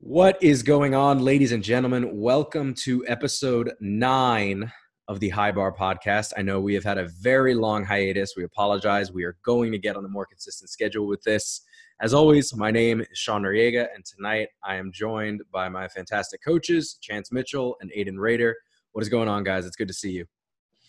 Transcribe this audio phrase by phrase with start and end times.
[0.00, 2.20] What is going on, ladies and gentlemen?
[2.20, 4.72] Welcome to episode nine
[5.08, 6.32] of the High Bar podcast.
[6.36, 8.34] I know we have had a very long hiatus.
[8.36, 9.10] We apologize.
[9.10, 11.62] We are going to get on a more consistent schedule with this.
[12.00, 16.44] As always, my name is Sean Noriega, and tonight I am joined by my fantastic
[16.44, 18.54] coaches, Chance Mitchell and Aiden Raider.
[18.92, 19.66] What is going on, guys?
[19.66, 20.26] It's good to see you.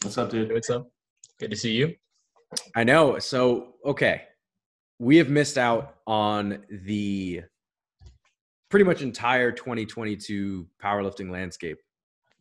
[0.03, 0.51] What's up, dude?
[0.51, 0.87] What's up?
[1.39, 1.95] Good to see you.
[2.75, 3.17] I know.
[3.17, 4.25] So, okay.
[4.99, 7.41] We have missed out on the
[8.69, 11.77] pretty much entire 2022 powerlifting landscape.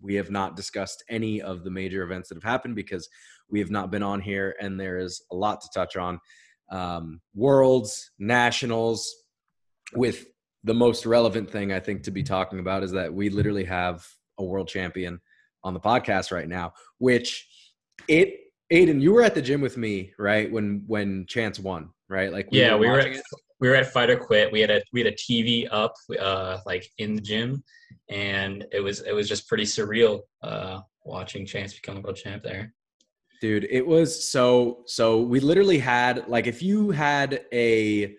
[0.00, 3.08] We have not discussed any of the major events that have happened because
[3.50, 6.20] we have not been on here, and there is a lot to touch on.
[6.70, 9.12] Um, worlds, nationals,
[9.94, 10.26] with
[10.64, 14.06] the most relevant thing I think to be talking about is that we literally have
[14.38, 15.20] a world champion
[15.64, 17.48] on the podcast right now, which
[18.06, 18.38] it
[18.72, 20.50] Aiden, you were at the gym with me, right?
[20.50, 22.30] When when Chance won, right?
[22.30, 23.22] Like we yeah, were we were at, it.
[23.60, 24.52] We were at Fight or Quit.
[24.52, 27.62] We had a we had a TV up, uh, like in the gym,
[28.08, 32.42] and it was it was just pretty surreal uh, watching Chance become a world champ
[32.42, 32.72] there.
[33.40, 35.20] Dude, it was so so.
[35.20, 38.14] We literally had like if you had a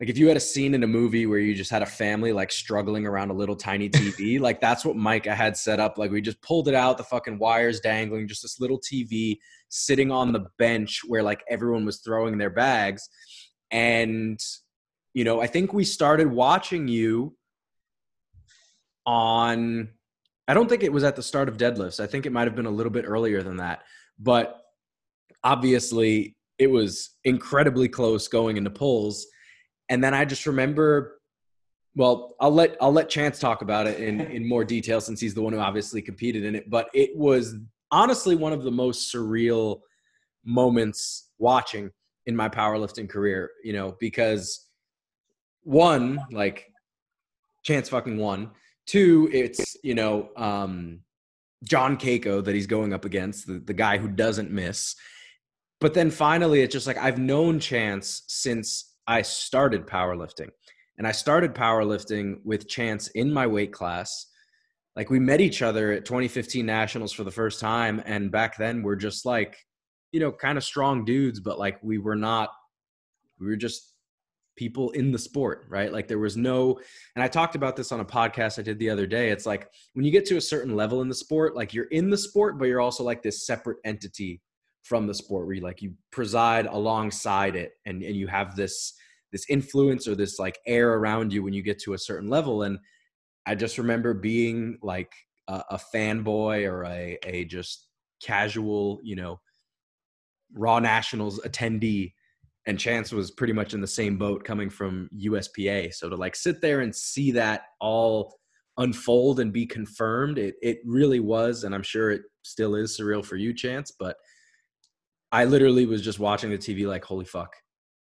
[0.00, 2.32] like if you had a scene in a movie where you just had a family
[2.32, 5.96] like struggling around a little tiny TV, like that's what Micah had set up.
[5.96, 10.10] Like we just pulled it out, the fucking wires dangling, just this little TV sitting
[10.10, 13.08] on the bench where like everyone was throwing their bags.
[13.72, 14.38] And
[15.14, 17.36] you know, I think we started watching you
[19.04, 19.88] on
[20.46, 21.98] I don't think it was at the start of deadlifts.
[21.98, 23.82] I think it might have been a little bit earlier than that.
[24.18, 24.60] But
[25.42, 29.26] obviously it was incredibly close going into pulls
[29.88, 31.18] and then I just remember
[31.94, 35.34] well, I'll let I'll let Chance talk about it in in more detail since he's
[35.34, 37.54] the one who obviously competed in it, but it was
[37.90, 39.80] honestly one of the most surreal
[40.44, 41.90] moments watching
[42.26, 44.68] in my powerlifting career, you know, because
[45.62, 46.68] one, like
[47.64, 48.50] Chance fucking one.
[48.86, 51.00] Two, it's, you know, um
[51.64, 54.96] John Cayco that he's going up against, the, the guy who doesn't miss.
[55.80, 60.50] But then finally, it's just like I've known Chance since I started powerlifting.
[60.98, 64.26] And I started powerlifting with Chance in my weight class.
[64.94, 68.02] Like we met each other at 2015 Nationals for the first time.
[68.04, 69.56] And back then we're just like,
[70.12, 72.50] you know, kind of strong dudes, but like we were not,
[73.40, 73.94] we were just
[74.54, 75.92] people in the sport, right?
[75.92, 76.78] Like there was no,
[77.16, 79.30] and I talked about this on a podcast I did the other day.
[79.30, 82.10] It's like when you get to a certain level in the sport, like you're in
[82.10, 84.40] the sport, but you're also like this separate entity
[84.82, 88.94] from the sport where you like you preside alongside it and, and you have this
[89.30, 92.62] this influence or this like air around you when you get to a certain level
[92.64, 92.78] and
[93.46, 95.12] i just remember being like
[95.48, 97.88] a, a fanboy or a, a just
[98.20, 99.40] casual you know
[100.54, 102.12] raw nationals attendee
[102.66, 106.36] and chance was pretty much in the same boat coming from uspa so to like
[106.36, 108.38] sit there and see that all
[108.78, 113.24] unfold and be confirmed it, it really was and i'm sure it still is surreal
[113.24, 114.16] for you chance but
[115.32, 117.56] I literally was just watching the TV like, holy fuck,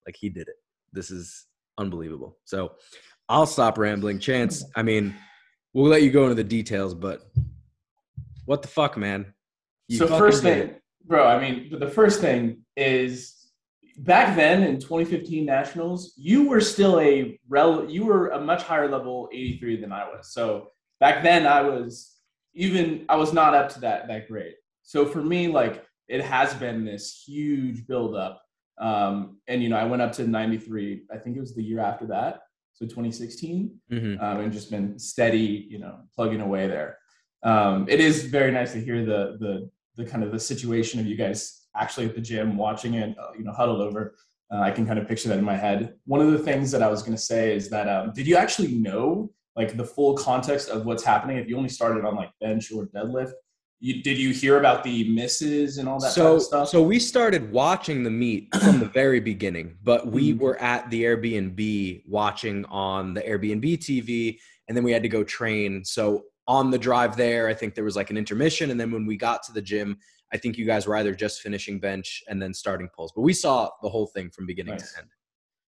[0.05, 0.57] like he did it.
[0.93, 1.47] This is
[1.79, 2.37] unbelievable.
[2.45, 2.73] So
[3.29, 4.19] I'll stop rambling.
[4.19, 5.15] Chance, I mean,
[5.73, 7.31] we'll let you go into the details, but
[8.47, 9.33] what the fuck, man?
[9.87, 10.75] You so first thing,
[11.11, 13.35] bro, I mean, the first thing is
[13.99, 18.89] back then in 2015 nationals, you were still a rel you were a much higher
[18.89, 20.33] level 83 than I was.
[20.33, 20.69] So
[21.01, 22.15] back then I was
[22.55, 24.55] even I was not up to that that great.
[24.85, 28.41] So for me, like it has been this huge buildup.
[28.81, 31.03] Um, and you know, I went up to 93.
[31.13, 32.41] I think it was the year after that,
[32.73, 34.25] so 2016, mm-hmm.
[34.25, 36.97] um, and just been steady, you know, plugging away there.
[37.43, 39.71] Um, it is very nice to hear the the
[40.01, 43.33] the kind of the situation of you guys actually at the gym watching it, uh,
[43.37, 44.17] you know, huddled over.
[44.53, 45.95] Uh, I can kind of picture that in my head.
[46.07, 48.37] One of the things that I was going to say is that um, did you
[48.37, 52.31] actually know like the full context of what's happening if you only started on like
[52.41, 53.33] bench or deadlift?
[53.83, 56.69] You, did you hear about the misses and all that so, stuff?
[56.69, 60.43] So we started watching the meet from the very beginning, but we mm-hmm.
[60.43, 64.39] were at the Airbnb watching on the Airbnb TV,
[64.69, 65.85] and then we had to go train.
[65.85, 69.07] So on the drive there, I think there was like an intermission, and then when
[69.07, 69.99] we got to the gym,
[70.33, 73.13] I think you guys were either just finishing bench and then starting pulls.
[73.15, 74.93] But we saw the whole thing from beginning nice.
[74.93, 75.09] to end.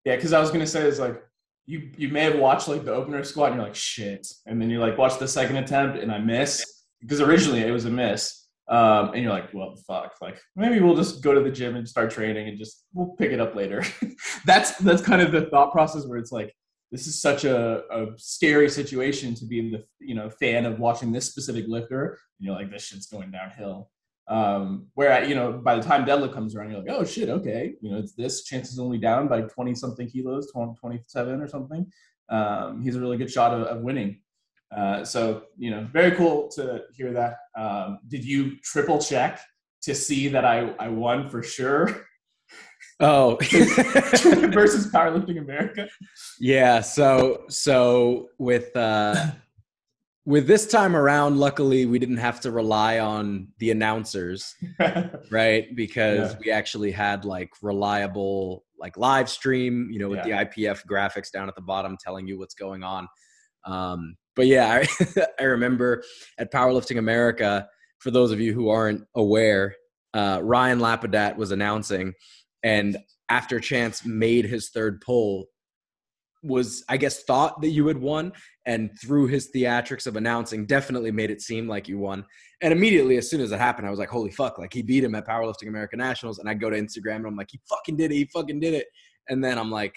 [0.05, 1.23] Yeah, because I was gonna say is like
[1.67, 4.71] you you may have watched like the opener squat and you're like shit, and then
[4.71, 6.65] you like watch the second attempt and I miss
[7.01, 8.39] because originally it was a miss.
[8.69, 11.87] Um, and you're like, well, fuck, like maybe we'll just go to the gym and
[11.87, 13.85] start training and just we'll pick it up later.
[14.47, 16.55] that's that's kind of the thought process where it's like
[16.93, 21.11] this is such a, a scary situation to be the you know fan of watching
[21.11, 23.91] this specific lifter and you're like this shit's going downhill.
[24.29, 27.75] Um, where you know by the time deadlift comes around, you're like, oh shit, okay,
[27.81, 31.49] you know it's this chance is only down by 20 something kilos, 20, 27 or
[31.49, 31.91] something.
[32.29, 34.21] um, he's a really good shot of, of winning.
[34.77, 37.37] Uh, so you know, very cool to hear that.
[37.57, 39.41] Um, did you triple check
[39.83, 42.07] to see that I I won for sure?
[43.01, 45.89] Oh, versus Powerlifting America.
[46.39, 46.81] Yeah.
[46.81, 49.33] So so with uh,
[50.25, 54.55] with this time around, luckily we didn't have to rely on the announcers,
[55.31, 55.75] right?
[55.75, 56.39] Because yeah.
[56.45, 60.45] we actually had like reliable like live stream, you know, with yeah.
[60.45, 63.07] the IPF graphics down at the bottom telling you what's going on.
[63.65, 66.03] Um, but yeah, I, I remember
[66.39, 67.69] at Powerlifting America.
[67.99, 69.77] For those of you who aren't aware,
[70.13, 72.13] uh, Ryan Lapadat was announcing,
[72.63, 72.99] and
[73.29, 75.47] after Chance made his third pull,
[76.43, 78.33] was I guess thought that you had won,
[78.67, 82.25] and through his theatrics of announcing, definitely made it seem like you won.
[82.61, 85.05] And immediately, as soon as it happened, I was like, "Holy fuck!" Like he beat
[85.05, 87.97] him at Powerlifting American Nationals, and I go to Instagram and I'm like, "He fucking
[87.97, 88.17] did it!
[88.17, 88.87] He fucking did it!"
[89.29, 89.95] And then I'm like,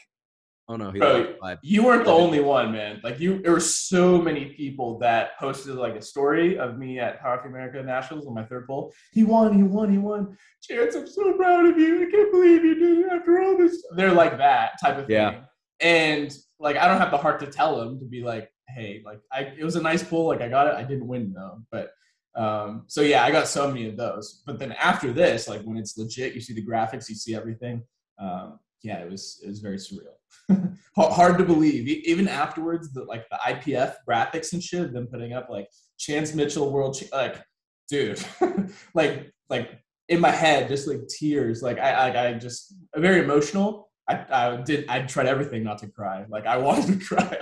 [0.68, 3.02] "Oh no, he Bro, you weren't the only one, man.
[3.04, 7.22] Like you, there were so many people that posted like a story of me at
[7.22, 8.94] Powerlifting American Nationals on my third pull.
[9.12, 9.56] He won!
[9.56, 9.92] He won!
[9.92, 10.38] He won!
[10.62, 12.08] Chance, I'm so proud of you.
[12.08, 13.86] I can't believe you did it after all this.
[13.96, 15.16] They're like that type of thing.
[15.16, 15.42] Yeah
[15.80, 19.20] and like I don't have the heart to tell him to be like, hey, like
[19.32, 20.76] I it was a nice pull, like I got it.
[20.76, 21.92] I didn't win though, but
[22.36, 24.44] um, so yeah, I got so many of those.
[24.46, 27.84] But then after this, like when it's legit, you see the graphics, you see everything.
[28.20, 30.16] Um, yeah, it was it was very surreal.
[30.98, 31.88] Hard to believe.
[31.88, 35.68] Even afterwards, the like the IPF graphics and shit, them putting up like
[35.98, 37.42] Chance Mitchell world, like
[37.90, 38.24] dude,
[38.94, 41.62] like like in my head, just like tears.
[41.62, 43.90] Like I I, I just very emotional.
[44.08, 46.26] I, I did I tried everything not to cry.
[46.30, 47.38] Like I wanted to cry.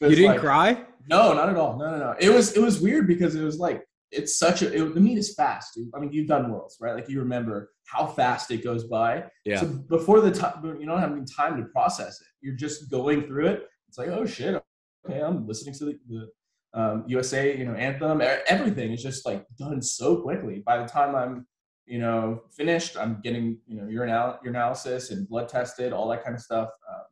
[0.00, 0.84] You didn't like, cry?
[1.08, 1.78] No, not at all.
[1.78, 2.14] No, no, no.
[2.18, 5.18] It was it was weird because it was like it's such a it, the meet
[5.18, 5.90] is fast, dude.
[5.94, 6.94] I mean, you've done worlds, right?
[6.94, 9.24] Like you remember how fast it goes by.
[9.44, 9.60] Yeah.
[9.60, 12.26] So before the time, you don't have any time to process it.
[12.40, 13.66] You're just going through it.
[13.88, 14.62] It's like, oh shit,
[15.08, 18.22] okay, I'm listening to the, the um, USA, you know, anthem.
[18.46, 20.62] Everything is just like done so quickly.
[20.64, 21.46] By the time I'm
[21.86, 22.96] you know, finished.
[22.96, 26.68] I'm getting, you know, urine analysis and blood tested, all that kind of stuff.
[26.88, 27.04] Um,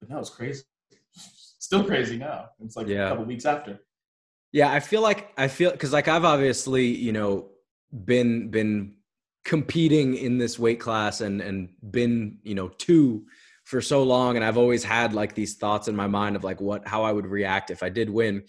[0.00, 0.62] but no, it's crazy.
[1.58, 2.46] Still crazy now.
[2.60, 3.06] It's like yeah.
[3.06, 3.80] a couple weeks after.
[4.56, 7.50] Yeah, I feel like I feel because like I've obviously, you know,
[8.06, 8.94] been been
[9.44, 13.26] competing in this weight class and and been, you know, two
[13.64, 16.58] for so long and I've always had like these thoughts in my mind of like
[16.62, 18.44] what how I would react if I did win.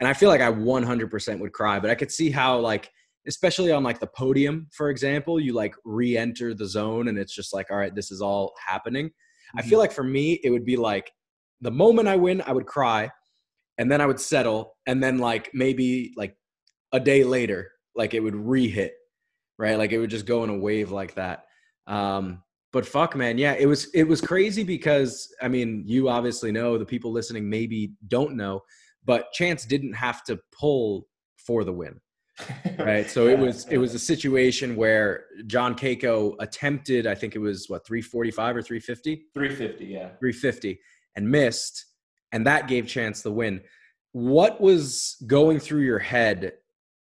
[0.00, 2.90] And I feel like I 100% would cry, but I could see how like
[3.28, 7.54] especially on like the podium, for example, you like re-enter the zone and it's just
[7.54, 9.06] like, all right, this is all happening.
[9.06, 9.60] Mm-hmm.
[9.60, 11.12] I feel like for me, it would be like
[11.60, 13.08] the moment I win, I would cry
[13.78, 14.76] and then I would settle.
[14.86, 16.36] And then like maybe like
[16.92, 18.94] a day later, like it would re-hit,
[19.58, 19.78] right?
[19.78, 21.44] Like it would just go in a wave like that.
[21.86, 22.42] Um,
[22.72, 26.76] but fuck man, yeah, it was, it was crazy because I mean, you obviously know
[26.76, 28.62] the people listening maybe don't know,
[29.04, 31.06] but Chance didn't have to pull
[31.36, 32.00] for the win
[32.78, 37.38] right so it was it was a situation where john cayco attempted i think it
[37.38, 40.80] was what 345 or 350 350 yeah 350
[41.16, 41.86] and missed
[42.34, 43.62] and that gave chance the win.
[44.12, 46.52] What was going through your head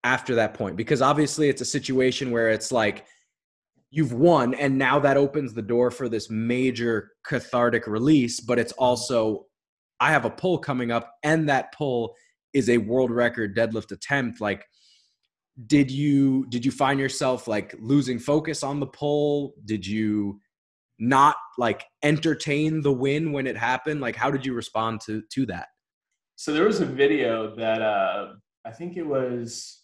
[0.04, 0.76] after that point?
[0.76, 3.06] Because obviously it's a situation where it's like
[3.90, 8.72] you've won and now that opens the door for this major cathartic release but it's
[8.74, 9.48] also
[10.00, 12.14] i have a pull coming up and that pull
[12.54, 14.42] is a world record deadlift attempt.
[14.42, 14.66] Like
[15.68, 19.54] did you did you find yourself like losing focus on the pull?
[19.66, 20.40] Did you
[21.00, 24.02] not like entertain the win when it happened?
[24.02, 25.68] Like how did you respond to to that?
[26.36, 28.34] So there was a video that uh
[28.66, 29.84] i think it was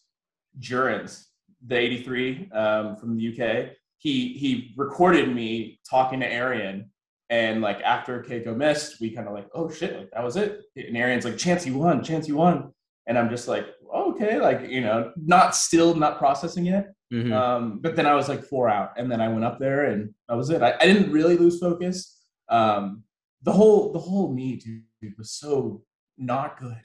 [0.60, 1.28] Jurens,
[1.66, 6.90] the 83 um, from the uk he he recorded me talking to arian
[7.30, 10.62] and like after cayco missed we kind of like oh shit like that was it.
[10.76, 12.72] And arian's like chance you won chance you won.
[13.08, 16.94] And i'm just like okay, like you know, not still not processing yet.
[17.14, 17.34] Mm-hmm.
[17.34, 20.14] Um, but then I was like four out, and then I went up there, and
[20.28, 20.62] that was it.
[20.62, 22.24] I, I didn't really lose focus.
[22.50, 23.04] Um,
[23.44, 25.84] the whole the whole meet dude, was so
[26.18, 26.78] not good.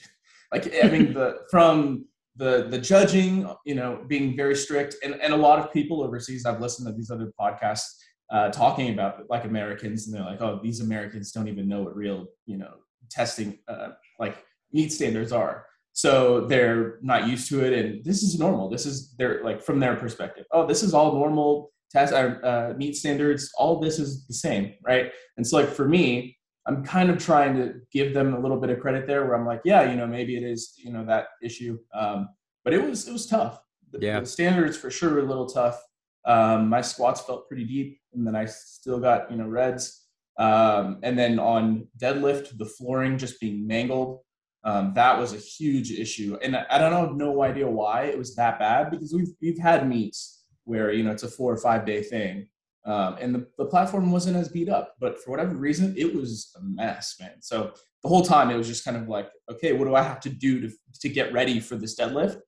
[0.52, 5.32] Like I mean, the from the the judging, you know, being very strict, and and
[5.32, 6.44] a lot of people overseas.
[6.44, 7.86] I've listened to these other podcasts
[8.30, 11.94] uh, talking about like Americans, and they're like, oh, these Americans don't even know what
[11.94, 12.74] real, you know,
[13.10, 15.66] testing uh, like meet standards are.
[15.92, 18.70] So they're not used to it, and this is normal.
[18.70, 20.46] This is their like from their perspective.
[20.52, 23.50] Oh, this is all normal test uh, uh, meet standards.
[23.58, 25.10] All this is the same, right?
[25.36, 28.70] And so like for me, I'm kind of trying to give them a little bit
[28.70, 31.28] of credit there, where I'm like, yeah, you know, maybe it is, you know, that
[31.42, 31.78] issue.
[31.94, 32.28] Um,
[32.64, 33.60] but it was it was tough.
[33.90, 34.20] The, yeah.
[34.20, 35.82] the standards for sure were a little tough.
[36.24, 40.06] Um, my squats felt pretty deep, and then I still got you know reds.
[40.38, 44.20] Um, and then on deadlift, the flooring just being mangled.
[44.62, 48.36] Um, that was a huge issue, and I, don't have no idea why it was
[48.36, 51.86] that bad because we've we've had meets where you know it's a four or five
[51.86, 52.46] day thing,
[52.84, 56.54] um, and the, the platform wasn't as beat up, but for whatever reason, it was
[56.58, 57.40] a mess, man.
[57.40, 60.20] So the whole time it was just kind of like, okay, what do I have
[60.20, 62.40] to do to to get ready for this deadlift?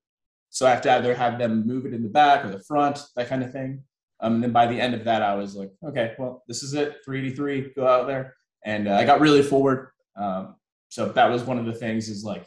[0.51, 2.99] So I have to either have them move it in the back or the front,
[3.15, 3.83] that kind of thing.
[4.19, 6.75] Um, and then by the end of that, I was like, okay, well, this is
[6.75, 8.35] it, 383, go out there.
[8.63, 9.89] And uh, I got really forward.
[10.15, 10.55] Um,
[10.93, 12.45] so that was one of the things is like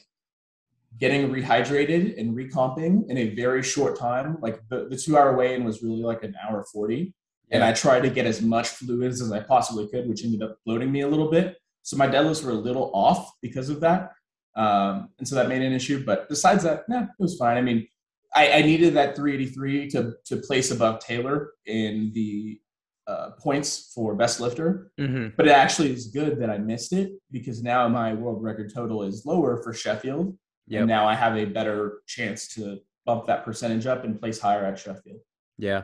[1.01, 4.39] getting rehydrated and recomping in a very short time.
[4.41, 7.13] Like the, the two hour weigh in was really like an hour 40.
[7.51, 10.59] And I tried to get as much fluids as I possibly could, which ended up
[10.65, 11.57] bloating me a little bit.
[11.83, 14.13] So my deadlifts were a little off because of that.
[14.55, 16.05] Um, and so that made an issue.
[16.05, 17.57] But besides that, yeah, it was fine.
[17.57, 17.89] I mean,
[18.33, 22.61] I, I needed that 383 to to place above Taylor in the
[23.07, 24.91] uh, points for best lifter.
[24.99, 25.29] Mm-hmm.
[25.37, 29.03] But it actually is good that I missed it because now my world record total
[29.03, 30.37] is lower for Sheffield.
[30.69, 30.81] Yep.
[30.81, 34.65] And now I have a better chance to bump that percentage up and place higher
[34.65, 35.21] at Sheffield.
[35.59, 35.83] Yeah.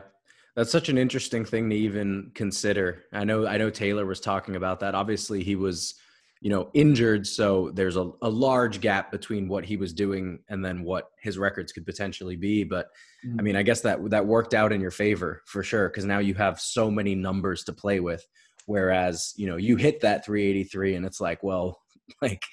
[0.55, 3.05] That's such an interesting thing to even consider.
[3.11, 4.93] I know I know Taylor was talking about that.
[4.93, 5.95] Obviously he was
[6.43, 7.25] you know, injured.
[7.25, 11.37] So there's a, a large gap between what he was doing and then what his
[11.37, 12.65] records could potentially be.
[12.65, 12.89] But
[13.25, 13.39] mm-hmm.
[13.39, 16.19] I mean, I guess that that worked out in your favor for sure because now
[16.19, 18.27] you have so many numbers to play with.
[18.65, 21.79] Whereas you know you hit that 383 and it's like, well,
[22.21, 22.43] like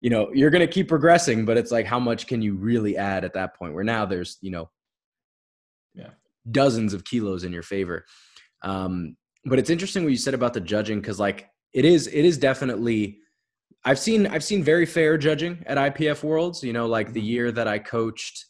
[0.00, 2.96] you know you're going to keep progressing, but it's like how much can you really
[2.96, 3.74] add at that point?
[3.74, 4.70] Where now there's you know,
[5.94, 6.10] yeah,
[6.50, 8.06] dozens of kilos in your favor.
[8.62, 12.24] Um, but it's interesting what you said about the judging because like it is it
[12.24, 13.18] is definitely
[13.86, 16.62] I've seen I've seen very fair judging at IPF Worlds.
[16.62, 17.28] You know, like the mm-hmm.
[17.28, 18.44] year that I coached,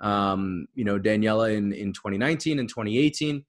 [0.00, 3.44] um, you know, Daniela in in 2019 and 2018.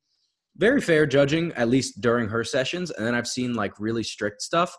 [0.57, 2.91] Very fair judging, at least during her sessions.
[2.91, 4.77] And then I've seen like really strict stuff,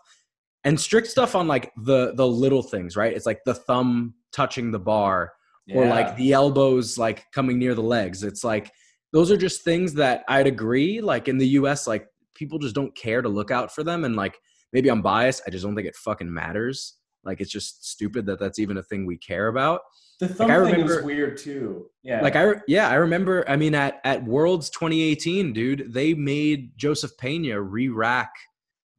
[0.63, 2.95] and strict stuff on like the the little things.
[2.95, 3.13] Right?
[3.13, 5.33] It's like the thumb touching the bar,
[5.67, 5.75] yeah.
[5.75, 8.23] or like the elbows like coming near the legs.
[8.23, 8.71] It's like
[9.11, 11.01] those are just things that I'd agree.
[11.01, 14.15] Like in the U.S., like people just don't care to look out for them, and
[14.15, 14.39] like
[14.73, 15.43] maybe I'm biased.
[15.47, 16.97] I just don't think it fucking matters.
[17.23, 19.81] Like it's just stupid that that's even a thing we care about.
[20.19, 21.87] The thumb like, I remember, thing was weird too.
[22.01, 22.21] Yeah.
[22.21, 27.17] Like I yeah, I remember I mean at at Worlds 2018, dude, they made Joseph
[27.17, 28.31] Pena re-rack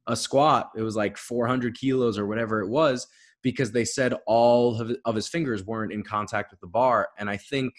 [0.07, 0.71] a squat.
[0.75, 3.07] It was like 400 kilos or whatever it was
[3.41, 7.29] because they said all of, of his fingers weren't in contact with the bar and
[7.29, 7.73] I think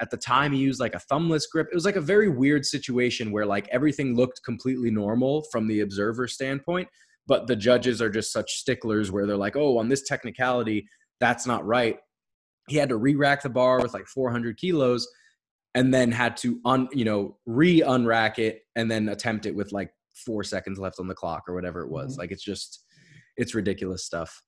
[0.00, 1.68] at the time he used like a thumbless grip.
[1.70, 5.80] It was like a very weird situation where like everything looked completely normal from the
[5.80, 6.88] observer standpoint,
[7.26, 10.86] but the judges are just such sticklers where they're like, oh, on this technicality,
[11.20, 11.98] that's not right.
[12.68, 15.08] He had to re-rack the bar with like 400 kilos,
[15.74, 19.90] and then had to un, you know, re-unrack it and then attempt it with like
[20.14, 22.12] four seconds left on the clock or whatever it was.
[22.12, 22.20] Mm-hmm.
[22.20, 22.82] Like it's just,
[23.36, 24.42] it's ridiculous stuff.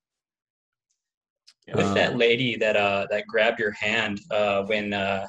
[1.74, 5.26] With um, that lady that uh that grabbed your hand uh when uh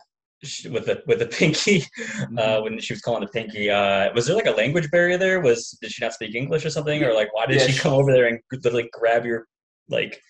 [0.72, 2.64] with the with the pinky uh, mm-hmm.
[2.64, 3.70] when she was calling the pinky.
[3.70, 5.42] Uh, was there like a language barrier there?
[5.42, 7.94] Was did she not speak English or something, or like why did yeah, she come
[7.94, 9.48] over there and literally grab your
[9.90, 10.22] like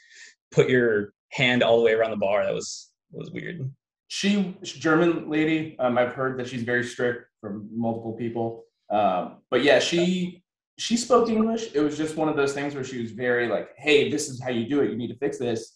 [0.51, 2.43] put your hand all the way around the bar?
[2.43, 3.69] That was was weird.
[4.07, 5.77] She German lady.
[5.79, 8.63] Um, I've heard that she's very strict from multiple people.
[8.89, 10.43] Um, but yeah, she
[10.79, 11.73] she spoke English.
[11.75, 14.41] It was just one of those things where she was very like, "Hey, this is
[14.41, 14.89] how you do it.
[14.89, 15.75] You need to fix this."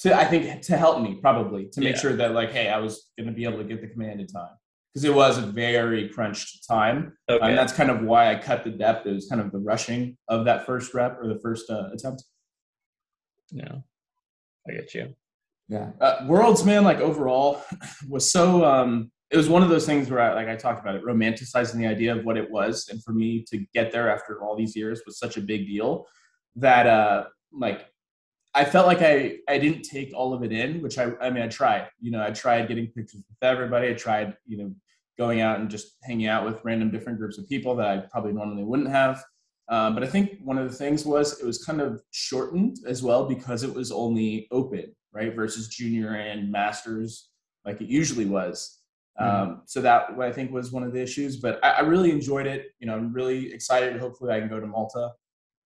[0.00, 2.00] To I think to help me probably to make yeah.
[2.00, 4.26] sure that like hey I was going to be able to get the command in
[4.26, 4.50] time
[4.92, 7.44] because it was a very crunched time okay.
[7.46, 9.06] and that's kind of why I cut the depth.
[9.06, 12.24] It was kind of the rushing of that first rep or the first uh, attempt.
[13.50, 13.76] Yeah,
[14.68, 15.14] I get you.
[15.68, 17.62] Yeah, uh, Worlds man like overall
[18.08, 20.94] was so um it was one of those things where I, like I talked about
[20.94, 24.42] it, romanticizing the idea of what it was, and for me to get there after
[24.42, 26.06] all these years was such a big deal
[26.56, 27.86] that uh like
[28.54, 31.42] I felt like I I didn't take all of it in, which I I mean
[31.42, 31.88] I tried.
[32.00, 33.88] You know, I tried getting pictures with everybody.
[33.88, 34.74] I tried, you know,
[35.18, 38.32] going out and just hanging out with random different groups of people that I probably
[38.32, 39.22] normally wouldn't have.
[39.68, 43.02] Um, but I think one of the things was it was kind of shortened as
[43.02, 47.30] well because it was only open, right, versus junior and masters
[47.64, 48.78] like it usually was.
[49.20, 49.50] Mm-hmm.
[49.50, 51.36] Um, so that I think was one of the issues.
[51.36, 52.66] But I, I really enjoyed it.
[52.78, 53.98] You know, I'm really excited.
[53.98, 55.10] Hopefully, I can go to Malta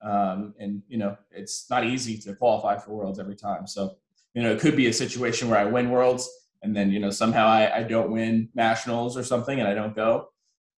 [0.03, 3.67] um, and you know, it's not easy to qualify for worlds every time.
[3.67, 3.97] So,
[4.35, 6.29] you know, it could be a situation where I win worlds
[6.63, 9.95] and then, you know, somehow I, I don't win nationals or something and I don't
[9.95, 10.29] go.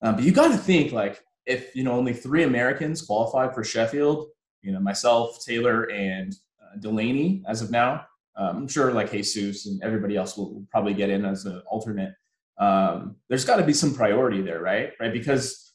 [0.02, 3.64] Um, but you got to think like if, you know, only three Americans qualify for
[3.64, 4.28] Sheffield,
[4.62, 9.66] you know, myself, Taylor, and uh, Delaney as of now, um, I'm sure like Jesus
[9.66, 12.14] and everybody else will, will probably get in as an alternate.
[12.58, 14.92] Um, there's got to be some priority there, right?
[15.00, 15.12] Right.
[15.12, 15.72] Because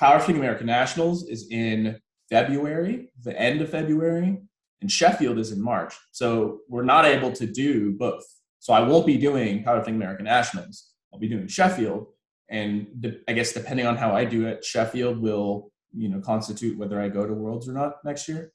[0.00, 1.98] powerlifting American Nationals is in
[2.30, 4.42] February, the end of February,
[4.80, 5.94] and Sheffield is in March.
[6.12, 8.24] So we're not able to do both.
[8.58, 10.92] So I won't be doing Powerlifting American Nationals.
[11.12, 12.08] I'll be doing Sheffield,
[12.50, 16.76] and de- I guess depending on how I do it, Sheffield will you know constitute
[16.78, 18.52] whether I go to Worlds or not next year.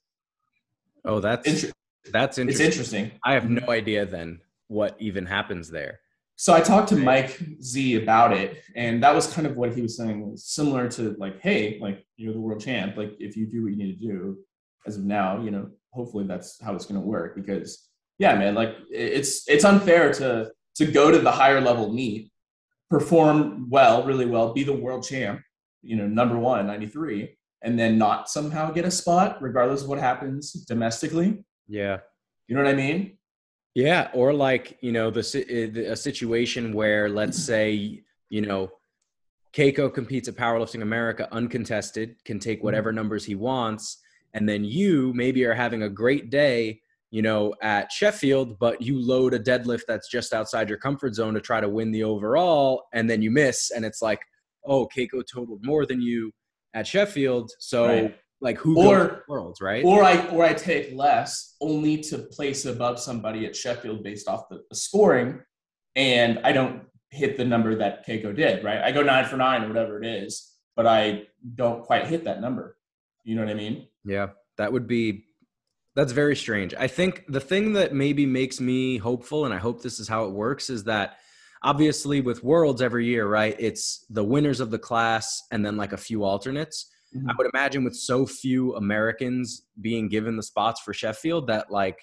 [1.04, 1.72] Oh, that's Inter-
[2.12, 2.66] that's interesting.
[2.66, 3.10] It's interesting.
[3.24, 6.00] I have no idea then what even happens there.
[6.42, 9.80] So I talked to Mike Z about it, and that was kind of what he
[9.80, 12.96] was saying, similar to like, hey, like you're the world champ.
[12.96, 14.38] Like if you do what you need to do,
[14.84, 17.36] as of now, you know, hopefully that's how it's going to work.
[17.36, 22.32] Because yeah, man, like it's it's unfair to to go to the higher level meet,
[22.90, 25.42] perform well, really well, be the world champ,
[25.80, 30.00] you know, number one, 93, and then not somehow get a spot, regardless of what
[30.00, 31.44] happens domestically.
[31.68, 31.98] Yeah.
[32.48, 33.16] You know what I mean?
[33.74, 38.70] Yeah, or like you know the a situation where let's say you know
[39.54, 42.66] Cayco competes at Powerlifting America uncontested, can take mm-hmm.
[42.66, 43.98] whatever numbers he wants,
[44.34, 49.00] and then you maybe are having a great day, you know, at Sheffield, but you
[49.00, 52.84] load a deadlift that's just outside your comfort zone to try to win the overall,
[52.92, 54.20] and then you miss, and it's like,
[54.64, 56.30] oh, Cayco totaled more than you
[56.74, 59.84] at Sheffield, so right like who or worlds, right?
[59.84, 64.48] Or I or I take less only to place above somebody at Sheffield based off
[64.50, 65.40] the, the scoring,
[65.94, 68.82] and I don't hit the number that Cayco did, right?
[68.82, 71.22] I go nine for nine or whatever it is, but I
[71.54, 72.76] don't quite hit that number.
[73.24, 73.86] You know what I mean?
[74.04, 75.24] Yeah, that would be
[75.94, 76.74] that's very strange.
[76.74, 80.24] I think the thing that maybe makes me hopeful, and I hope this is how
[80.24, 81.18] it works, is that
[81.62, 83.54] obviously with worlds every year, right?
[83.58, 86.91] It's the winners of the class and then like a few alternates.
[87.16, 87.30] Mm-hmm.
[87.30, 91.98] I would imagine with so few Americans being given the spots for Sheffield that like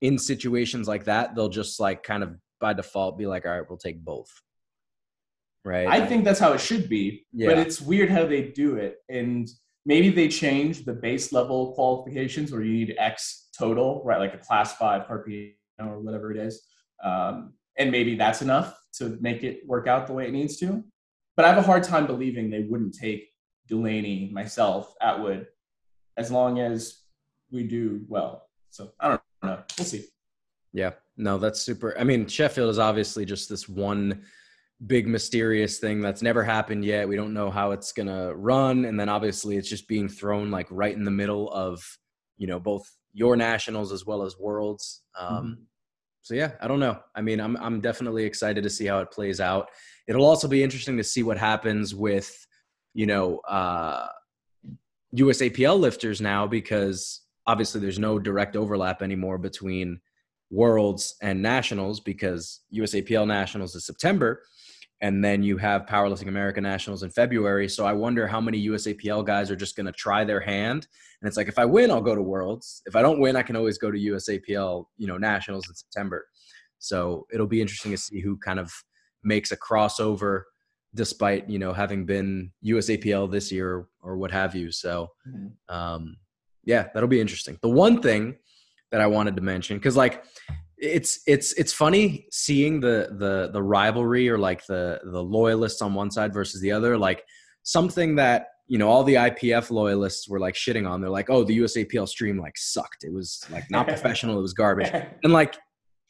[0.00, 3.68] in situations like that, they'll just like kind of by default be like, all right,
[3.68, 4.30] we'll take both.
[5.64, 5.88] Right.
[5.88, 7.26] I think that's how it should be.
[7.32, 7.48] Yeah.
[7.48, 8.98] But it's weird how they do it.
[9.08, 9.48] And
[9.84, 14.18] maybe they change the base level qualifications where you need X total, right?
[14.18, 16.62] Like a class five RPE or whatever it is.
[17.02, 20.84] Um, and maybe that's enough to make it work out the way it needs to.
[21.36, 23.28] But I have a hard time believing they wouldn't take
[23.68, 25.46] Delaney, myself, Atwood,
[26.16, 27.00] as long as
[27.50, 28.48] we do well.
[28.70, 29.62] So I don't know.
[29.78, 30.04] We'll see.
[30.72, 31.98] Yeah, no, that's super.
[31.98, 34.22] I mean, Sheffield is obviously just this one
[34.86, 37.08] big mysterious thing that's never happened yet.
[37.08, 38.84] We don't know how it's going to run.
[38.84, 41.82] And then obviously it's just being thrown like right in the middle of,
[42.36, 45.02] you know, both your nationals as well as worlds.
[45.18, 45.62] Um, mm-hmm.
[46.20, 46.98] So yeah, I don't know.
[47.14, 49.70] I mean, I'm, I'm definitely excited to see how it plays out.
[50.06, 52.45] It'll also be interesting to see what happens with
[52.96, 54.08] you know, uh,
[55.14, 60.00] USAPL lifters now because obviously there's no direct overlap anymore between
[60.50, 64.42] worlds and nationals because USAPL nationals is September
[65.02, 67.68] and then you have powerlifting America nationals in February.
[67.68, 70.86] So I wonder how many USAPL guys are just going to try their hand.
[71.20, 72.82] And it's like, if I win, I'll go to worlds.
[72.86, 76.26] If I don't win, I can always go to USAPL, you know, nationals in September.
[76.78, 78.72] So it'll be interesting to see who kind of
[79.22, 80.44] makes a crossover
[80.96, 84.72] despite you know having been USAPL this year or what have you.
[84.72, 85.74] So, mm-hmm.
[85.74, 86.16] um,
[86.64, 87.58] yeah, that'll be interesting.
[87.62, 88.36] The one thing
[88.90, 90.24] that I wanted to mention because like
[90.78, 95.94] it's it's it's funny seeing the the the rivalry or like the the loyalists on
[95.94, 96.98] one side versus the other.
[96.98, 97.24] Like
[97.62, 101.00] something that you know all the IPF loyalists were like shitting on.
[101.00, 103.04] They're like, oh, the USAPL stream like sucked.
[103.04, 104.38] It was like not professional.
[104.38, 104.90] It was garbage.
[105.22, 105.56] And like,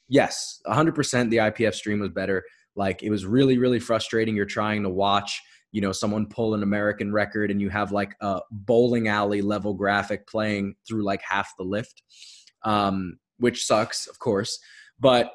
[0.09, 2.42] yes, 100% the IPF stream was better.
[2.76, 4.36] Like it was really, really frustrating.
[4.36, 8.14] You're trying to watch, you know, someone pull an American record and you have like
[8.20, 12.02] a bowling alley level graphic playing through like half the lift,
[12.64, 14.58] um, which sucks, of course.
[15.00, 15.32] But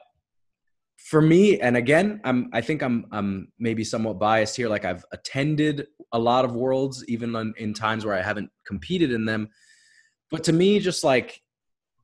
[0.97, 4.69] for me, and again, I'm I think I'm I'm maybe somewhat biased here.
[4.69, 9.11] Like I've attended a lot of worlds, even in, in times where I haven't competed
[9.11, 9.49] in them.
[10.29, 11.41] But to me, just like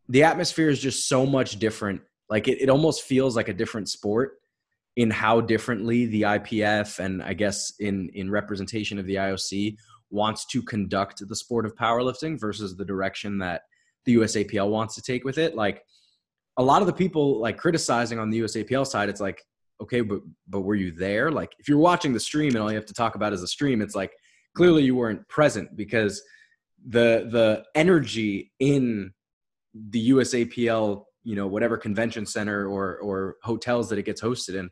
[0.09, 2.01] the atmosphere is just so much different.
[2.29, 4.39] Like it, it almost feels like a different sport
[4.97, 9.77] in how differently the IPF and I guess in in representation of the IOC
[10.09, 13.61] wants to conduct the sport of powerlifting versus the direction that
[14.05, 15.55] the USAPL wants to take with it.
[15.55, 15.83] Like
[16.57, 19.43] a lot of the people like criticizing on the USAPL side, it's like,
[19.81, 21.31] okay, but but were you there?
[21.31, 23.47] Like if you're watching the stream and all you have to talk about is the
[23.47, 24.13] stream, it's like
[24.55, 26.23] clearly you weren't present because
[26.87, 29.13] the the energy in
[29.75, 34.69] the USAPL you know whatever convention center or or hotels that it gets hosted in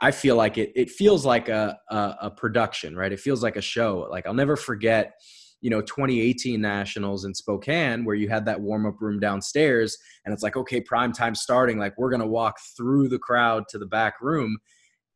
[0.00, 3.12] i feel like it it feels like a, a, a production right?
[3.12, 4.08] It feels like a show.
[4.10, 5.12] Like i'll never forget
[5.60, 10.42] you know 2018 nationals in spokane where you had that warm-up room downstairs and it's
[10.42, 11.78] like okay prime time starting.
[11.78, 14.58] Like we're gonna walk through the crowd to the back room.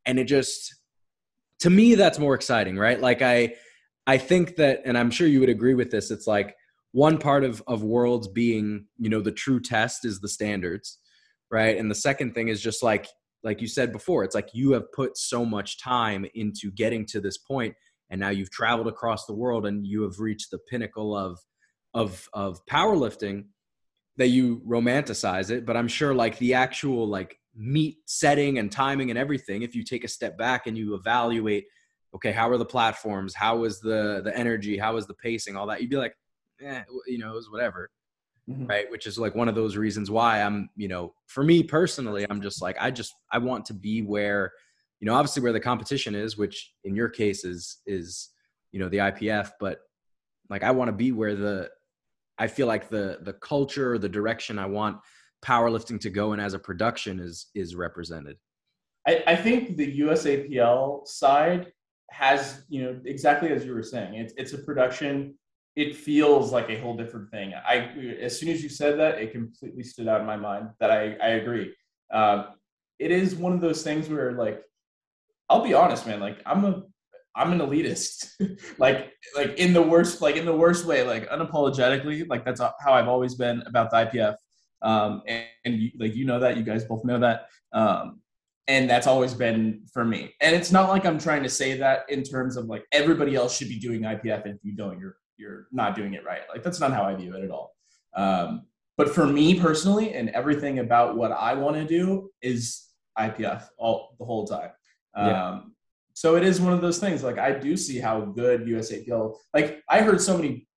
[0.06, 0.76] And it just
[1.58, 3.00] to me that's more exciting right?
[3.00, 3.54] Like i
[4.06, 6.54] i think that and i'm sure you would agree with this it's like
[6.92, 10.98] one part of of worlds being you know the true test is the standards
[11.50, 11.76] right?
[11.76, 13.06] And the second thing is just like
[13.44, 17.20] like you said before it's like you have put so much time into getting to
[17.20, 17.74] this point
[18.10, 21.38] and now you've traveled across the world and you have reached the pinnacle of
[21.94, 23.44] of of powerlifting
[24.16, 25.64] that you romanticize it.
[25.64, 29.82] But i'm sure like the actual like meet setting and timing and everything if you
[29.82, 31.64] take a step back and you evaluate
[32.14, 33.34] okay how are the platforms?
[33.34, 34.78] How is the the energy?
[34.78, 35.56] How is the pacing?
[35.56, 36.14] All that you'd be like
[36.62, 37.90] eh, you know it was whatever
[38.48, 38.66] mm-hmm.
[38.66, 42.26] right which is like one of those reasons why i'm you know for me personally
[42.28, 44.52] i'm just like i just i want to be where
[45.00, 48.30] you know obviously where the competition is which in your case is is
[48.72, 49.78] you know the ipf but
[50.50, 51.68] like i want to be where the
[52.38, 54.98] i feel like the the culture the direction i want
[55.44, 58.36] powerlifting to go in as a production is is represented
[59.06, 61.72] I, I think the USAPL side
[62.10, 65.34] has you know exactly as you were saying it's it's a production
[65.78, 67.54] it feels like a whole different thing.
[67.54, 67.76] I
[68.20, 71.16] as soon as you said that it completely stood out in my mind that i
[71.22, 71.72] i agree.
[72.12, 72.46] Uh,
[72.98, 74.60] it is one of those things where like
[75.48, 76.82] i'll be honest man like i'm a
[77.36, 78.32] i'm an elitist.
[78.78, 82.92] Like like in the worst like in the worst way like unapologetically like that's how
[82.98, 84.36] i've always been about the ipf
[84.82, 87.46] um and, and you, like you know that you guys both know that.
[87.72, 88.20] Um
[88.66, 90.34] and that's always been for me.
[90.40, 93.56] And it's not like i'm trying to say that in terms of like everybody else
[93.56, 96.62] should be doing ipf and if you don't you're you're not doing it right like
[96.62, 97.74] that's not how i view it at all
[98.14, 98.62] um,
[98.96, 102.86] but for me personally and everything about what i want to do is
[103.18, 104.70] ipf all the whole time
[105.16, 105.48] yeah.
[105.48, 105.74] um,
[106.14, 109.82] so it is one of those things like i do see how good usapl like
[109.88, 110.68] i heard so many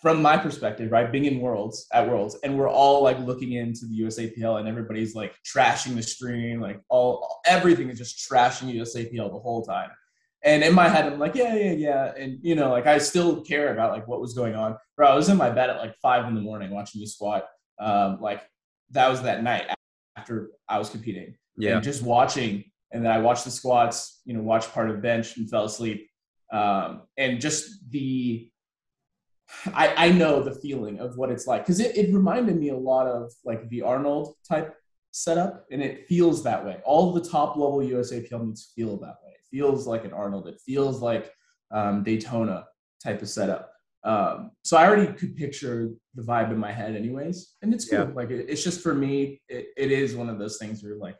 [0.00, 3.86] from my perspective, right, being in Worlds at Worlds, and we're all like looking into
[3.86, 9.30] the USAPL, and everybody's like trashing the stream, like all everything is just trashing USAPL
[9.30, 9.90] the whole time.
[10.42, 13.42] And in my head, I'm like, yeah, yeah, yeah, and you know, like I still
[13.42, 14.76] care about like what was going on.
[14.96, 17.46] Bro, I was in my bed at like five in the morning watching you squat.
[17.78, 18.42] Um, like
[18.90, 19.66] that was that night
[20.16, 21.34] after I was competing.
[21.58, 24.96] Yeah, and just watching, and then I watched the squats, you know, watched part of
[24.96, 26.08] the bench and fell asleep.
[26.50, 28.50] Um, and just the
[29.74, 32.76] I, I know the feeling of what it's like because it, it reminded me a
[32.76, 34.74] lot of like the Arnold type
[35.10, 36.78] setup, and it feels that way.
[36.84, 39.29] All the top level USAPL meets feel that way.
[39.50, 40.48] Feels like an Arnold.
[40.48, 41.32] It feels like
[41.70, 42.66] um, Daytona
[43.02, 43.72] type of setup.
[44.02, 47.98] Um, so I already could picture the vibe in my head, anyways, and it's cool.
[47.98, 48.10] Yeah.
[48.14, 51.16] Like it, it's just for me, it, it is one of those things where like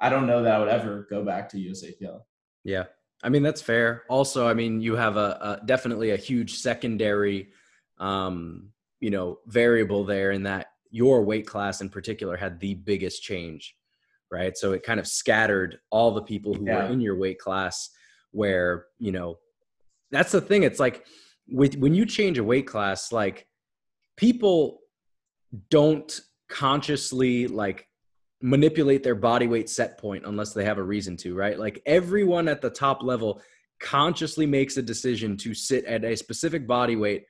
[0.00, 2.20] I don't know that I would ever go back to USAPL.
[2.64, 2.84] Yeah,
[3.22, 4.04] I mean that's fair.
[4.08, 7.50] Also, I mean you have a, a definitely a huge secondary
[7.98, 13.22] um, you know, variable there in that your weight class in particular had the biggest
[13.22, 13.76] change,
[14.32, 14.56] right?
[14.56, 16.86] So it kind of scattered all the people who yeah.
[16.86, 17.90] were in your weight class
[18.32, 19.38] where, you know,
[20.10, 20.62] that's the thing.
[20.62, 21.04] It's like
[21.48, 23.46] with when you change a weight class, like
[24.16, 24.80] people
[25.70, 27.86] don't consciously like
[28.40, 31.58] manipulate their body weight set point unless they have a reason to, right?
[31.58, 33.40] Like everyone at the top level
[33.80, 37.24] consciously makes a decision to sit at a specific body weight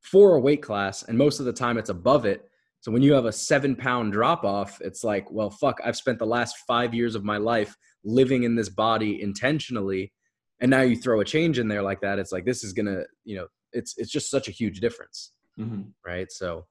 [0.00, 2.48] for a weight class, and most of the time it's above it.
[2.86, 6.20] So when you have a seven pound drop off, it's like, well, fuck, I've spent
[6.20, 10.12] the last five years of my life living in this body intentionally.
[10.60, 12.20] And now you throw a change in there like that.
[12.20, 15.32] It's like, this is going to, you know, it's, it's just such a huge difference.
[15.58, 15.82] Mm-hmm.
[16.06, 16.30] Right.
[16.30, 16.66] So,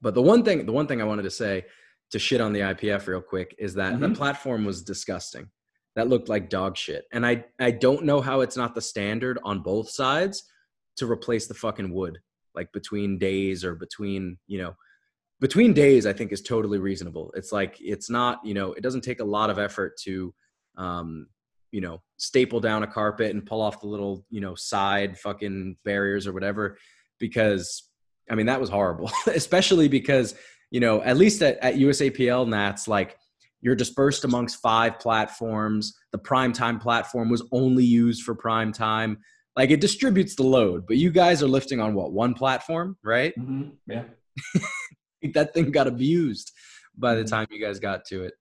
[0.00, 1.66] but the one thing, the one thing I wanted to say
[2.12, 4.00] to shit on the IPF real quick is that mm-hmm.
[4.00, 5.50] the platform was disgusting.
[5.96, 7.04] That looked like dog shit.
[7.12, 10.44] And I, I don't know how it's not the standard on both sides
[10.96, 12.20] to replace the fucking wood
[12.54, 14.74] like between days or between you know
[15.40, 17.32] between days i think is totally reasonable.
[17.34, 20.32] It's like it's not you know it doesn't take a lot of effort to
[20.76, 21.26] um
[21.72, 25.76] you know staple down a carpet and pull off the little you know side fucking
[25.84, 26.76] barriers or whatever
[27.18, 27.88] because
[28.30, 29.10] i mean that was horrible.
[29.26, 30.34] Especially because
[30.70, 33.16] you know at least at, at usapl nats like
[33.62, 35.94] you're dispersed amongst five platforms.
[36.12, 39.18] The prime time platform was only used for prime time.
[39.54, 43.32] Like it distributes the load but you guys are lifting on what one platform right?
[43.38, 43.70] Mm-hmm.
[43.86, 44.04] yeah
[45.34, 46.52] that thing got abused
[46.96, 47.30] by the mm-hmm.
[47.30, 48.34] time you guys got to it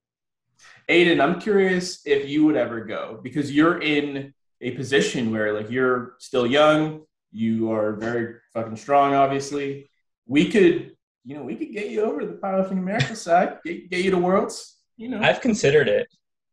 [0.90, 5.70] aiden i'm curious if you would ever go because you're in a position where like
[5.70, 9.90] you're still young you are very fucking strong obviously
[10.26, 13.90] we could you know we could get you over to the powerlifting america side get,
[13.90, 16.08] get you to worlds you know i've considered it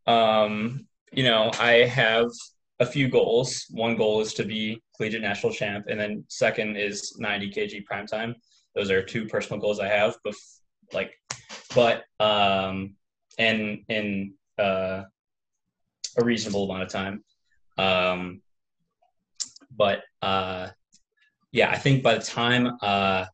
[0.07, 2.29] um you know i have
[2.81, 3.67] a few goals.
[3.71, 8.07] One goal is to be collegiate national champ, and then second is 90 kg prime
[8.07, 8.35] time.
[8.77, 10.17] Those are two personal goals I have.
[10.23, 10.35] But
[10.93, 11.12] like,
[11.75, 12.95] but um,
[13.39, 15.03] and in uh,
[16.17, 17.25] a reasonable amount of time.
[17.79, 18.43] Um,
[19.71, 20.69] but uh,
[21.53, 23.27] yeah, I think by the time, uh,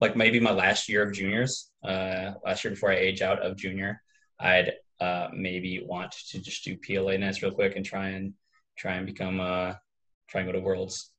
[0.00, 3.56] like maybe my last year of juniors, uh, last year before I age out of
[3.56, 4.02] junior,
[4.38, 8.34] I'd uh, maybe want to just do PLA nats real quick and try and
[8.76, 9.74] try and become uh,
[10.28, 11.10] try and go to Worlds.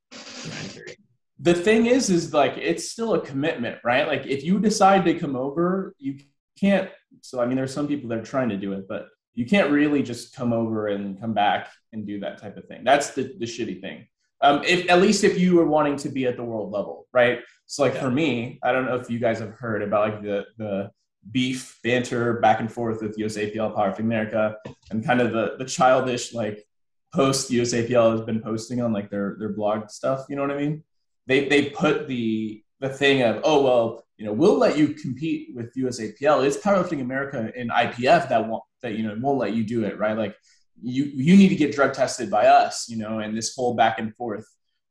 [1.39, 4.07] The thing is, is like it's still a commitment, right?
[4.07, 6.19] Like if you decide to come over, you
[6.57, 6.89] can't.
[7.21, 9.69] So I mean, there's some people that are trying to do it, but you can't
[9.69, 12.83] really just come over and come back and do that type of thing.
[12.83, 14.07] That's the the shitty thing.
[14.41, 17.39] Um, if at least if you were wanting to be at the world level, right?
[17.65, 18.01] So like yeah.
[18.01, 20.91] for me, I don't know if you guys have heard about like the the
[21.31, 24.55] beef banter back and forth with USAPL power of America
[24.91, 26.63] and kind of the the childish like
[27.13, 30.25] post USAPL has been posting on like their their blog stuff.
[30.29, 30.83] You know what I mean?
[31.27, 35.55] They they put the the thing of oh well you know we'll let you compete
[35.55, 36.45] with USAPL.
[36.45, 39.97] It's Powerlifting America and IPF that won't that you know won't let you do it
[39.97, 40.35] right like
[40.81, 43.99] you you need to get drug tested by us, you know, and this whole back
[43.99, 44.45] and forth.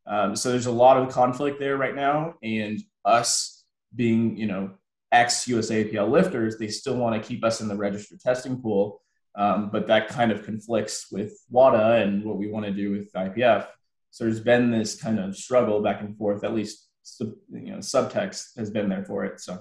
[0.07, 4.73] Um, so there's a lot of conflict there right now, and us being you know
[5.13, 9.01] ex USAPL lifters, they still want to keep us in the registered testing pool,
[9.37, 13.13] um, but that kind of conflicts with WADA and what we want to do with
[13.13, 13.67] IPF.
[14.15, 16.45] So there's been this kind of struggle back and forth.
[16.45, 16.89] At least
[17.21, 19.41] you know subtext has been there for it.
[19.41, 19.59] So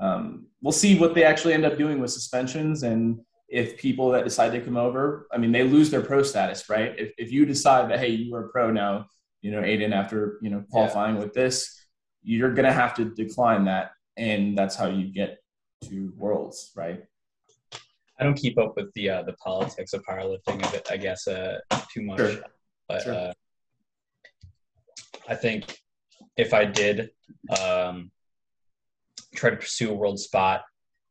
[0.00, 4.24] um, we'll see what they actually end up doing with suspensions and if people that
[4.24, 6.92] decide to come over, I mean, they lose their pro status, right?
[6.98, 9.06] If, if you decide that, hey, you are a pro now,
[9.42, 11.22] you know, Aiden, after, you know, qualifying yeah.
[11.22, 11.86] with this,
[12.24, 13.92] you're going to have to decline that.
[14.16, 15.38] And that's how you get
[15.84, 17.04] to worlds, right?
[18.18, 21.58] I don't keep up with the uh, the politics of powerlifting I guess, uh,
[21.92, 22.18] too much.
[22.18, 22.42] Sure.
[22.88, 23.14] But sure.
[23.14, 23.32] uh,
[25.28, 25.78] I think
[26.36, 27.10] if I did
[27.60, 28.10] um,
[29.34, 30.62] try to pursue a world spot,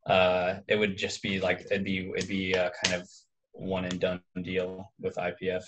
[0.07, 3.07] uh, it would just be like it'd be it'd be a kind of
[3.53, 5.63] one and done deal with IPF.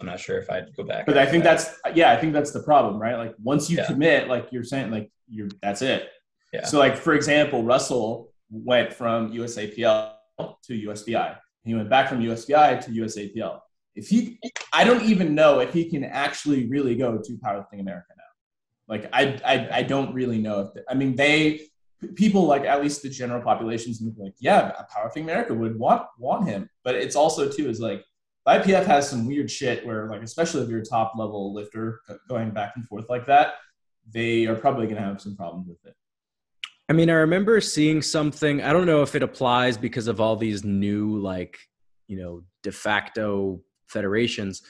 [0.00, 1.06] I'm not sure if I'd go back.
[1.06, 1.58] But I think that.
[1.58, 3.16] that's yeah, I think that's the problem, right?
[3.16, 3.86] Like once you yeah.
[3.86, 6.08] commit, like you're saying, like you're that's it.
[6.52, 6.64] Yeah.
[6.64, 11.38] So like for example, Russell went from USAPL to USPA.
[11.64, 13.60] He went back from USPA to USAPL.
[13.96, 14.38] If he,
[14.72, 18.22] I don't even know if he can actually really go to Powerlifting America now.
[18.88, 20.84] Like I, I, I don't really know if.
[20.88, 21.62] I mean, they
[22.14, 26.68] people like at least the general populations like yeah powerlifting america would want want him
[26.84, 28.04] but it's also too is like
[28.48, 32.50] ipf has some weird shit where like especially if you're a top level lifter going
[32.50, 33.54] back and forth like that
[34.12, 35.94] they are probably going to have some problems with it
[36.88, 40.36] i mean i remember seeing something i don't know if it applies because of all
[40.36, 41.58] these new like
[42.08, 44.62] you know de facto federations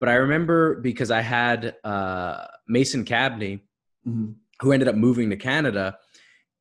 [0.00, 3.60] but i remember because i had uh, mason cabney
[4.06, 4.32] mm-hmm.
[4.60, 5.96] who ended up moving to canada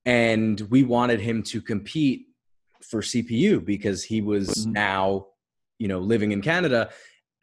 [0.06, 2.28] and we wanted him to compete
[2.84, 4.74] for CPU because he was mm-hmm.
[4.74, 5.28] now,
[5.78, 6.90] you know, living in Canada.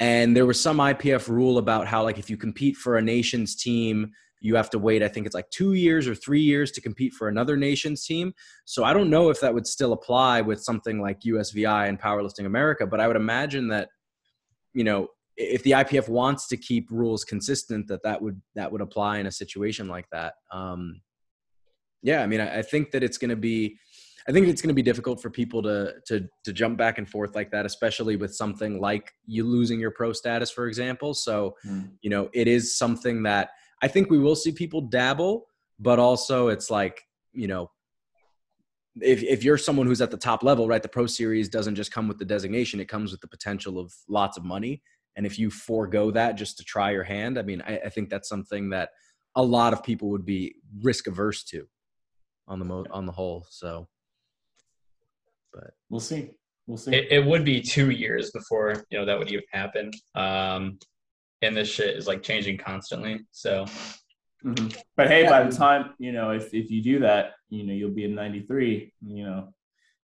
[0.00, 3.57] And there was some IPF rule about how, like, if you compete for a nation's
[3.57, 6.81] team, you have to wait, I think it's like two years or three years to
[6.81, 8.33] compete for another nation's team.
[8.64, 12.46] So I don't know if that would still apply with something like USVI and Powerlifting
[12.46, 13.88] America, but I would imagine that,
[14.79, 18.81] you know, if the IPF wants to keep rules consistent, that that would that would
[18.81, 20.35] apply in a situation like that.
[20.53, 21.01] Um,
[22.01, 23.77] yeah, I mean, I, I think that it's going to be,
[24.29, 27.11] I think it's going to be difficult for people to to to jump back and
[27.11, 31.12] forth like that, especially with something like you losing your pro status, for example.
[31.12, 31.91] So, mm.
[32.01, 33.51] you know, it is something that
[33.83, 35.47] I think we will see people dabble,
[35.81, 37.69] but also it's like, you know,
[39.02, 41.92] if if you're someone who's at the top level, right, the pro series doesn't just
[41.92, 44.82] come with the designation; it comes with the potential of lots of money.
[45.16, 48.08] And if you forego that just to try your hand, I mean, I, I think
[48.08, 48.90] that's something that
[49.34, 51.66] a lot of people would be risk averse to
[52.46, 53.46] on the mo- on the whole.
[53.50, 53.88] So,
[55.52, 56.30] but we'll see.
[56.66, 56.94] We'll see.
[56.94, 59.90] It, it, would be two years before you know that would even happen.
[60.14, 60.78] Um,
[61.42, 63.20] and this shit is like changing constantly.
[63.32, 63.66] So,
[64.44, 64.68] mm-hmm.
[64.96, 65.31] but hey, yeah.
[65.31, 68.14] by the time you know, if if you do that, you know, you'll be in
[68.14, 68.92] '93.
[69.07, 69.55] You know,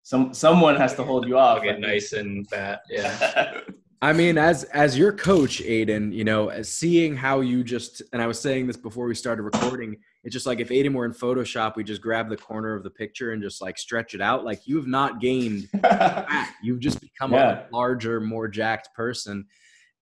[0.03, 1.62] some someone has to hold you off.
[1.62, 2.81] Get nice and fat.
[2.88, 3.61] Yeah.
[4.05, 8.20] I mean, as as your coach, Aiden, you know, as seeing how you just and
[8.20, 11.12] I was saying this before we started recording, it's just like if Aiden were in
[11.14, 14.44] Photoshop, we just grab the corner of the picture and just like stretch it out.
[14.44, 16.55] Like you have not gained fat.
[16.62, 17.61] You've just become yeah.
[17.61, 19.47] a larger, more jacked person.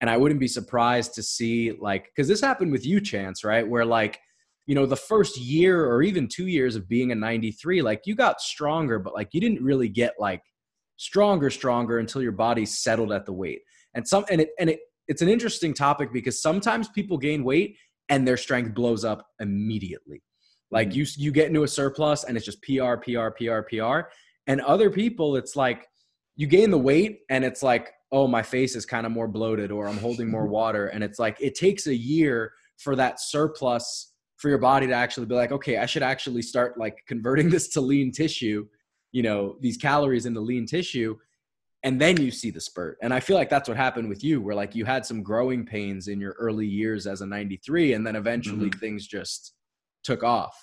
[0.03, 3.67] And I wouldn't be surprised to see like because this happened with you, Chance, right?
[3.67, 4.21] Where like,
[4.67, 8.15] you know, the first year or even two years of being a 93, like you
[8.15, 10.43] got stronger, but like you didn't really get like
[10.97, 13.61] stronger, stronger until your body settled at the weight
[13.95, 17.77] and some and it and it it's an interesting topic because sometimes people gain weight
[18.09, 20.23] and their strength blows up immediately.
[20.71, 20.99] Like mm-hmm.
[20.99, 24.09] you you get into a surplus and it's just PR PR PR PR
[24.47, 25.87] and other people it's like
[26.37, 29.73] you gain the weight and it's like oh my face is kind of more bloated
[29.73, 34.13] or I'm holding more water and it's like it takes a year for that surplus
[34.43, 37.69] for your body to actually be like, okay, I should actually start like converting this
[37.69, 38.67] to lean tissue,
[39.13, 41.17] you know, these calories into lean tissue.
[41.85, 42.99] And then you see the spurt.
[43.03, 45.65] And I feel like that's what happened with you, where like you had some growing
[45.65, 48.79] pains in your early years as a 93, and then eventually mm-hmm.
[48.81, 49.55] things just
[50.03, 50.57] took off.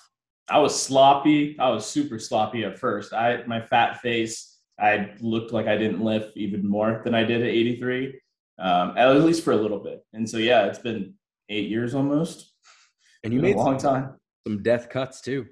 [0.48, 1.56] I was sloppy.
[1.58, 3.12] I was super sloppy at first.
[3.12, 4.49] I my fat face,
[4.80, 8.20] I looked like I didn't lift even more than I did at 83,
[8.58, 10.04] um, at least for a little bit.
[10.12, 11.14] And so yeah, it's been
[11.48, 12.52] eight years almost.
[13.22, 14.14] And you made a long some, time.
[14.46, 15.46] Some death cuts too.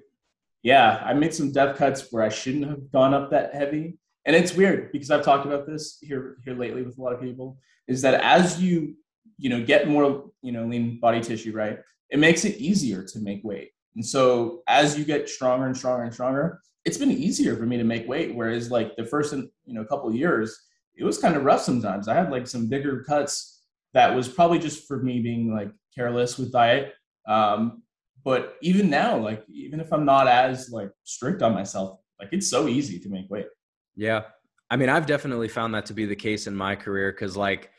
[0.63, 3.97] Yeah, I made some death cuts where I shouldn't have gone up that heavy.
[4.25, 7.21] And it's weird because I've talked about this here here lately with a lot of
[7.21, 7.57] people.
[7.87, 8.95] Is that as you
[9.37, 11.79] you know get more you know lean body tissue, right?
[12.09, 13.71] It makes it easier to make weight.
[13.95, 17.77] And so as you get stronger and stronger and stronger, it's been easier for me
[17.77, 18.35] to make weight.
[18.35, 20.57] Whereas like the first you know couple years,
[20.95, 22.07] it was kind of rough sometimes.
[22.07, 23.63] I had like some bigger cuts
[23.93, 26.93] that was probably just for me being like careless with diet
[27.29, 27.83] um,
[28.25, 32.49] but even now, like even if I'm not as like strict on myself, like it's
[32.49, 33.47] so easy to make weight.
[33.95, 34.23] Yeah.
[34.69, 37.71] I mean, I've definitely found that to be the case in my career because like,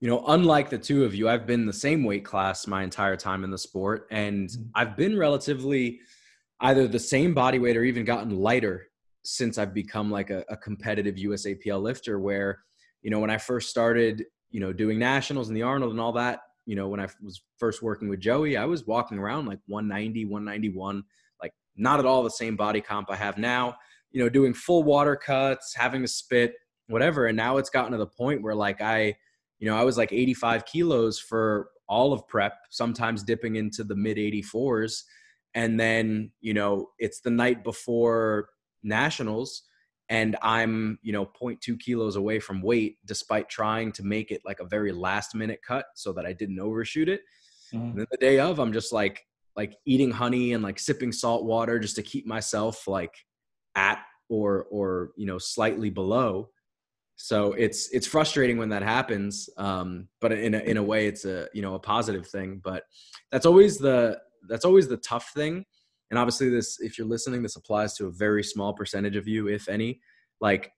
[0.00, 3.16] you know, unlike the two of you, I've been the same weight class my entire
[3.16, 4.06] time in the sport.
[4.10, 4.62] And mm-hmm.
[4.74, 6.00] I've been relatively
[6.60, 8.86] either the same body weight or even gotten lighter
[9.24, 12.60] since I've become like a, a competitive USAPL lifter where,
[13.02, 16.12] you know, when I first started, you know, doing nationals and the Arnold and all
[16.12, 19.58] that, you know, when I was first working with Joey, I was walking around like
[19.66, 21.02] 190, 191,
[21.42, 23.76] like not at all the same body comp I have now,
[24.10, 26.54] you know, doing full water cuts, having to spit,
[26.88, 27.26] whatever.
[27.26, 29.16] And now it's gotten to the point where like I,
[29.58, 33.96] you know, I was like 85 kilos for all of prep, sometimes dipping into the
[33.96, 35.02] mid 84s.
[35.54, 38.48] And then, you know, it's the night before
[38.82, 39.62] nationals
[40.08, 44.60] and I'm, you know, 0.2 kilos away from weight, despite trying to make it like
[44.60, 47.22] a very last minute cut so that I didn't overshoot it.
[47.72, 47.90] Mm-hmm.
[47.90, 49.24] And then the day of, I'm just like,
[49.56, 53.14] like eating honey and like sipping salt water just to keep myself like
[53.74, 56.48] at or or you know slightly below.
[57.16, 61.26] So it's it's frustrating when that happens, um, but in a, in a way, it's
[61.26, 62.60] a you know a positive thing.
[62.64, 62.84] But
[63.30, 65.64] that's always the that's always the tough thing.
[66.10, 69.48] And obviously this if you're listening this applies to a very small percentage of you
[69.48, 70.00] if any.
[70.40, 70.72] Like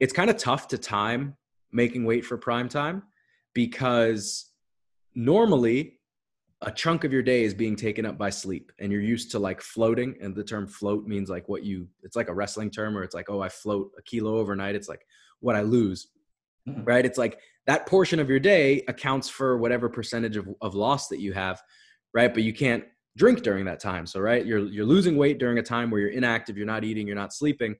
[0.00, 1.36] it's kind of tough to time
[1.72, 3.02] making weight for prime time
[3.54, 4.50] because
[5.14, 5.98] normally
[6.62, 9.38] a chunk of your day is being taken up by sleep and you're used to
[9.38, 10.16] like floating.
[10.20, 13.14] And the term float means like what you it's like a wrestling term or it's
[13.14, 14.74] like oh i float a kilo overnight.
[14.74, 15.06] It's like
[15.40, 16.08] what i lose
[16.68, 16.84] mm-hmm.
[16.84, 17.04] right?
[17.04, 21.20] It's like that portion of your day accounts for whatever percentage of, of loss that
[21.20, 21.62] you have
[22.16, 22.32] right?
[22.32, 22.82] But you can't
[23.16, 24.06] drink during that time.
[24.06, 27.06] So right, you're you're losing weight during a time where you're inactive, you're not eating,
[27.06, 27.74] you're not sleeping,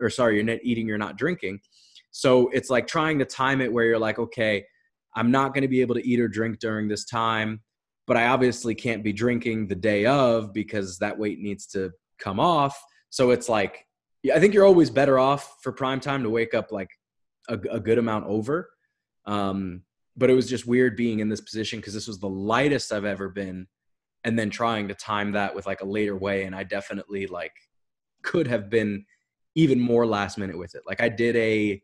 [0.00, 1.60] or sorry, you're not eating, you're not drinking.
[2.10, 4.64] So it's like trying to time it where you're like, okay,
[5.14, 7.60] I'm not going to be able to eat or drink during this time,
[8.06, 12.40] but I obviously can't be drinking the day of because that weight needs to come
[12.40, 12.80] off.
[13.10, 13.86] So it's like
[14.34, 16.90] I think you're always better off for prime time to wake up like
[17.48, 18.68] a, a good amount over.
[19.26, 19.82] Um,
[20.16, 23.04] but it was just weird being in this position because this was the lightest I've
[23.04, 23.66] ever been
[24.24, 27.52] and then trying to time that with like a later way and i definitely like
[28.22, 29.04] could have been
[29.56, 30.82] even more last minute with it.
[30.86, 31.82] Like i did a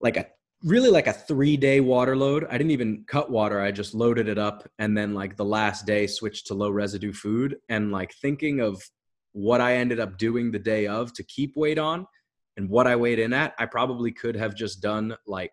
[0.00, 0.26] like a
[0.62, 2.46] really like a three day water load.
[2.48, 5.86] I didn't even cut water i just loaded it up and then like the last
[5.86, 8.82] day switched to low residue food and like thinking of
[9.32, 12.06] what i ended up doing the day of to keep weight on
[12.56, 15.52] and what i weighed in at i probably could have just done like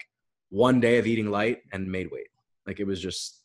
[0.49, 2.27] one day of eating light and made weight.
[2.65, 3.43] Like it was just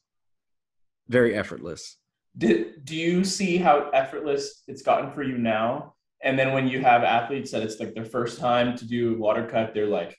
[1.09, 1.99] very effortless
[2.37, 5.95] did, do you see how effortless it's gotten for you now?
[6.23, 9.47] And then when you have athletes that it's like their first time to do water
[9.47, 10.17] cut, they're like,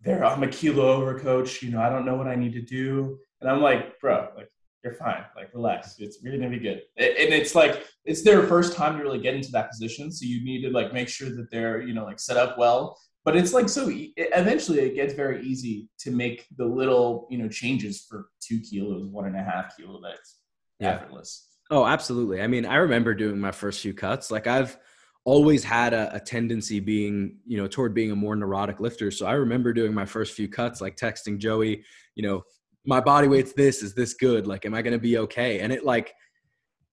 [0.00, 2.62] they're I'm a kilo over coach, you know, I don't know what I need to
[2.62, 3.18] do.
[3.40, 4.48] And I'm like, bro, like
[4.84, 5.96] you're fine, like relax.
[5.98, 6.82] It's really gonna be good.
[6.96, 10.12] And it's like it's their first time to really get into that position.
[10.12, 12.98] So you need to like make sure that they're, you know, like set up well.
[13.24, 17.48] But it's like so eventually it gets very easy to make the little, you know,
[17.48, 20.37] changes for two kilos, one and a half kilo that's
[20.80, 20.94] yeah.
[20.94, 21.46] effortless.
[21.70, 22.40] Oh, absolutely.
[22.40, 24.30] I mean, I remember doing my first few cuts.
[24.30, 24.78] Like I've
[25.24, 29.10] always had a, a, tendency being, you know, toward being a more neurotic lifter.
[29.10, 32.42] So I remember doing my first few cuts, like texting Joey, you know,
[32.86, 34.46] my body weight's this, is this good?
[34.46, 35.60] Like, am I going to be okay?
[35.60, 36.14] And it like,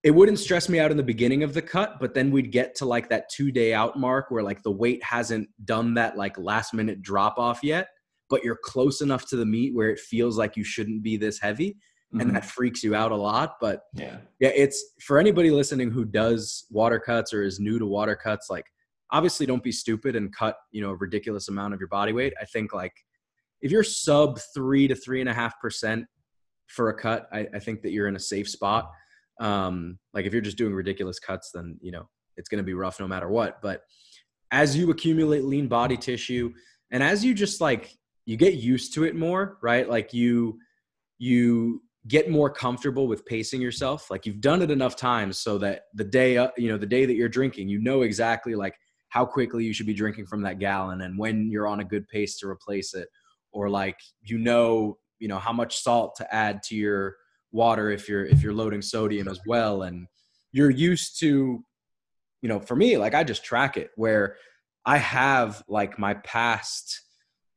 [0.03, 2.75] it wouldn't stress me out in the beginning of the cut, but then we'd get
[2.75, 6.37] to like that two day out mark where like the weight hasn't done that like
[6.37, 7.87] last minute drop off yet,
[8.29, 11.39] but you're close enough to the meet where it feels like you shouldn't be this
[11.39, 11.77] heavy
[12.15, 12.27] mm-hmm.
[12.27, 13.55] and that freaks you out a lot.
[13.59, 17.85] But yeah, yeah, it's for anybody listening who does water cuts or is new to
[17.85, 18.65] water cuts, like
[19.11, 22.33] obviously don't be stupid and cut, you know, a ridiculous amount of your body weight.
[22.41, 22.93] I think like
[23.61, 26.05] if you're sub three to three and a half percent
[26.67, 28.89] for a cut, I, I, think that you're in a safe spot.
[29.39, 32.07] Um, like if you're just doing ridiculous cuts, then you know
[32.37, 33.61] it's going to be rough no matter what.
[33.61, 33.81] But
[34.51, 36.53] as you accumulate lean body tissue,
[36.91, 37.95] and as you just like
[38.25, 39.87] you get used to it more, right?
[39.89, 40.59] Like you
[41.17, 44.11] you get more comfortable with pacing yourself.
[44.11, 47.05] Like you've done it enough times so that the day, uh, you know, the day
[47.05, 48.77] that you're drinking, you know exactly like
[49.09, 52.07] how quickly you should be drinking from that gallon and when you're on a good
[52.07, 53.07] pace to replace it,
[53.51, 57.15] or like you know, you know how much salt to add to your
[57.51, 60.07] water if you're if you're loading sodium as well, and
[60.51, 61.63] you're used to,
[62.41, 64.35] you know, for me, like I just track it where
[64.85, 67.01] I have like my past.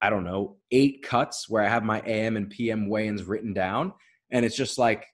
[0.00, 3.92] I don't know, eight cuts where I have my AM and PM weigh-ins written down
[4.30, 5.06] and it's just like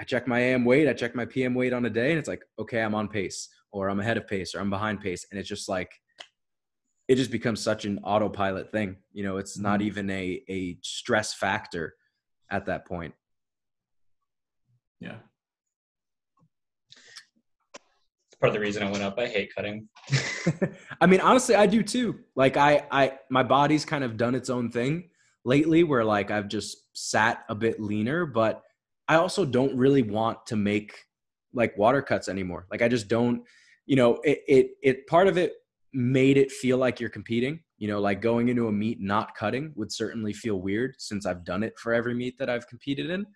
[0.00, 2.28] I check my AM weight, I check my PM weight on a day, and it's
[2.28, 5.38] like, okay, I'm on pace, or I'm ahead of pace, or I'm behind pace, and
[5.38, 5.90] it's just like
[7.06, 8.96] it just becomes such an autopilot thing.
[9.12, 9.88] You know, it's not mm-hmm.
[9.88, 11.94] even a a stress factor
[12.50, 13.14] at that point.
[15.00, 15.16] Yeah.
[17.74, 19.18] It's part of the reason I went up.
[19.18, 19.88] I hate cutting.
[21.00, 22.20] I mean, honestly, I do too.
[22.34, 25.10] Like I I my body's kind of done its own thing
[25.44, 28.62] lately where like I've just sat a bit leaner, but
[29.06, 30.96] I also don't really want to make
[31.52, 32.66] like water cuts anymore.
[32.70, 33.42] Like I just don't,
[33.86, 35.52] you know, it it it part of it
[35.92, 37.60] made it feel like you're competing.
[37.76, 41.44] You know, like going into a meet not cutting would certainly feel weird since I've
[41.44, 43.26] done it for every meet that I've competed in.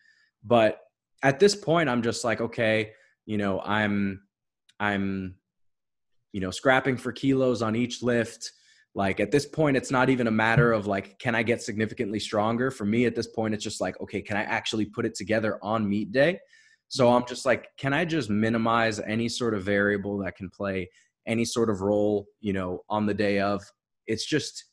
[0.42, 0.80] But
[1.22, 2.92] at this point I'm just like, okay,
[3.26, 4.22] you know, I'm
[4.80, 5.34] I'm
[6.32, 8.52] you know, scrapping for kilos on each lift
[8.98, 12.18] like at this point it's not even a matter of like can i get significantly
[12.18, 12.68] stronger?
[12.68, 15.58] For me at this point it's just like okay can i actually put it together
[15.62, 16.40] on meet day?
[16.88, 17.22] So mm-hmm.
[17.22, 20.90] i'm just like can i just minimize any sort of variable that can play
[21.26, 23.62] any sort of role you know on the day of?
[24.08, 24.64] It's just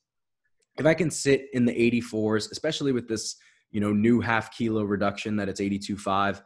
[0.79, 3.35] if i can sit in the 84s especially with this
[3.69, 6.41] you know new half kilo reduction that it's 82.5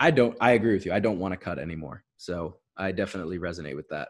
[0.00, 0.92] i don't i agree with you.
[0.92, 2.04] I don't want to cut anymore.
[2.18, 4.08] So i definitely resonate with that.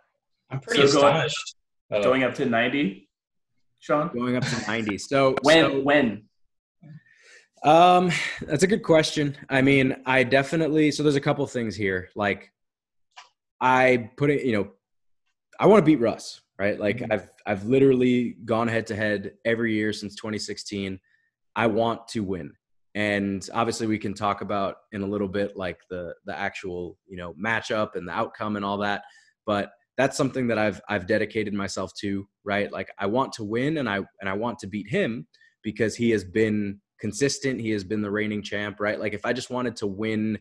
[0.50, 1.59] I'm pretty so astonished
[1.90, 3.08] uh, going up to 90,
[3.78, 4.10] Sean?
[4.14, 4.98] Going up to 90.
[4.98, 6.24] So when so, when?
[7.62, 8.10] Um,
[8.42, 9.36] that's a good question.
[9.48, 12.08] I mean, I definitely so there's a couple things here.
[12.16, 12.50] Like
[13.60, 14.70] I put it, you know,
[15.58, 16.80] I want to beat Russ, right?
[16.80, 17.12] Like mm-hmm.
[17.12, 20.98] I've I've literally gone head to head every year since 2016.
[21.56, 22.52] I want to win.
[22.94, 27.16] And obviously we can talk about in a little bit like the the actual, you
[27.16, 29.02] know, matchup and the outcome and all that.
[29.44, 32.72] But that's something that I've I've dedicated myself to, right?
[32.72, 35.26] Like I want to win and I and I want to beat him
[35.62, 38.98] because he has been consistent, he has been the reigning champ, right?
[38.98, 40.38] Like if I just wanted to win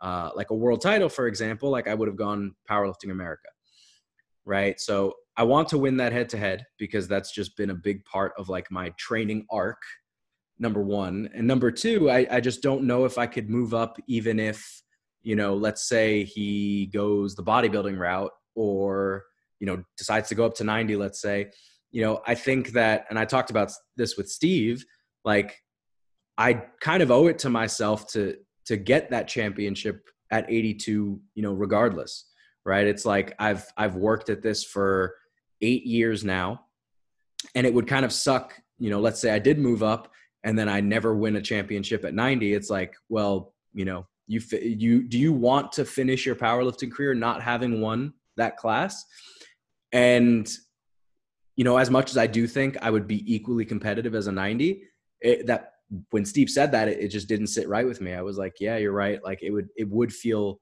[0.00, 3.48] uh, like a world title, for example, like I would have gone powerlifting America,
[4.44, 4.78] right?
[4.80, 8.04] So I want to win that head to head because that's just been a big
[8.04, 9.80] part of like my training arc.
[10.60, 13.96] Number one, and number two, I, I just don't know if I could move up
[14.08, 14.82] even if
[15.22, 19.24] you know, let's say he goes the bodybuilding route or
[19.60, 21.50] you know decides to go up to 90 let's say
[21.90, 24.84] you know i think that and i talked about this with steve
[25.24, 25.56] like
[26.36, 28.36] i kind of owe it to myself to
[28.66, 32.24] to get that championship at 82 you know regardless
[32.68, 32.86] right?
[32.86, 35.14] It's like i've i've worked at this for
[35.62, 36.66] 8 years now
[37.54, 40.12] and it would kind of suck you know let's say i did move up
[40.44, 44.40] and then i never win a championship at 90 it's like well you know you
[44.52, 49.04] you do you want to finish your powerlifting career not having won that class.
[49.92, 50.48] And,
[51.56, 54.32] you know, as much as I do think I would be equally competitive as a
[54.32, 54.82] 90,
[55.20, 55.72] it, that
[56.10, 58.14] when Steve said that, it, it just didn't sit right with me.
[58.14, 59.22] I was like, yeah, you're right.
[59.22, 60.60] Like it would, it would feel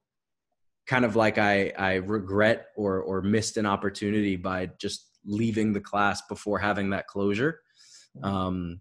[0.86, 5.80] kind of like I, I regret or, or missed an opportunity by just leaving the
[5.80, 7.60] class before having that closure.
[8.22, 8.80] Um,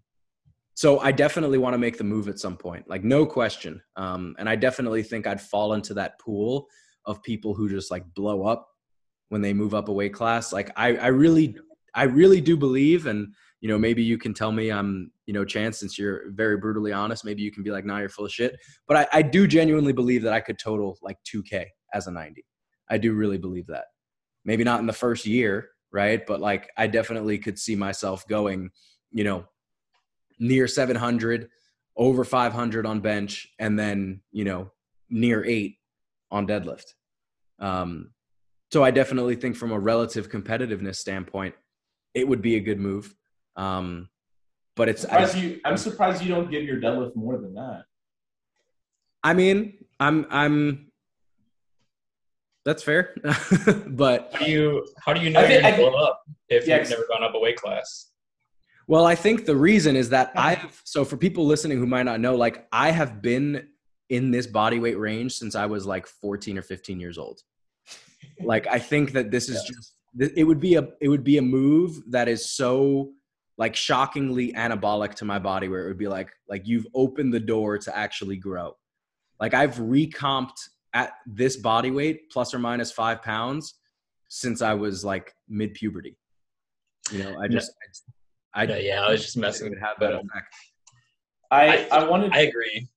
[0.74, 3.82] so I definitely want to make the move at some point, like no question.
[3.96, 6.68] Um, and I definitely think I'd fall into that pool
[7.06, 8.68] of people who just like blow up
[9.28, 10.52] when they move up a weight class.
[10.52, 11.56] Like I, I really,
[11.94, 15.44] I really do believe, and you know, maybe you can tell me I'm, you know,
[15.44, 17.24] chance since you're very brutally honest.
[17.24, 18.56] Maybe you can be like, nah, you're full of shit.
[18.86, 22.44] But I, I do genuinely believe that I could total like 2K as a 90.
[22.90, 23.86] I do really believe that.
[24.44, 26.24] Maybe not in the first year, right?
[26.24, 28.70] But like, I definitely could see myself going,
[29.10, 29.46] you know,
[30.38, 31.48] near 700,
[31.96, 34.70] over 500 on bench, and then you know,
[35.08, 35.76] near eight
[36.30, 36.94] on deadlift.
[37.58, 38.10] Um,
[38.76, 41.54] so I definitely think from a relative competitiveness standpoint,
[42.12, 43.14] it would be a good move.
[43.56, 44.10] Um,
[44.74, 47.54] but it's I'm surprised, I, you, I'm surprised you don't give your deadlift more than
[47.54, 47.84] that.
[49.24, 50.92] I mean, I'm I'm
[52.66, 53.14] that's fair,
[53.86, 56.90] but how do you how do you know you're gonna blow up if yeah, you've
[56.90, 58.10] never gone up a weight class?
[58.86, 62.20] Well, I think the reason is that I've so for people listening who might not
[62.20, 63.68] know, like I have been
[64.10, 67.40] in this body weight range since I was like 14 or 15 years old.
[68.42, 69.74] Like I think that this is yeah.
[69.74, 69.92] just
[70.36, 73.12] it would be a it would be a move that is so
[73.58, 77.40] like shockingly anabolic to my body where it would be like like you've opened the
[77.40, 78.76] door to actually grow.
[79.40, 83.74] Like I've recomped at this body weight plus or minus 5 pounds
[84.28, 86.16] since I was like mid puberty.
[87.12, 87.72] You know, I just
[88.54, 90.54] I, I yeah, I was just messing with have that effect.
[91.50, 92.88] I I wanted I agree.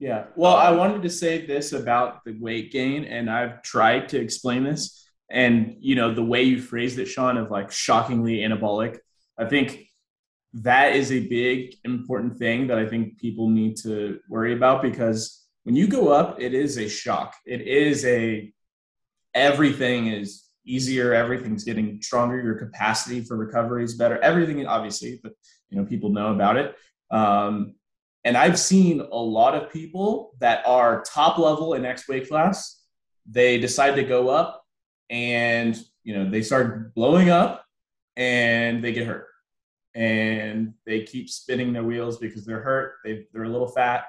[0.00, 0.24] Yeah.
[0.34, 4.64] Well, I wanted to say this about the weight gain, and I've tried to explain
[4.64, 5.06] this.
[5.30, 8.98] And you know, the way you phrased it, Sean, of like shockingly anabolic,
[9.38, 9.84] I think
[10.54, 15.46] that is a big important thing that I think people need to worry about because
[15.64, 17.36] when you go up, it is a shock.
[17.46, 18.50] It is a
[19.34, 24.18] everything is easier, everything's getting stronger, your capacity for recovery is better.
[24.18, 25.32] Everything obviously, but
[25.68, 26.74] you know, people know about it.
[27.10, 27.74] Um,
[28.24, 32.82] and I've seen a lot of people that are top level in X weight class.
[33.28, 34.64] They decide to go up
[35.08, 37.64] and, you know, they start blowing up
[38.16, 39.26] and they get hurt.
[39.94, 42.96] And they keep spinning their wheels because they're hurt.
[43.04, 44.04] They, they're a little fat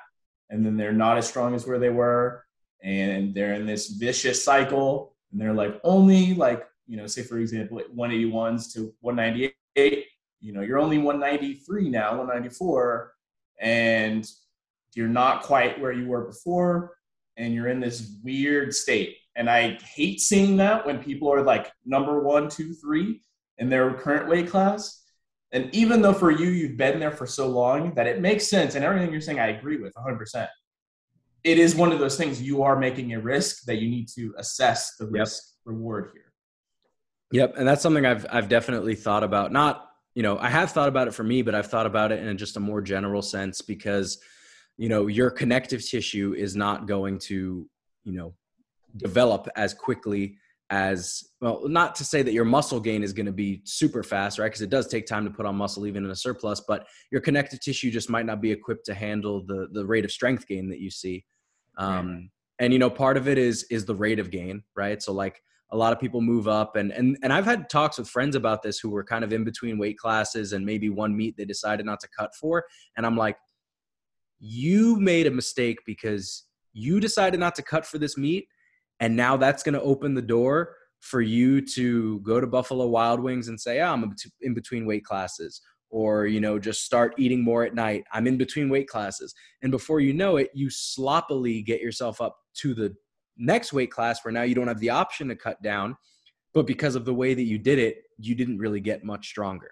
[0.50, 2.46] and then they're not as strong as where they were.
[2.84, 5.16] And they're in this vicious cycle.
[5.32, 10.06] And they're like only like, you know, say for example, 181s to 198,
[10.42, 13.14] you know, you're only 193 now, 194
[13.62, 14.28] and
[14.96, 16.98] you're not quite where you were before
[17.38, 19.18] and you're in this weird state.
[19.38, 23.22] And i hate seeing that when people are like number one two three
[23.58, 24.98] in their current weight class.
[25.54, 28.76] And even though for you you've been there for so long that it makes sense
[28.76, 30.48] and everything you're saying i agree with 100%
[31.44, 34.34] it is one of those things you are making a risk that you need to
[34.38, 35.74] assess the risk yep.
[35.74, 36.32] reward here.
[37.32, 40.90] Yep and that's something i've i've definitely thought about not you know, I have thought
[40.90, 43.62] about it for me, but I've thought about it in just a more general sense
[43.62, 44.20] because,
[44.78, 47.68] you know, your connective tissue is not going to,
[48.04, 48.34] you know,
[48.98, 50.38] develop as quickly
[50.70, 54.40] as well not to say that your muscle gain is going to be super fast
[54.40, 54.48] right?
[54.48, 57.20] Because it does take time to put on muscle even in a surplus but your
[57.20, 60.70] connective tissue just might not be equipped to handle the the rate of strength gain
[60.70, 61.26] that you see.
[61.78, 65.02] Um, and you know part of it is is the rate of gain right?
[65.02, 65.42] So like
[65.72, 66.76] a lot of people move up.
[66.76, 69.44] And and and I've had talks with friends about this who were kind of in
[69.44, 72.66] between weight classes and maybe one meet they decided not to cut for.
[72.98, 73.38] And I'm like
[74.40, 78.48] you made a mistake because you decided not to cut for this meet
[79.00, 83.20] and now that's going to open the door for you to go to Buffalo Wild
[83.20, 87.44] Wings and say, oh, I'm in between weight classes or you know just start eating
[87.44, 88.04] more at night.
[88.14, 89.34] I'm in between weight classes.
[89.62, 92.96] And before you know it you sloppily get yourself up to the
[93.42, 95.96] next weight class where now you don't have the option to cut down
[96.54, 99.72] but because of the way that you did it you didn't really get much stronger.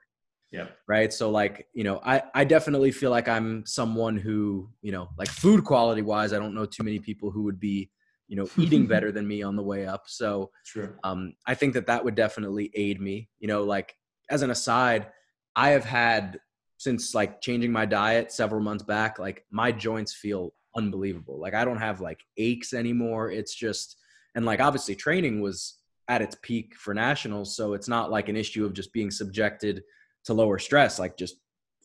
[0.52, 1.14] Yeah right?
[1.14, 5.30] So like you know i i definitely feel like i'm someone who you know like
[5.30, 7.92] food quality wise i don't know too many people who would be
[8.28, 10.04] you know eating better than me on the way up.
[10.08, 10.96] So True.
[11.04, 13.30] um i think that that would definitely aid me.
[13.40, 13.94] You know like
[14.30, 15.08] as an aside
[15.56, 16.40] i have had
[16.78, 21.40] since like changing my diet several months back like my joints feel unbelievable.
[21.40, 23.30] Like I don't have like aches anymore.
[23.32, 23.98] It's just
[24.36, 25.78] and like obviously training was
[26.08, 29.84] at its peak for nationals, so it's not like an issue of just being subjected
[30.26, 30.98] to lower stress.
[30.98, 31.36] Like just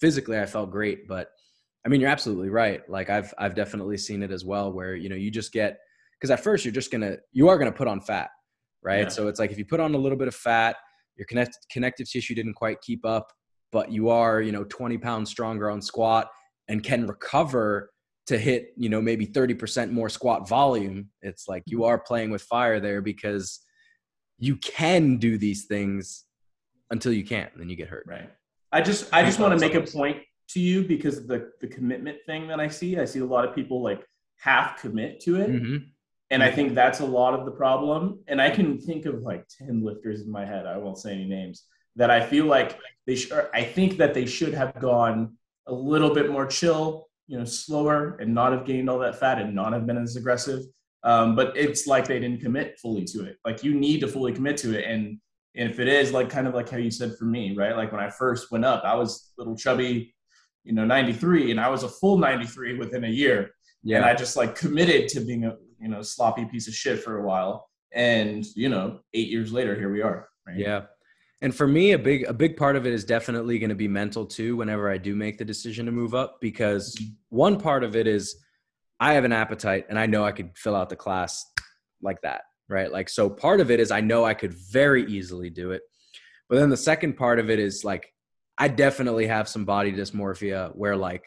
[0.00, 1.28] physically I felt great, but
[1.84, 2.88] I mean you're absolutely right.
[2.88, 5.78] Like I've I've definitely seen it as well where you know you just get
[6.18, 8.30] because at first you're just gonna you are gonna put on fat,
[8.82, 9.04] right?
[9.04, 9.08] Yeah.
[9.08, 10.76] So it's like if you put on a little bit of fat,
[11.16, 13.32] your connect, connective tissue didn't quite keep up,
[13.72, 16.28] but you are you know 20 pounds stronger on squat
[16.68, 17.90] and can recover
[18.26, 22.42] to hit you know maybe 30% more squat volume it's like you are playing with
[22.42, 23.60] fire there because
[24.38, 26.24] you can do these things
[26.90, 28.04] until you can't and then you get hurt.
[28.06, 28.30] Right.
[28.72, 30.18] I just i just want to make a point
[30.48, 32.98] to you because the the commitment thing that i see.
[32.98, 34.04] I see a lot of people like
[34.38, 35.76] half commit to it mm-hmm.
[36.30, 39.46] and i think that's a lot of the problem and i can think of like
[39.58, 41.64] 10 lifters in my head i won't say any names
[41.96, 45.36] that i feel like they should i think that they should have gone
[45.68, 49.40] a little bit more chill you know slower and not have gained all that fat
[49.40, 50.60] and not have been as aggressive.
[51.02, 53.36] Um, but it's like they didn't commit fully to it.
[53.44, 55.18] Like you need to fully commit to it, and
[55.56, 57.76] and if it is like kind of like how you said for me, right?
[57.76, 60.14] Like when I first went up, I was little chubby,
[60.64, 63.50] you know, 93, and I was a full 93 within a year.
[63.82, 63.98] Yeah.
[63.98, 67.18] And I just like committed to being a you know sloppy piece of shit for
[67.18, 70.28] a while, and you know, eight years later, here we are.
[70.46, 70.58] Right?
[70.58, 70.82] Yeah.
[71.44, 73.86] And for me, a big a big part of it is definitely going to be
[73.86, 74.56] mental too.
[74.56, 78.36] Whenever I do make the decision to move up, because one part of it is
[78.98, 81.44] I have an appetite, and I know I could fill out the class
[82.00, 82.90] like that, right?
[82.90, 85.82] Like so, part of it is I know I could very easily do it,
[86.48, 88.10] but then the second part of it is like
[88.56, 91.26] I definitely have some body dysmorphia where like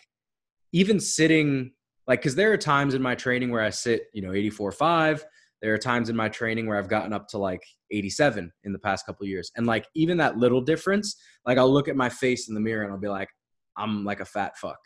[0.72, 1.74] even sitting
[2.08, 5.26] like because there are times in my training where I sit, you know, 84 5
[5.62, 7.62] There are times in my training where I've gotten up to like
[7.92, 9.52] 87 in the past couple years.
[9.56, 11.16] And like even that little difference,
[11.46, 13.30] like I'll look at my face in the mirror and I'll be like,
[13.78, 14.78] I'm like a fat fuck.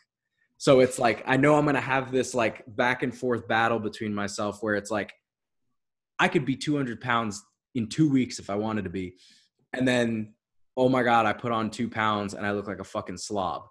[0.57, 4.13] So it's like I know I'm gonna have this like back and forth battle between
[4.13, 5.11] myself where it's like
[6.19, 7.41] I could be 200 pounds
[7.73, 9.15] in two weeks if I wanted to be,
[9.73, 10.35] and then
[10.77, 13.63] oh my god, I put on two pounds and I look like a fucking slob,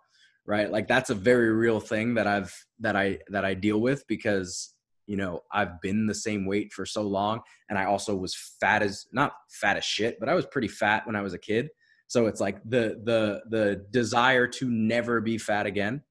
[0.45, 0.70] right?
[0.70, 4.74] Like that's a very real thing that I've that I that I deal with because
[5.11, 8.81] you know I've been the same weight for so long, and I also was fat
[8.81, 11.69] as not fat as shit, but I was pretty fat when I was a kid.
[12.07, 16.05] So it's like the the the desire to never be fat again.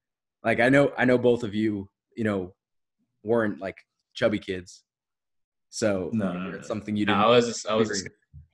[0.44, 2.54] Like I know I know both of you, you know,
[3.24, 3.78] weren't like
[4.12, 4.82] chubby kids.
[5.70, 6.58] So no, no, no.
[6.58, 7.20] it's something you didn't.
[7.20, 8.06] No, I was just, I was just,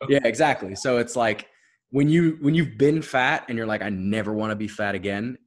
[0.08, 0.76] yeah, exactly.
[0.76, 1.48] So it's like
[1.90, 4.94] when you when you've been fat and you're like I never want to be fat
[4.94, 5.38] again,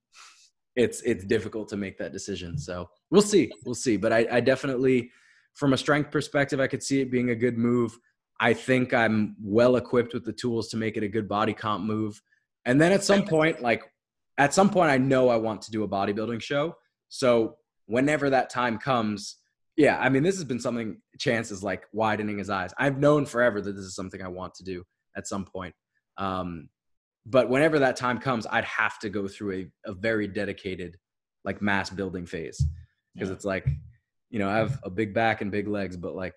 [0.79, 2.57] it's it's difficult to make that decision.
[2.57, 3.97] So we'll see, we'll see.
[3.97, 5.11] But I, I definitely,
[5.53, 7.99] from a strength perspective, I could see it being a good move.
[8.39, 11.83] I think I'm well equipped with the tools to make it a good body comp
[11.83, 12.21] move.
[12.65, 13.83] And then at some point, like
[14.37, 16.77] at some point, I know I want to do a bodybuilding show.
[17.09, 17.57] So
[17.87, 19.35] whenever that time comes,
[19.75, 22.73] yeah, I mean, this has been something Chance is like widening his eyes.
[22.77, 24.85] I've known forever that this is something I want to do
[25.17, 25.75] at some point.
[26.17, 26.69] Um,
[27.25, 30.97] but whenever that time comes, I'd have to go through a, a very dedicated
[31.45, 32.63] like mass building phase
[33.13, 33.35] because yeah.
[33.35, 33.67] it's like,
[34.29, 36.35] you know, I have a big back and big legs, but like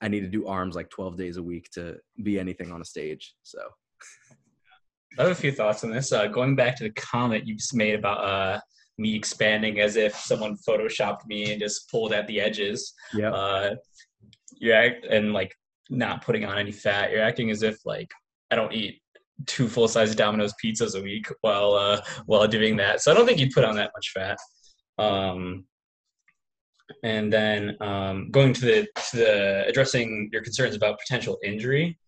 [0.00, 2.84] I need to do arms like 12 days a week to be anything on a
[2.84, 3.34] stage.
[3.42, 3.58] So
[5.18, 6.12] I have a few thoughts on this.
[6.12, 8.60] Uh, going back to the comment you just made about uh,
[8.98, 12.92] me expanding as if someone photoshopped me and just pulled at the edges.
[13.12, 13.32] Yeah.
[13.32, 13.74] Uh,
[14.52, 15.54] you act and like
[15.88, 17.10] not putting on any fat.
[17.10, 18.10] You're acting as if like
[18.50, 19.00] I don't eat
[19.46, 23.00] two full size Domino's pizzas a week while uh, while doing that.
[23.00, 24.38] So I don't think you put on that much fat.
[24.98, 25.64] Um,
[27.02, 31.98] and then um, going to the to the addressing your concerns about potential injury.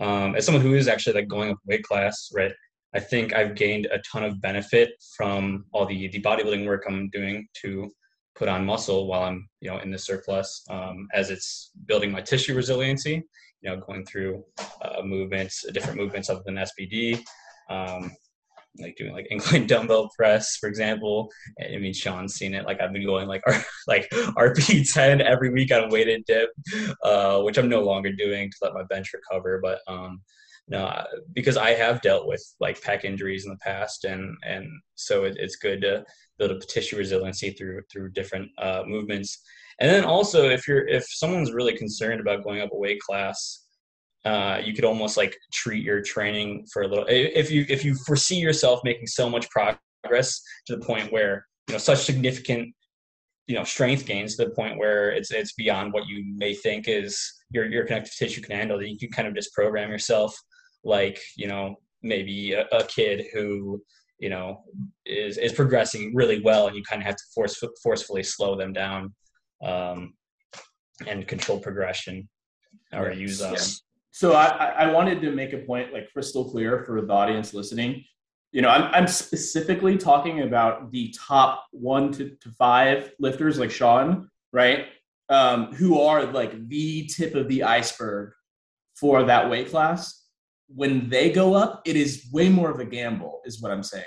[0.00, 2.52] Um, as someone who is actually like going up weight class, right?
[2.94, 7.10] I think I've gained a ton of benefit from all the the bodybuilding work I'm
[7.10, 7.90] doing to
[8.34, 12.20] put on muscle while I'm you know in the surplus um, as it's building my
[12.20, 13.22] tissue resiliency.
[13.64, 14.44] You know, going through
[14.82, 17.20] uh, movements, different movements other than SBD.
[17.70, 18.14] Um,
[18.78, 21.30] like doing like incline dumbbell press, for example.
[21.60, 22.66] I mean, Sean's seen it.
[22.66, 26.50] Like I've been going like our, like RP 10 every week on weighted dip,
[27.02, 29.60] uh, which I'm no longer doing to let my bench recover.
[29.62, 30.20] But um,
[30.68, 31.04] no,
[31.34, 35.36] because I have dealt with like pec injuries in the past, and and so it,
[35.38, 36.04] it's good to
[36.38, 39.42] build a tissue resiliency through through different uh, movements.
[39.80, 43.64] And then also, if you're if someone's really concerned about going up a weight class,
[44.24, 47.94] uh, you could almost like treat your training for a little if you if you
[48.06, 52.74] foresee yourself making so much progress to the point where you know such significant
[53.46, 56.88] you know strength gains to the point where it's it's beyond what you may think
[56.88, 57.20] is
[57.50, 60.34] your your connective tissue can handle that you can kind of just program yourself
[60.84, 63.82] like you know maybe a, a kid who
[64.18, 64.62] you know
[65.04, 68.72] is is progressing really well and you kind of have to force forcefully slow them
[68.72, 69.12] down
[69.62, 70.14] um,
[71.06, 72.28] and control progression
[72.92, 73.56] or use um,
[74.14, 78.04] so I, I wanted to make a point like crystal clear for the audience listening.
[78.52, 83.72] You know, I'm, I'm specifically talking about the top one to, to five lifters like
[83.72, 84.86] Sean, right?
[85.30, 88.34] Um, who are like the tip of the iceberg
[88.94, 90.26] for that weight class.
[90.68, 94.04] When they go up, it is way more of a gamble, is what I'm saying.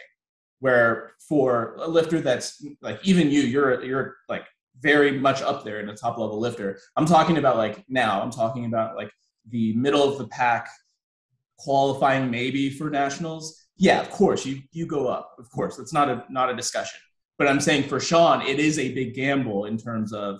[0.59, 4.45] Where for a lifter that's like even you, you're you're like
[4.81, 6.79] very much up there in a top level lifter.
[6.95, 9.11] I'm talking about like now, I'm talking about like
[9.49, 10.69] the middle of the pack
[11.57, 15.35] qualifying maybe for nationals, yeah, of course you you go up.
[15.37, 16.99] Of course, that's not a not a discussion.
[17.37, 20.39] But I'm saying for Sean, it is a big gamble in terms of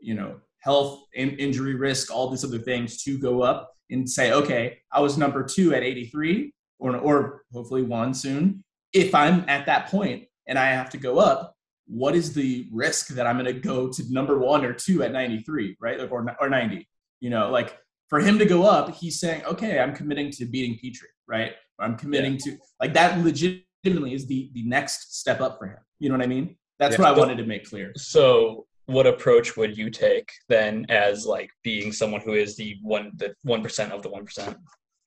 [0.00, 4.32] you know health, in, injury risk, all these other things to go up and say,
[4.32, 8.62] okay, I was number two at 83, or or hopefully one soon.
[8.92, 11.55] If I'm at that point and I have to go up,
[11.86, 15.12] what is the risk that I'm going to go to number one or two at
[15.12, 15.98] 93, right?
[15.98, 16.88] Like, or or 90.
[17.20, 17.78] You know, like
[18.08, 21.52] for him to go up, he's saying, okay, I'm committing to beating Petrie, right?
[21.78, 22.52] I'm committing yeah.
[22.52, 25.78] to like that legitimately is the the next step up for him.
[25.98, 26.56] You know what I mean?
[26.78, 27.04] That's yeah.
[27.04, 27.92] what I wanted to make clear.
[27.96, 33.12] So what approach would you take then as like being someone who is the one
[33.16, 34.56] the one percent of the one percent?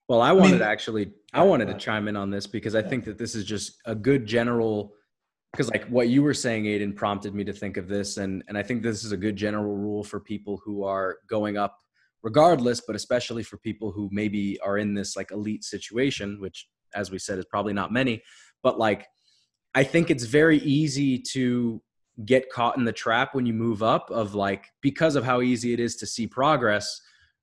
[0.08, 2.74] Well, I wanted I mean, to actually I wanted to chime in on this because
[2.74, 4.92] I think that this is just a good general
[5.52, 8.56] because like what you were saying aiden prompted me to think of this and and
[8.56, 11.76] i think this is a good general rule for people who are going up
[12.22, 17.10] regardless, but especially for people who maybe are in this like elite situation, which as
[17.10, 18.22] we said is probably not many,
[18.62, 19.06] but like
[19.74, 21.80] I think it's very easy to
[22.24, 25.72] get caught in the trap when you move up of like because of how easy
[25.72, 27.00] it is to see progress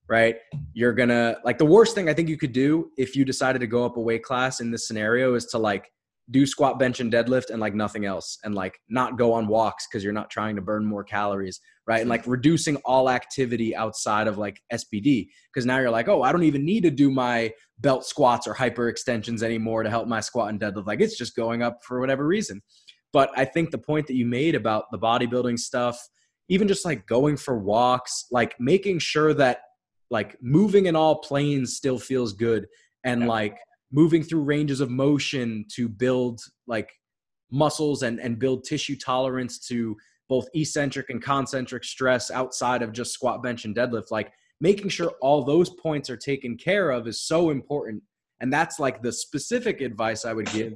[0.09, 0.37] right?
[0.71, 3.67] You're gonna like the worst thing i think you could do if you decided to
[3.67, 5.91] go up a weight class in this scenario is to like
[6.29, 9.87] do squat bench and deadlift and like nothing else and like not go on walks
[9.87, 12.01] because you're not trying to burn more calories right?
[12.01, 16.31] And like reducing all activity outside of like SBD because now you're like oh i
[16.31, 20.19] don't even need to do my belt squats or hyper extensions anymore to help my
[20.19, 20.87] squat and deadlift.
[20.87, 22.61] Like it's just going up for whatever reason.
[23.13, 25.97] But i think the point that you made about the bodybuilding stuff
[26.49, 29.59] even just like going for walks like making sure that
[30.09, 32.67] like moving in all planes still feels good
[33.03, 33.57] and like
[33.91, 36.91] moving through ranges of motion to build like
[37.51, 39.95] muscles and and build tissue tolerance to
[40.29, 44.11] both eccentric and concentric stress outside of just squat bench and deadlift.
[44.11, 48.03] Like making sure all those points are taken care of is so important.
[48.41, 50.73] And that's like the specific advice i would give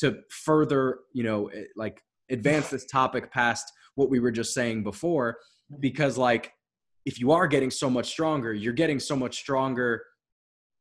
[0.00, 4.82] to further you know eh, like advance this topic past what we were just saying
[4.82, 5.38] before.
[5.80, 6.52] Because like
[7.04, 10.02] if you are getting so much stronger, you're getting so much stronger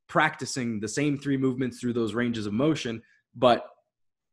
[0.08, 3.02] practicing the same three movements through those ranges of motion,
[3.36, 3.66] but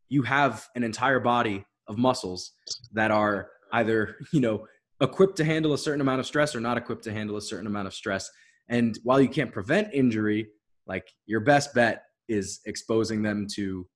[0.08, 2.52] you have an entire body of muscles
[2.92, 4.66] that are either, you know,
[5.00, 7.66] equipped to handle a certain amount of stress or not equipped to handle a certain
[7.66, 8.30] amount of stress.
[8.68, 10.48] And while you can't prevent injury,
[10.86, 13.86] like your best bet is exposing them to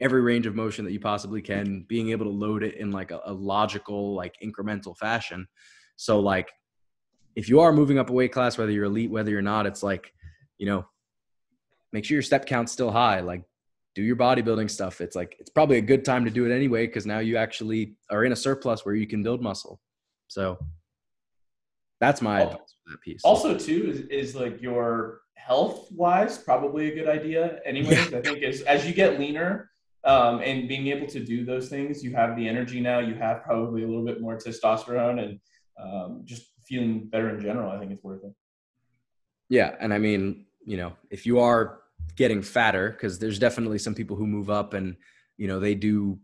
[0.00, 3.10] every range of motion that you possibly can, being able to load it in like
[3.10, 5.46] a, a logical, like incremental fashion.
[5.96, 6.50] So like
[7.34, 9.82] if you are moving up a weight class, whether you're elite, whether you're not, it's
[9.82, 10.12] like,
[10.56, 10.86] you know,
[11.92, 13.20] make sure your step count's still high.
[13.20, 13.42] Like,
[13.94, 15.00] do your bodybuilding stuff.
[15.00, 17.96] It's like it's probably a good time to do it anyway because now you actually
[18.10, 19.80] are in a surplus where you can build muscle.
[20.28, 20.58] So
[22.00, 23.22] that's my advice for that piece.
[23.24, 27.60] Also, too, is, is like your health wise probably a good idea.
[27.64, 28.18] Anyways, yeah.
[28.18, 29.70] I think as as you get leaner,
[30.04, 32.98] um, and being able to do those things, you have the energy now.
[33.00, 35.40] You have probably a little bit more testosterone, and
[35.82, 38.32] um, just feeling better in general, I think it's worth it.
[39.48, 41.80] Yeah, and I mean, you know, if you are
[42.14, 44.96] getting fatter, because there's definitely some people who move up and
[45.38, 46.18] you know they do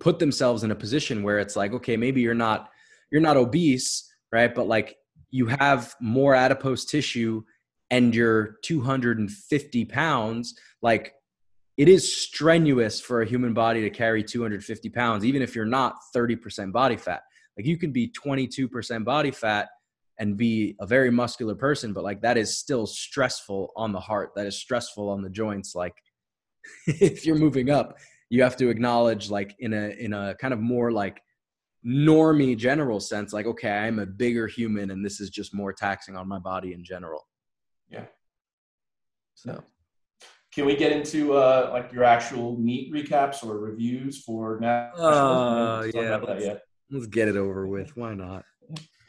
[0.00, 2.70] put themselves in a position where it's like, okay, maybe you're not
[3.12, 4.52] you're not obese, right?
[4.52, 4.96] But like
[5.30, 7.44] you have more adipose tissue
[7.88, 11.14] and you're 250 pounds, like
[11.76, 15.94] it is strenuous for a human body to carry 250 pounds, even if you're not
[16.14, 17.22] 30% body fat.
[17.56, 19.68] Like you can be 22% body fat
[20.18, 24.32] and be a very muscular person, but like that is still stressful on the heart.
[24.36, 25.74] That is stressful on the joints.
[25.74, 25.94] Like
[26.86, 27.98] if you're moving up,
[28.30, 31.20] you have to acknowledge like in a in a kind of more like
[31.84, 36.16] normie general sense, like, okay, I'm a bigger human and this is just more taxing
[36.16, 37.26] on my body in general.
[37.90, 38.06] Yeah.
[39.34, 39.64] So
[40.54, 44.92] can we get into uh, like your actual meet recaps or reviews for now?
[44.92, 46.54] Uh, yeah.
[46.90, 47.96] Let's get it over with.
[47.96, 48.44] Why not?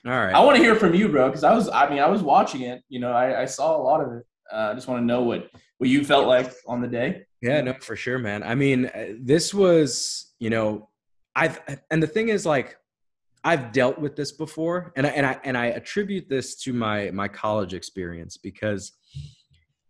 [0.05, 0.35] All right.
[0.35, 2.61] I want to hear from you, bro, because I was, I mean, I was watching
[2.61, 2.83] it.
[2.89, 4.25] You know, I, I saw a lot of it.
[4.51, 7.25] Uh, I just want to know what what you felt like on the day.
[7.41, 8.43] Yeah, no, for sure, man.
[8.43, 10.89] I mean, uh, this was, you know,
[11.35, 12.77] I've, and the thing is, like,
[13.43, 17.11] I've dealt with this before, and I and I and I attribute this to my
[17.11, 18.91] my college experience because,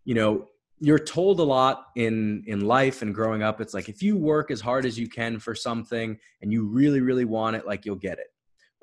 [0.06, 0.48] you know,
[0.80, 4.52] you're told a lot in in life and growing up it's like if you work
[4.52, 7.96] as hard as you can for something and you really really want it like you'll
[7.96, 8.28] get it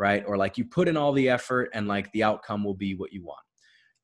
[0.00, 0.24] right?
[0.26, 3.12] Or like you put in all the effort and like the outcome will be what
[3.12, 3.44] you want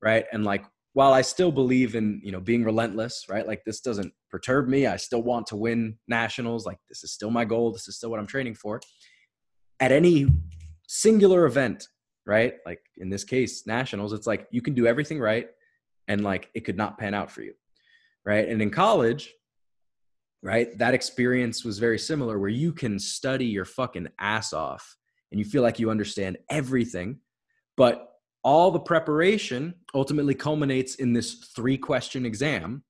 [0.03, 0.27] right?
[0.33, 3.47] And like while i still believe in you know being relentless right?
[3.47, 4.87] Like this doesn't perturb me.
[4.87, 6.67] I still want to win nationals.
[6.67, 7.73] Like this is still my goal.
[7.73, 8.81] This is still what i'm training for.
[9.81, 10.29] At any
[10.87, 11.89] singular event
[12.27, 12.55] right?
[12.67, 15.49] Like in this case nationals it's like you can do everything right
[16.09, 17.55] and like it could not pan out for you
[18.27, 18.49] right?
[18.49, 19.33] And in college,
[20.43, 24.97] right, that experience was very similar where you can study your fucking ass off
[25.37, 27.19] and you feel like you understand everything,
[27.77, 28.09] but
[28.43, 32.83] all the preparation ultimately culminates in this three question exam.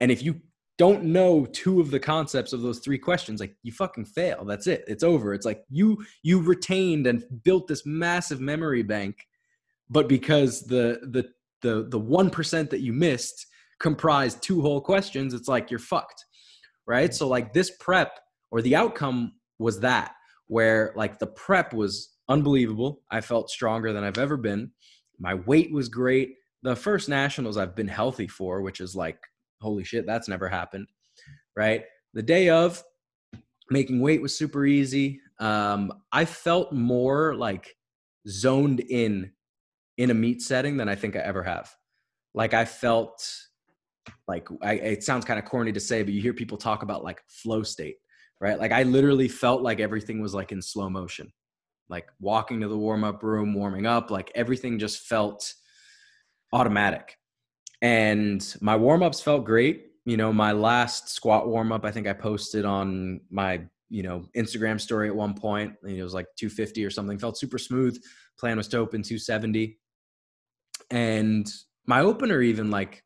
[0.00, 0.40] And if you
[0.76, 4.66] don't know two of the concepts of those three questions like you fucking fail that's
[4.66, 9.24] it it's over it's like you you retained and built this massive memory bank
[9.88, 11.28] but because the the
[11.64, 13.46] the the 1% that you missed
[13.80, 16.24] comprised two whole questions, it's like you're fucked.
[16.86, 17.14] Right.
[17.14, 20.14] So, like, this prep or the outcome was that,
[20.46, 23.02] where like the prep was unbelievable.
[23.10, 24.70] I felt stronger than I've ever been.
[25.18, 26.36] My weight was great.
[26.62, 29.18] The first nationals I've been healthy for, which is like,
[29.60, 30.86] holy shit, that's never happened.
[31.56, 31.84] Right.
[32.14, 32.82] The day of,
[33.70, 35.20] making weight was super easy.
[35.38, 37.76] Um, I felt more like
[38.28, 39.32] zoned in
[39.96, 41.72] in a meet setting than I think I ever have.
[42.34, 43.26] Like I felt
[44.26, 47.04] like I, it sounds kind of corny to say, but you hear people talk about
[47.04, 47.96] like flow state,
[48.40, 48.58] right?
[48.58, 51.32] Like I literally felt like everything was like in slow motion.
[51.88, 55.54] Like walking to the warm up room, warming up, like everything just felt
[56.52, 57.18] automatic.
[57.82, 59.88] And my warm ups felt great.
[60.06, 64.26] You know, my last squat warm up, I think I posted on my, you know,
[64.36, 65.74] Instagram story at one point.
[65.86, 68.00] it was like 250 or something, felt super smooth.
[68.38, 69.78] Plan was to open 270.
[70.90, 71.50] And
[71.86, 73.04] my opener even like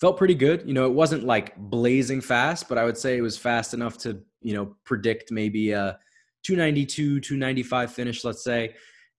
[0.00, 0.62] felt pretty good.
[0.66, 3.98] You know, it wasn't like blazing fast, but I would say it was fast enough
[3.98, 5.98] to, you know, predict maybe a
[6.44, 8.74] 292, 295 finish, let's say.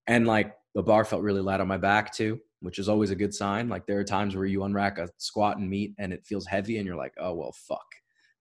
[0.08, 3.16] And like the bar felt really light on my back too, which is always a
[3.16, 3.70] good sign.
[3.70, 6.78] Like there are times where you unrack a squat and meet and it feels heavy
[6.78, 7.86] and you're like, oh, well, fuck.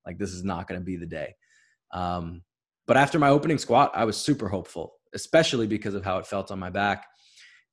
[0.06, 1.34] Like this is not going to be the day.
[1.92, 2.42] Um,
[2.86, 6.50] but after my opening squat, I was super hopeful, especially because of how it felt
[6.50, 7.06] on my back.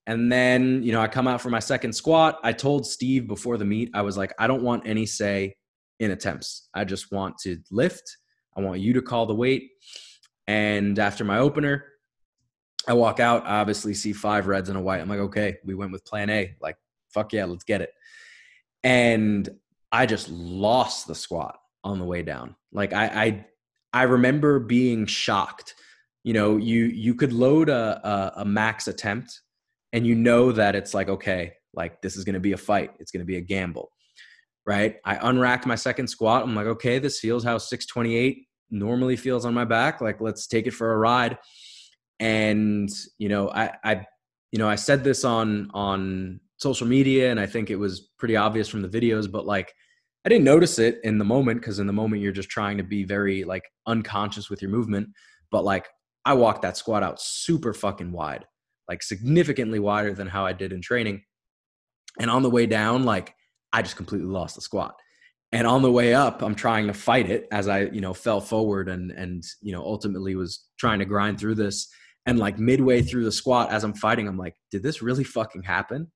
[0.07, 2.39] And then, you know, I come out for my second squat.
[2.43, 5.55] I told Steve before the meet, I was like, I don't want any say
[5.99, 6.69] in attempts.
[6.73, 8.03] I just want to lift.
[8.55, 9.71] I want you to call the weight.
[10.47, 11.85] And after my opener,
[12.87, 15.01] I walk out, I obviously see five reds and a white.
[15.01, 16.55] I'm like, okay, we went with plan A.
[16.61, 16.77] Like,
[17.09, 17.89] fuck yeah, let's get it.
[18.83, 19.49] And
[19.91, 22.55] I just lost the squat on the way down.
[22.71, 23.45] Like I I
[23.93, 25.75] I remember being shocked.
[26.23, 29.41] You know, you you could load a, a, a max attempt
[29.95, 32.91] and you know that it's like okay like this is going to be a fight
[32.99, 33.91] it's going to be a gamble
[34.65, 34.97] right?
[35.05, 36.43] I unracked my second squat.
[36.43, 40.01] I'm like okay this feels how 628 normally feels on my back.
[40.01, 41.37] Like let's take it for a ride.
[42.19, 44.05] And you know i i
[44.51, 48.37] you know i said this on on social media and i think it was pretty
[48.37, 49.73] obvious from the videos but like
[50.25, 52.83] i didn't notice it in the moment because in the moment you're just trying to
[52.83, 55.09] be very like unconscious with your movement.
[55.51, 55.87] But like
[56.23, 58.45] i walked that squat out super fucking wide
[58.87, 61.23] like significantly wider than how I did in training.
[62.19, 63.33] And on the way down, like
[63.75, 64.95] I just completely lost the squat.
[65.51, 68.39] And on the way up, I'm trying to fight it as I, you know, fell
[68.39, 71.89] forward and and you know ultimately was trying to grind through this.
[72.25, 75.63] And like midway through the squat, as I'm fighting, I'm like, did this really fucking
[75.63, 76.09] happen?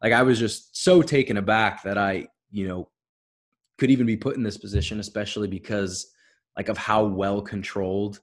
[0.00, 2.88] Like I was just so taken aback that I, you know,
[3.76, 6.12] could even be put in this position, especially because
[6.56, 8.20] like of how well controlled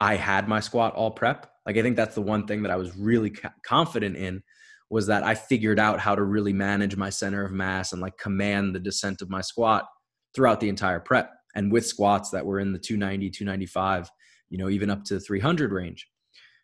[0.00, 1.50] I had my squat all prep.
[1.64, 3.32] Like I think that's the one thing that I was really
[3.64, 4.42] confident in
[4.90, 8.16] was that I figured out how to really manage my center of mass and like
[8.16, 9.86] command the descent of my squat
[10.34, 14.10] throughout the entire prep and with squats that were in the 290, 295,
[14.48, 16.08] you know, even up to 300 range.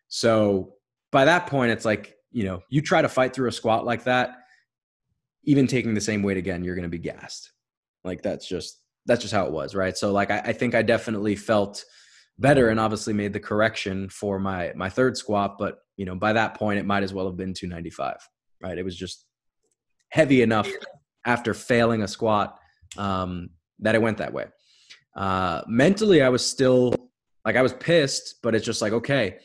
[0.07, 0.73] So
[1.11, 4.03] by that point, it's like, you know, you try to fight through a squat like
[4.05, 4.37] that,
[5.43, 7.51] even taking the same weight again, you're going to be gassed.
[8.03, 9.75] Like that's just, that's just how it was.
[9.75, 9.97] Right.
[9.97, 11.85] So like, I, I think I definitely felt,
[12.37, 16.33] better and obviously made the correction for my my third squat but you know by
[16.33, 18.17] that point it might as well have been 295
[18.61, 18.77] right?
[18.77, 19.25] It was just
[20.09, 20.69] heavy enough
[21.25, 22.57] after failing a squat
[22.97, 24.45] um, that it went that way.
[25.15, 26.93] Uh, mentally i was still
[27.45, 29.37] like i was pissed but it's just like okay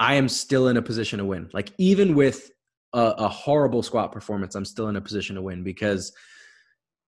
[0.00, 1.50] i am still in a position to win.
[1.52, 2.50] Like even with
[2.94, 6.14] a, a horrible squat performance i'm still in a position to win because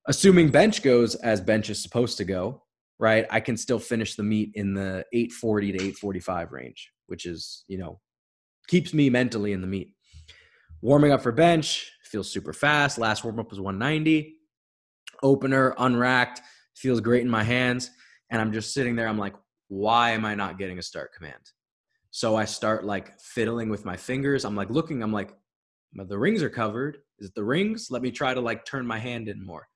[0.06, 2.62] assuming bench goes as bench is supposed to go
[2.98, 7.64] right, I can still finish the meet in the 840 to 845 range, which is,
[7.68, 8.00] you know,
[8.68, 9.94] keeps me mentally in the meet.
[10.82, 12.98] Warming up for bench feels super fast.
[12.98, 14.34] Last warm up was 190.
[15.22, 16.42] Opener, unracked,
[16.74, 17.90] feels great in my hands.
[18.30, 19.08] And I'm just sitting there.
[19.08, 19.34] I'm like,
[19.68, 21.42] why am I not getting a start command?
[22.10, 24.44] So I start like fiddling with my fingers.
[24.44, 25.32] I'm like looking, I'm like,
[25.94, 26.98] the rings are covered.
[27.18, 27.88] Is it the rings?
[27.90, 29.68] Let me try to like turn my hand in more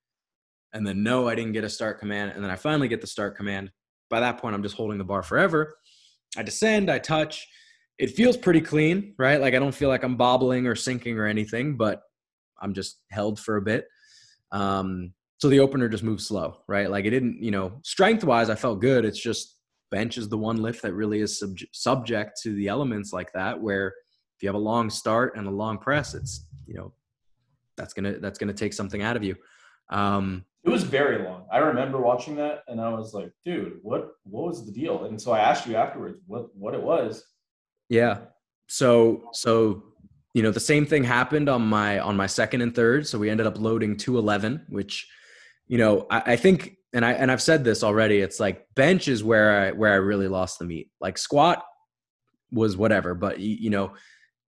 [0.72, 3.06] and then no, I didn't get a start command, and then I finally get the
[3.06, 3.70] start command.
[4.08, 5.76] By that point, I'm just holding the bar forever.
[6.36, 7.48] I descend, I touch.
[8.00, 9.40] It feels pretty clean, right?
[9.40, 12.00] Like I don't feel like I'm bobbling or sinking or anything, but
[12.60, 13.86] I'm just held for a bit.
[14.52, 16.90] Um, so the opener just moves slow, right?
[16.90, 19.04] Like it didn't, you know, strength wise, I felt good.
[19.04, 19.58] It's just
[19.90, 23.60] bench is the one lift that really is sub- subject to the elements like that,
[23.60, 26.94] where if you have a long start and a long press, it's, you know,
[27.76, 29.36] that's gonna that's gonna take something out of you.
[29.90, 31.46] Um, it was very long.
[31.50, 35.04] I remember watching that and I was like, dude, what what was the deal?
[35.04, 37.24] And so I asked you afterwards what what it was.
[37.90, 38.18] Yeah.
[38.68, 39.82] So so
[40.32, 43.06] you know the same thing happened on my on my second and third.
[43.06, 45.06] So we ended up loading 211, which
[45.66, 48.20] you know I, I think and I and I've said this already.
[48.20, 50.88] It's like bench is where I where I really lost the meet.
[51.00, 51.62] Like squat
[52.52, 53.92] was whatever, but you, you know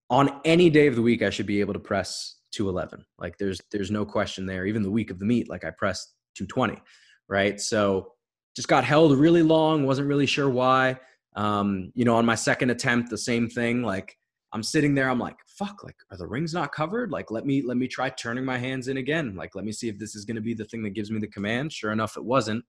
[0.09, 3.05] on any day of the week I should be able to press 211.
[3.19, 4.67] Like there's there's no question there.
[4.67, 6.81] Even the week of the meet, like I pressed 220,
[7.29, 7.61] right?
[7.61, 8.13] So
[8.55, 9.85] just got held really long.
[9.85, 10.99] Wasn't really sure why.
[11.35, 13.83] Um, you know, on my second attempt, the same thing.
[13.83, 14.17] Like
[14.53, 17.11] I'm sitting there, I'm like, fuck, like are the rings not covered?
[17.11, 19.35] Like let me let me try turning my hands in again.
[19.35, 21.21] Like let me see if this is going to be the thing that gives me
[21.21, 21.73] the command.
[21.73, 22.65] Sure enough, it wasn't.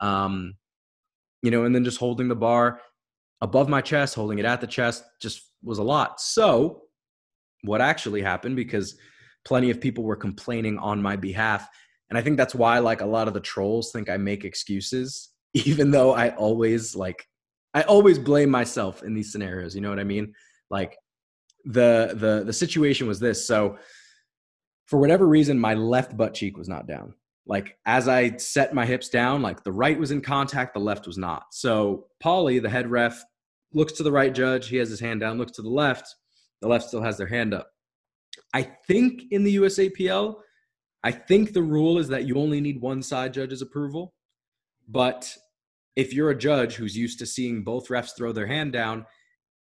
[0.00, 0.54] Um,
[1.42, 2.80] you know, and then just holding the bar
[3.40, 6.20] above my chest, holding it at the chest just was a lot.
[6.20, 6.82] So,
[7.62, 8.96] what actually happened because
[9.44, 11.68] plenty of people were complaining on my behalf
[12.08, 15.30] and i think that's why like a lot of the trolls think i make excuses
[15.54, 17.26] even though i always like
[17.74, 20.32] i always blame myself in these scenarios you know what i mean?
[20.70, 20.96] Like
[21.64, 23.76] the the the situation was this so
[24.86, 27.14] for whatever reason my left butt cheek was not down.
[27.46, 31.06] Like as i set my hips down like the right was in contact the left
[31.06, 31.46] was not.
[31.52, 33.22] So paulie the head ref
[33.72, 36.14] looks to the right judge he has his hand down looks to the left
[36.62, 37.68] the left still has their hand up.
[38.54, 40.36] I think in the USAPL,
[41.02, 44.14] I think the rule is that you only need one side judge's approval.
[44.88, 45.34] But
[45.96, 49.06] if you're a judge who's used to seeing both refs throw their hand down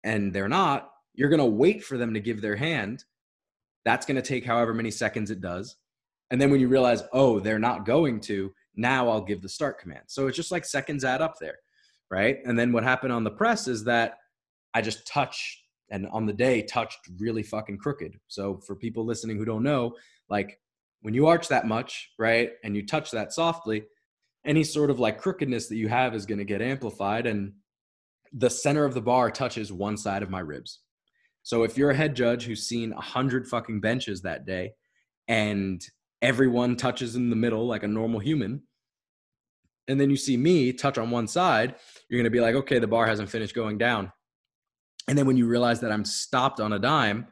[0.02, 3.04] and they're not, you're going to wait for them to give their hand.
[3.84, 5.76] That's going to take however many seconds it does.
[6.30, 9.78] And then when you realize, oh, they're not going to, now I'll give the start
[9.78, 10.04] command.
[10.06, 11.58] So it's just like seconds add up there,
[12.10, 12.38] right?
[12.44, 14.18] And then what happened on the press is that
[14.72, 18.18] I just touch and on the day touched really fucking crooked.
[18.26, 19.94] So for people listening who don't know,
[20.28, 20.58] like
[21.02, 23.84] when you arch that much, right, and you touch that softly,
[24.44, 27.52] any sort of like crookedness that you have is going to get amplified and
[28.32, 30.80] the center of the bar touches one side of my ribs.
[31.42, 34.72] So if you're a head judge who's seen a hundred fucking benches that day
[35.28, 35.84] and
[36.20, 38.62] everyone touches in the middle like a normal human,
[39.86, 41.74] and then you see me touch on one side,
[42.08, 44.10] you're going to be like, okay, the bar hasn't finished going down.
[45.08, 47.26] And then when you realize that I'm stopped on a dime,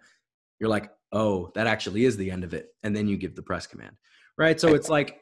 [0.61, 2.69] you're like, oh, that actually is the end of it.
[2.83, 3.97] And then you give the press command.
[4.37, 4.61] Right.
[4.61, 5.22] So it's like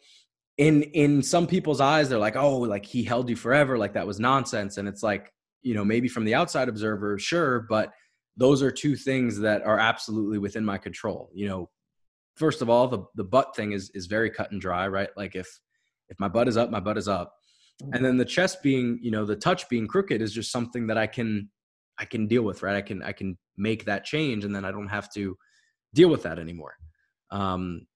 [0.59, 4.07] in in some people's eyes, they're like, oh, like he held you forever, like that
[4.07, 4.77] was nonsense.
[4.77, 5.33] And it's like,
[5.63, 7.93] you know, maybe from the outside observer, sure, but
[8.37, 11.31] those are two things that are absolutely within my control.
[11.35, 11.71] You know,
[12.37, 15.11] first of all, the the butt thing is is very cut and dry, right?
[15.17, 15.49] Like if
[16.09, 17.33] if my butt is up, my butt is up.
[17.93, 20.99] And then the chest being, you know, the touch being crooked is just something that
[20.99, 21.49] I can
[21.99, 22.77] I can deal with, right?
[22.77, 25.37] I can I can make that change, and then I don't have to
[25.95, 26.75] deal with that anymore.
[27.31, 27.87] Um,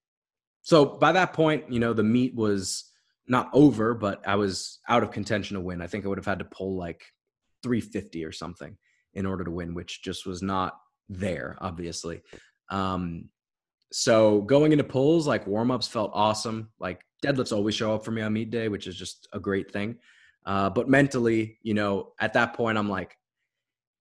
[0.64, 2.90] so by that point, you know, the meet was
[3.28, 5.82] not over, but I was out of contention to win.
[5.82, 7.04] I think I would have had to pull like
[7.62, 8.76] 350 or something
[9.12, 10.74] in order to win, which just was not
[11.10, 12.22] there, obviously.
[12.70, 13.28] Um,
[13.92, 16.70] so going into pulls, like warm ups felt awesome.
[16.80, 19.70] Like deadlifts always show up for me on meet day, which is just a great
[19.70, 19.98] thing.
[20.46, 23.18] Uh, but mentally, you know, at that point, I'm like,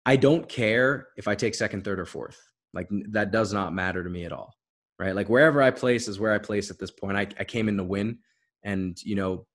[0.06, 2.40] I don't care if I take second, third, or fourth.
[2.72, 4.54] Like that does not matter to me at all.
[5.02, 5.16] Right.
[5.16, 7.16] Like wherever I place is where I place at this point.
[7.16, 8.18] I, I came in to win.
[8.62, 9.46] And, you know,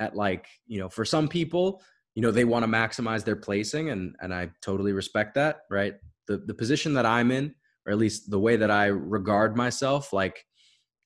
[0.00, 1.80] at like, you know, for some people,
[2.16, 5.58] you know, they want to maximize their placing and and I totally respect that.
[5.70, 5.94] Right.
[6.26, 7.54] The the position that I'm in,
[7.86, 10.44] or at least the way that I regard myself, like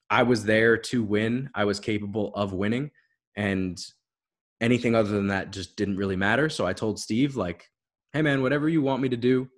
[0.09, 1.51] I was there to win.
[1.55, 2.93] I was capable of winning.
[3.37, 3.79] And
[4.63, 6.49] anything other than that just didn't really matter.
[6.49, 7.69] So I told Steve, like,
[8.15, 9.51] hey man, whatever you want me to do,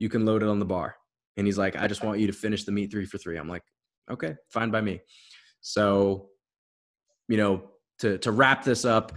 [0.00, 0.96] you can load it on the bar.
[1.36, 3.38] And he's like, I just want you to finish the meet three for three.
[3.38, 3.62] I'm like,
[4.10, 5.00] okay, fine by me.
[5.60, 6.28] So,
[7.28, 9.12] you know, to to wrap this up,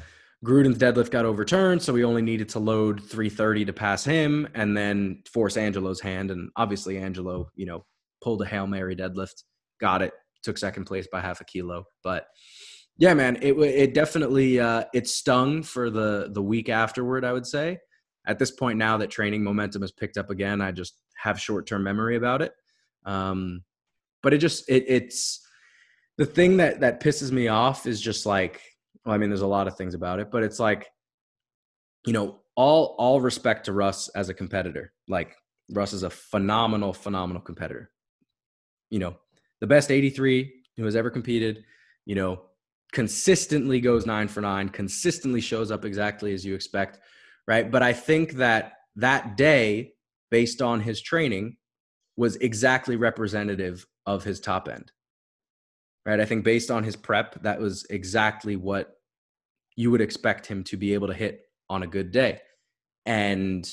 [0.46, 4.76] Gruden's deadlift got overturned, so we only needed to load 330 to pass him and
[4.76, 6.32] then force Angelo's hand.
[6.32, 7.86] And obviously Angelo, you know,
[8.22, 9.44] pulled a Hail Mary deadlift,
[9.80, 10.14] got it,
[10.44, 11.86] took second place by half a kilo.
[12.04, 12.28] But
[12.98, 17.46] yeah, man, it it definitely uh, it stung for the the week afterward, I would
[17.46, 17.80] say
[18.28, 21.66] at this point now that training momentum has picked up again, I just have short
[21.66, 22.52] term memory about it.
[23.06, 23.64] Um,
[24.28, 25.40] but it just it, it's
[26.18, 28.62] the thing that that pisses me off is just like
[29.06, 30.86] well, I mean, there's a lot of things about it, but it's like
[32.06, 34.92] you know all all respect to Russ as a competitor.
[35.08, 35.34] Like
[35.72, 37.90] Russ is a phenomenal, phenomenal competitor.
[38.90, 39.16] You know,
[39.62, 41.64] the best 83 who has ever competed.
[42.06, 42.42] You know,
[42.92, 47.00] consistently goes nine for nine, consistently shows up exactly as you expect
[47.48, 47.72] right?
[47.72, 49.94] But I think that that day,
[50.30, 51.56] based on his training,
[52.18, 54.92] was exactly representative of his top end,
[56.06, 56.20] right?
[56.20, 58.96] I think based on his prep, that was exactly what
[59.76, 62.40] you would expect him to be able to hit on a good day.
[63.06, 63.70] And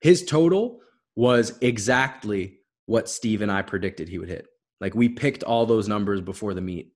[0.00, 0.80] his total
[1.14, 4.46] was exactly what Steve and I predicted he would hit.
[4.80, 6.92] Like we picked all those numbers before the meet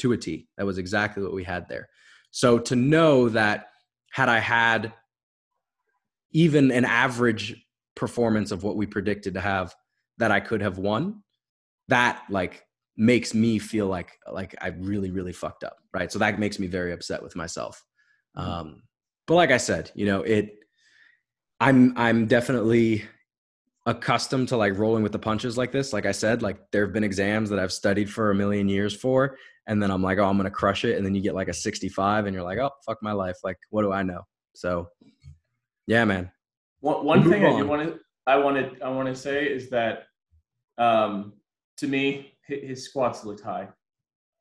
[0.00, 0.48] to a T.
[0.56, 1.88] That was exactly what we had there.
[2.30, 3.68] So to know that
[4.12, 4.92] had I had
[6.32, 7.64] even an average
[7.94, 9.74] performance of what we predicted to have
[10.18, 11.23] that I could have won,
[11.88, 12.64] that like
[12.96, 16.10] makes me feel like like I really really fucked up, right?
[16.10, 17.82] So that makes me very upset with myself.
[18.36, 18.50] Mm-hmm.
[18.50, 18.82] Um,
[19.26, 20.56] but like I said, you know, it.
[21.60, 23.04] I'm I'm definitely
[23.86, 25.92] accustomed to like rolling with the punches like this.
[25.92, 28.94] Like I said, like there have been exams that I've studied for a million years
[28.94, 31.48] for, and then I'm like, oh, I'm gonna crush it, and then you get like
[31.48, 33.36] a 65, and you're like, oh, fuck my life.
[33.44, 34.22] Like, what do I know?
[34.54, 34.88] So,
[35.86, 36.30] yeah, man.
[36.80, 40.04] One, one thing I do want to I wanted I want to say is that
[40.78, 41.34] um,
[41.78, 43.68] to me his squats looked high.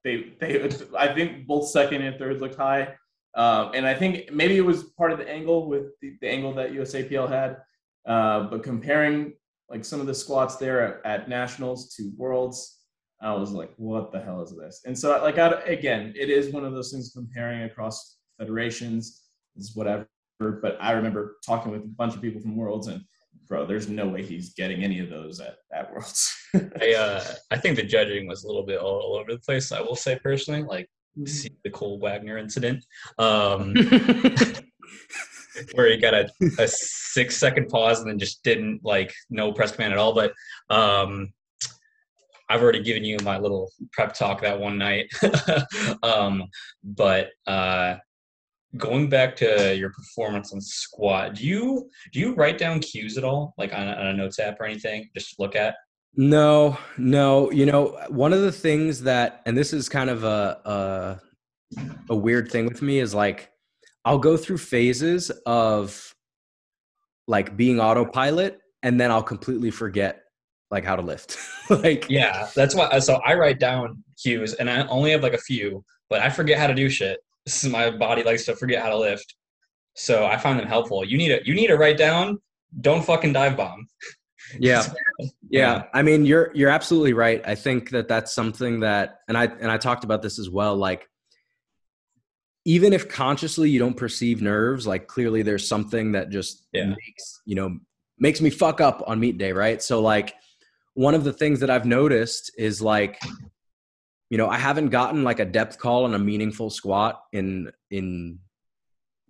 [0.04, 2.96] They they I think both second and third looked high.
[3.36, 6.54] Um, and I think maybe it was part of the angle with the, the angle
[6.54, 7.58] that USAPL had.
[8.08, 9.34] Uh, but comparing
[9.70, 12.82] like some of the squats there at, at, nationals to worlds,
[13.22, 14.82] I was like, what the hell is this?
[14.86, 19.24] And so like I, again, it is one of those things comparing across federations
[19.56, 20.08] is whatever.
[20.40, 23.02] But I remember talking with a bunch of people from worlds and
[23.48, 26.34] bro, there's no way he's getting any of those at, at Worlds.
[26.82, 29.72] I uh, I think the judging was a little bit all, all over the place.
[29.72, 31.26] I will say personally, like mm-hmm.
[31.26, 32.84] see the Cole Wagner incident,
[33.20, 33.74] um,
[35.74, 36.30] where he got a,
[36.60, 40.14] a six second pause and then just didn't like no press command at all.
[40.14, 40.34] But
[40.70, 41.34] um,
[42.50, 45.12] I've already given you my little prep talk that one night.
[46.04, 46.44] um,
[46.84, 47.96] but uh,
[48.78, 53.24] going back to your performance on squat do you do you write down cues at
[53.24, 55.76] all like on a, on a notes app or anything just look at?
[56.16, 57.52] No no.
[57.52, 62.16] You know one of the things that and this is kind of a a, a
[62.16, 63.50] weird thing with me is like
[64.06, 66.14] i'll go through phases of
[67.28, 70.24] like being autopilot and then i'll completely forget
[70.72, 71.38] like how to lift.
[71.70, 75.38] Like yeah that's why so i write down cues and i only have like a
[75.38, 78.82] few but i forget how to do shit this is my body likes to forget
[78.82, 79.36] how to lift.
[79.96, 81.06] So I find them helpful.
[81.06, 82.40] You need to you need to write down.
[82.82, 83.88] Don't fucking dive bomb.
[84.58, 84.84] Yeah.
[85.50, 85.84] yeah.
[85.94, 87.42] I mean, you're you're absolutely right.
[87.46, 90.76] I think that that's something that and I and I talked about this as well
[90.76, 91.08] like
[92.66, 96.86] even if consciously you don't perceive nerves, like clearly there's something that just yeah.
[96.86, 97.78] makes, you know,
[98.20, 99.82] makes me fuck up on meet day, right?
[99.82, 100.34] So like
[100.94, 103.20] one of the things that I've noticed is like
[104.34, 108.40] you know, I haven't gotten like a depth call on a meaningful squat in in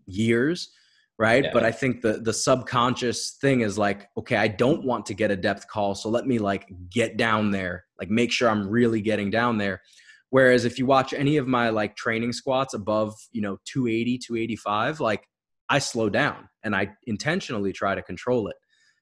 [0.05, 0.71] years,
[1.19, 1.43] right?
[1.43, 1.49] Yeah.
[1.51, 5.29] But I think the the subconscious thing is like, okay, I don't want to get
[5.29, 9.01] a depth call, so let me like get down there, like make sure I'm really
[9.01, 9.81] getting down there.
[10.29, 15.01] Whereas if you watch any of my like training squats above, you know, 280, 285,
[15.01, 15.27] like
[15.67, 18.55] I slow down and I intentionally try to control it.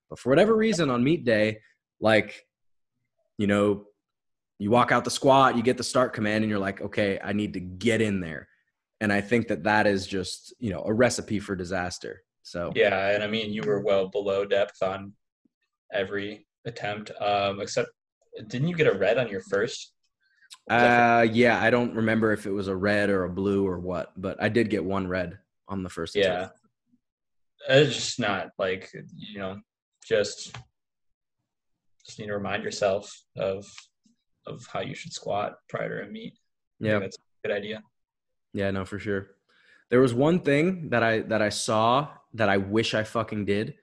[0.09, 1.59] But for whatever reason on meet day,
[1.99, 2.43] like,
[3.37, 3.85] you know,
[4.61, 7.33] you walk out the squat, you get the start command, and you're like, okay, I
[7.33, 8.47] need to get in there.
[8.99, 12.21] And I think that that is just, you know, a recipe for disaster.
[12.43, 13.09] So, yeah.
[13.09, 15.13] And I mean, you were well below depth on
[15.91, 17.89] every attempt, um, except
[18.45, 19.93] didn't you get a red on your first?
[20.69, 21.59] Uh, yeah.
[21.59, 24.49] I don't remember if it was a red or a blue or what, but I
[24.49, 25.39] did get one red
[25.69, 26.33] on the first yeah.
[26.35, 26.59] Attempt.
[27.67, 29.59] It's just not like, you know,
[30.07, 30.55] just,
[32.05, 33.65] just need to remind yourself of
[34.45, 36.37] of how you should squat prior to a meet.
[36.79, 37.83] Yeah, that's a good idea.
[38.53, 39.31] Yeah, no, for sure.
[39.89, 43.75] There was one thing that I that I saw that I wish I fucking did.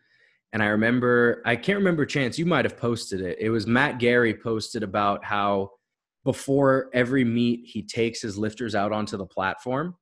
[0.53, 3.39] And I remember I can't remember chance, you might have posted it.
[3.41, 5.73] It was Matt Gary posted about how
[6.25, 9.97] before every meet he takes his lifters out onto the platform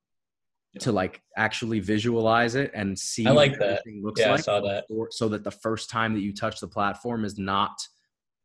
[0.73, 0.81] yeah.
[0.81, 3.83] to like actually visualize it and see I like that.
[4.01, 4.85] looks yeah, like I saw that.
[5.11, 7.77] so that the first time that you touch the platform is not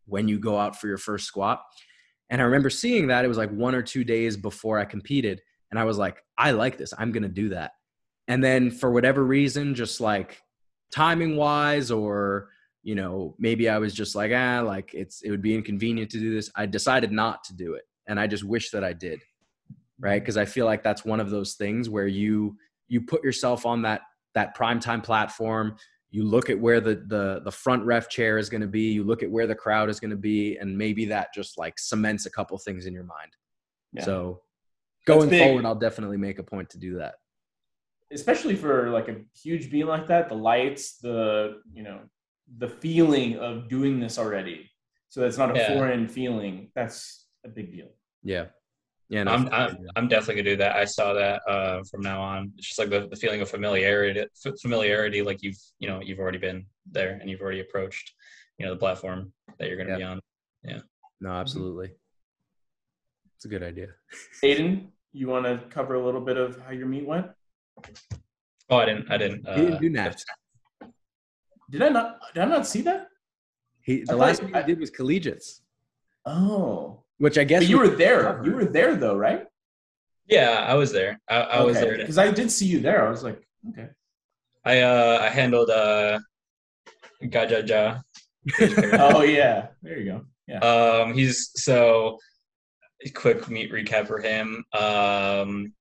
[0.06, 1.62] when you go out for your first squat.
[2.32, 5.42] And I remember seeing that it was like one or two days before I competed.
[5.70, 6.94] And I was like, I like this.
[6.98, 7.74] I'm going to do that.
[8.30, 10.42] And then for whatever reason, just like
[10.92, 12.50] timing wise, or,
[12.84, 16.20] you know, maybe I was just like, ah, like it's, it would be inconvenient to
[16.20, 16.50] do this.
[16.56, 17.84] I decided not to do it.
[18.08, 19.22] And I just wish that I did.
[20.00, 20.24] Right.
[20.26, 22.56] Cause I feel like that's one of those things where you,
[22.88, 24.02] you put yourself on that,
[24.36, 25.76] that primetime platform
[26.12, 29.04] you look at where the the the front ref chair is going to be you
[29.04, 32.26] look at where the crowd is going to be and maybe that just like cements
[32.26, 33.32] a couple things in your mind.
[33.94, 34.04] Yeah.
[34.04, 34.42] so
[35.06, 37.16] going forward i'll definitely make a point to do that.
[38.12, 42.00] Especially for like a huge beam like that the lights the you know
[42.58, 44.70] the feeling of doing this already.
[45.10, 45.74] So that's not a yeah.
[45.74, 46.72] foreign feeling.
[46.76, 47.88] That's a big deal.
[48.24, 48.48] Yeah
[49.12, 50.78] yeah, no, I'm, I'm, I'm, definitely gonna do that.
[50.78, 52.54] I saw that uh, from now on.
[52.58, 54.24] It's just like the, the feeling of familiarity,
[54.62, 58.14] familiarity, like you've you know you've already been there and you've already approached,
[58.58, 59.98] you know, the platform that you're gonna yeah.
[59.98, 60.22] be on.
[60.64, 60.80] Yeah.
[61.20, 61.92] No, absolutely.
[63.36, 63.90] It's a good idea.
[64.46, 67.28] Aiden, you want to cover a little bit of how your meet went?
[68.70, 69.12] Oh, I didn't.
[69.12, 69.46] I didn't.
[69.46, 70.24] Uh, he didn't do that.
[71.70, 72.20] Did I not?
[72.34, 73.10] Did I not see that?
[73.82, 75.62] He the I last one he did was collegiates.
[76.26, 77.01] Oh.
[77.22, 78.24] Which I guess but you were there.
[78.24, 78.46] Covered.
[78.48, 79.46] You were there though, right?
[80.26, 81.22] Yeah, I was there.
[81.30, 81.66] I, I okay.
[81.66, 83.06] was there because I did see you there.
[83.06, 83.40] I was like,
[83.70, 83.90] okay.
[84.66, 86.18] I uh I handled uh
[87.24, 88.02] Gajaja.
[89.00, 90.26] oh yeah, there you go.
[90.48, 90.62] Yeah.
[90.62, 92.18] Um, he's so
[93.14, 94.66] quick meet recap for him.
[94.74, 95.74] Um,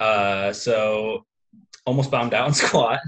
[0.00, 1.24] uh, so
[1.86, 3.00] almost bombed out in squat.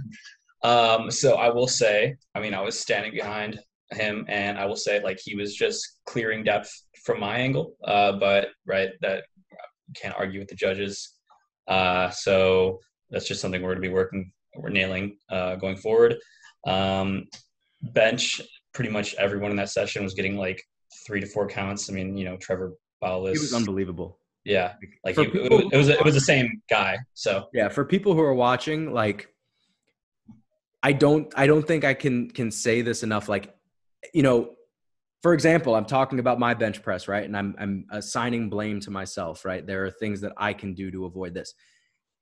[0.62, 3.60] Um, so I will say, I mean, I was standing behind
[3.92, 6.70] him, and I will say, like, he was just clearing depth
[7.04, 7.76] from my angle.
[7.84, 9.24] Uh, but right, that
[9.94, 11.14] can't argue with the judges.
[11.68, 12.80] Uh, so
[13.10, 16.16] that's just something we're going to be working, we're nailing uh, going forward.
[16.66, 17.24] Um,
[17.82, 18.40] bench,
[18.74, 20.62] pretty much everyone in that session was getting like
[21.06, 21.88] three to four counts.
[21.90, 23.32] I mean, you know, Trevor Bowles.
[23.32, 24.18] He was unbelievable.
[24.44, 26.98] Yeah, like he, people, it, was it was the same guy.
[27.14, 29.28] So yeah, for people who are watching, like
[30.82, 33.28] I don't I don't think I can can say this enough.
[33.28, 33.52] Like,
[34.12, 34.50] you know,
[35.22, 37.24] for example, I'm talking about my bench press, right?
[37.24, 39.66] And I'm I'm assigning blame to myself, right?
[39.66, 41.54] There are things that I can do to avoid this.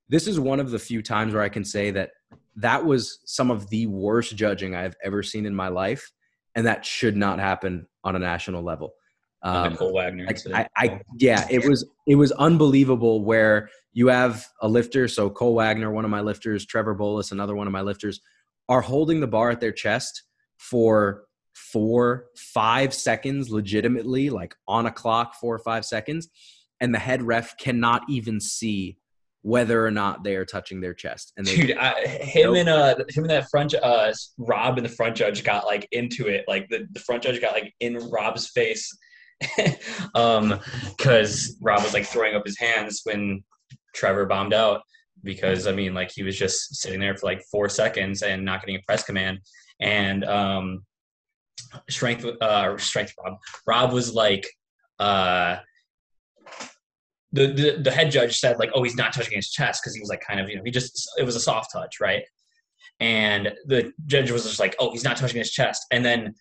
[0.08, 2.10] This is one of the few times where I can say that
[2.56, 6.10] that was some of the worst judging I've ever seen in my life,
[6.54, 8.94] and that should not happen on a national level.
[9.42, 10.26] Um, Nicole Wagner.
[10.54, 15.08] I, I, yeah, it was it was unbelievable where you have a lifter.
[15.08, 18.20] So Cole Wagner, one of my lifters, Trevor Bolus, another one of my lifters,
[18.68, 20.22] are holding the bar at their chest
[20.56, 21.24] for
[21.54, 26.28] four, five seconds, legitimately, like on a clock, four or five seconds,
[26.80, 28.98] and the head ref cannot even see
[29.44, 31.32] whether or not they are touching their chest.
[31.36, 34.90] And they, dude, I, him and uh, him and that front uh, Rob and the
[34.90, 36.46] front judge got like into it.
[36.48, 38.90] Like the, the front judge got like in Rob's face
[40.14, 40.58] um,
[40.96, 43.44] because Rob was like throwing up his hands when
[43.94, 44.80] Trevor bombed out.
[45.22, 48.60] Because I mean, like he was just sitting there for like four seconds and not
[48.60, 49.40] getting a press command,
[49.80, 50.84] and um,
[51.88, 53.12] strength, uh, strength.
[53.24, 54.46] Rob, Rob was like,
[54.98, 55.56] uh,
[57.32, 60.00] the, the, the head judge said like, oh, he's not touching his chest because he
[60.00, 62.22] was like kind of you know he just it was a soft touch, right?
[63.00, 66.34] And the judge was just like, oh, he's not touching his chest, and then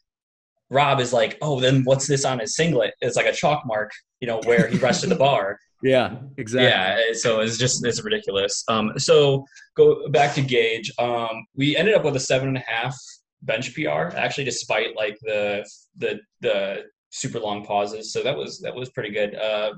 [0.70, 2.94] Rob is like, oh, then what's this on his singlet?
[3.02, 5.60] It's like a chalk mark, you know, where he rested the bar.
[5.86, 6.70] Yeah, exactly.
[6.70, 8.64] Yeah, so it's just it's ridiculous.
[8.70, 9.44] Um, so
[9.76, 10.90] go back to Gage.
[10.98, 12.96] Um, we ended up with a seven and a half
[13.44, 15.68] bench PR, actually, despite like the
[15.98, 18.12] the the super long pauses.
[18.12, 19.36] So that was that was pretty good.
[19.36, 19.74] Uh,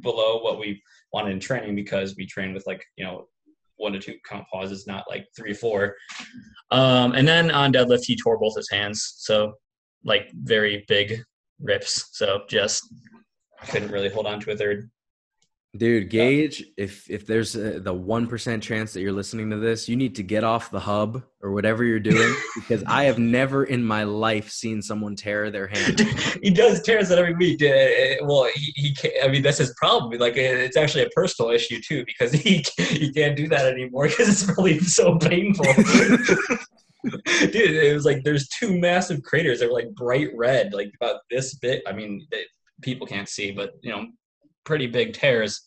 [0.00, 0.82] below what we
[1.12, 3.26] wanted in training because we trained with like you know
[3.76, 5.94] one to two count pauses, not like three or four.
[6.70, 9.14] Um, and then on deadlift, he tore both his hands.
[9.18, 9.54] So
[10.04, 11.22] like very big
[11.60, 12.10] rips.
[12.12, 12.82] So just
[13.68, 14.90] couldn't really hold on to a third.
[15.76, 19.86] Dude, Gage, if if there's a, the one percent chance that you're listening to this,
[19.86, 23.64] you need to get off the hub or whatever you're doing because I have never
[23.64, 26.00] in my life seen someone tear their hand.
[26.42, 27.62] he does tears it every week.
[27.62, 30.18] Uh, well, he, he can't, I mean that's his problem.
[30.18, 34.28] Like it's actually a personal issue too because he he can't do that anymore because
[34.30, 35.66] it's really so painful.
[37.04, 41.20] Dude, it was like there's two massive craters that were like bright red, like about
[41.30, 41.82] this big.
[41.86, 42.44] I mean, they,
[42.80, 44.06] people can't see, but you know,
[44.68, 45.62] pretty big tears.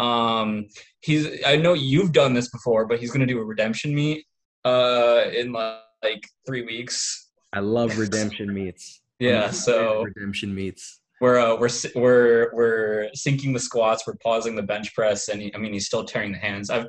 [0.00, 0.66] Um,
[1.00, 4.24] he's I know you've done this before, but he's gonna do a redemption meet
[4.64, 7.30] uh in like three weeks.
[7.52, 9.02] I love redemption meets.
[9.18, 11.00] yeah, so redemption meets.
[11.20, 14.06] We're uh, we're we're we're sinking the squats.
[14.06, 16.70] We're pausing the bench press, and he, I mean he's still tearing the hands.
[16.70, 16.86] I've,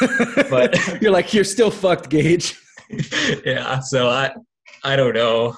[0.50, 2.60] but you're like you're still fucked, Gage.
[3.44, 3.80] yeah.
[3.80, 4.34] So I,
[4.84, 5.56] I don't know.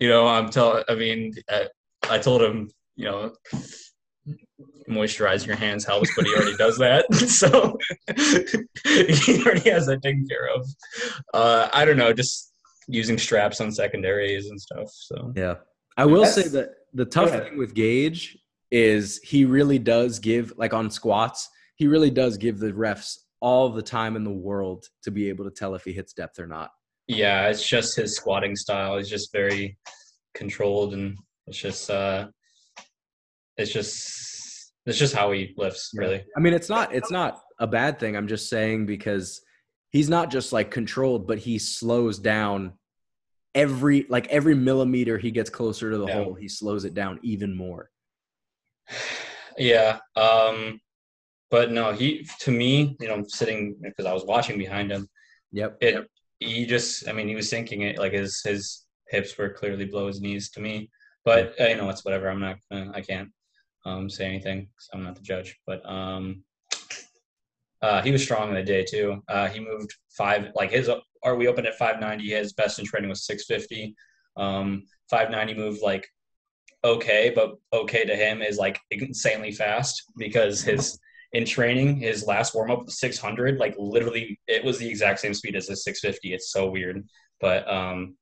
[0.00, 0.84] You know, I'm telling.
[0.86, 1.68] I mean, I,
[2.10, 3.32] I told him, you know,
[4.88, 7.12] moisturize your hands helps, but he already does that.
[7.14, 7.78] so
[9.24, 10.66] he already has that taken care of.
[11.32, 12.52] Uh, I don't know, just
[12.88, 14.88] using straps on secondaries and stuff.
[14.90, 15.56] So yeah,
[15.96, 18.38] I will That's, say that the tough thing with Gage
[18.70, 21.48] is he really does give like on squats.
[21.76, 25.44] He really does give the refs all the time in the world to be able
[25.44, 26.70] to tell if he hits depth or not.
[27.06, 28.98] Yeah, it's just his squatting style.
[28.98, 29.76] He's just very
[30.34, 31.16] controlled, and
[31.46, 32.28] it's just uh,
[33.60, 35.90] it's just it's just how he lifts.
[35.94, 38.16] Really, I mean, it's not it's not a bad thing.
[38.16, 39.40] I'm just saying because
[39.90, 42.72] he's not just like controlled, but he slows down
[43.54, 46.14] every like every millimeter he gets closer to the yeah.
[46.14, 46.34] hole.
[46.34, 47.90] He slows it down even more.
[49.58, 49.98] Yeah.
[50.16, 50.80] Um
[51.50, 55.08] but no, he to me, you know, sitting because I was watching behind him.
[55.52, 55.76] Yep.
[55.82, 56.06] It
[56.38, 60.06] he just, I mean, he was sinking it like his his hips were clearly below
[60.06, 60.88] his knees to me.
[61.24, 62.30] But uh, you know, it's whatever.
[62.30, 62.56] I'm not.
[62.70, 63.28] Uh, I can't
[63.84, 64.68] um, say anything.
[64.78, 65.58] So I'm not the judge.
[65.66, 66.42] But um,
[67.82, 69.22] uh, he was strong the day too.
[69.28, 70.48] Uh, he moved five.
[70.54, 70.90] Like his,
[71.22, 72.30] or we opened at 590.
[72.30, 73.94] His best in training was 650.
[74.36, 76.06] Um, 590 moved like
[76.82, 80.98] okay, but okay to him is like insanely fast because his
[81.32, 83.58] in training, his last warm up 600.
[83.58, 86.34] Like literally, it was the exact same speed as his 650.
[86.34, 87.06] It's so weird,
[87.40, 88.16] but um,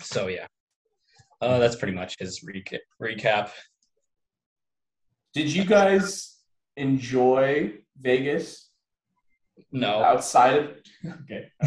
[0.00, 0.46] so yeah,
[1.40, 2.78] uh, that's pretty much his recap.
[3.02, 3.50] Recap.
[5.38, 6.34] Did you guys
[6.76, 8.70] enjoy Vegas?
[9.70, 10.02] No.
[10.02, 10.64] Outside of
[11.22, 11.48] okay.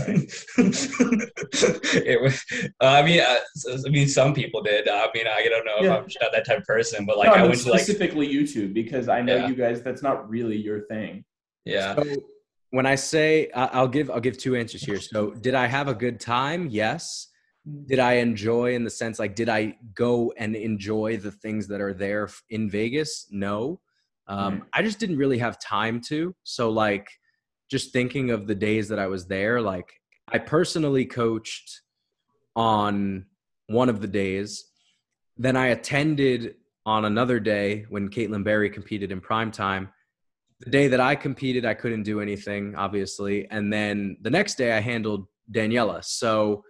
[2.06, 2.44] it was.
[2.82, 3.38] Uh, I mean, uh,
[3.86, 4.90] I mean, some people did.
[4.90, 5.94] I mean, I don't know Yeah.
[5.94, 7.62] if I'm just not that type of person, but like no, I I mean, went
[7.62, 9.48] to like specifically YouTube because I know Yeah.
[9.48, 9.82] you guys.
[9.82, 11.24] That's not really your thing.
[11.64, 11.96] yeah.
[11.96, 12.04] So
[12.72, 15.00] when I say I'll give I'll give two answers here.
[15.00, 16.68] So did I have a good time?
[16.70, 17.28] Yes.
[17.86, 21.80] Did I enjoy in the sense like did I go and enjoy the things that
[21.80, 23.28] are there in Vegas?
[23.30, 23.80] No.
[24.28, 24.64] Um, Right.
[24.74, 26.36] I just didn't really have time to.
[26.44, 27.08] So like
[27.70, 29.92] just thinking of the days that I was there, like
[30.28, 31.82] I personally coached
[32.56, 33.26] on
[33.68, 34.66] one of the days.
[35.38, 36.56] Then I attended
[36.86, 39.90] on another day when Caitlin Berry competed in prime time.
[40.62, 43.48] The day that I competed, I couldn't do anything, obviously.
[43.50, 46.04] And then the next day, I handled Daniela.
[46.04, 46.64] So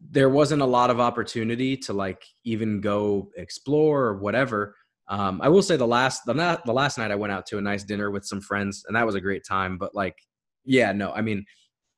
[0.00, 4.76] there wasn't a lot of opportunity to like even go explore or whatever.
[5.08, 7.58] Um, I will say the last the, na- the last night I went out to
[7.58, 9.78] a nice dinner with some friends, and that was a great time.
[9.78, 10.16] But like,
[10.64, 11.44] yeah, no, I mean,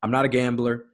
[0.03, 0.87] I'm not a gambler.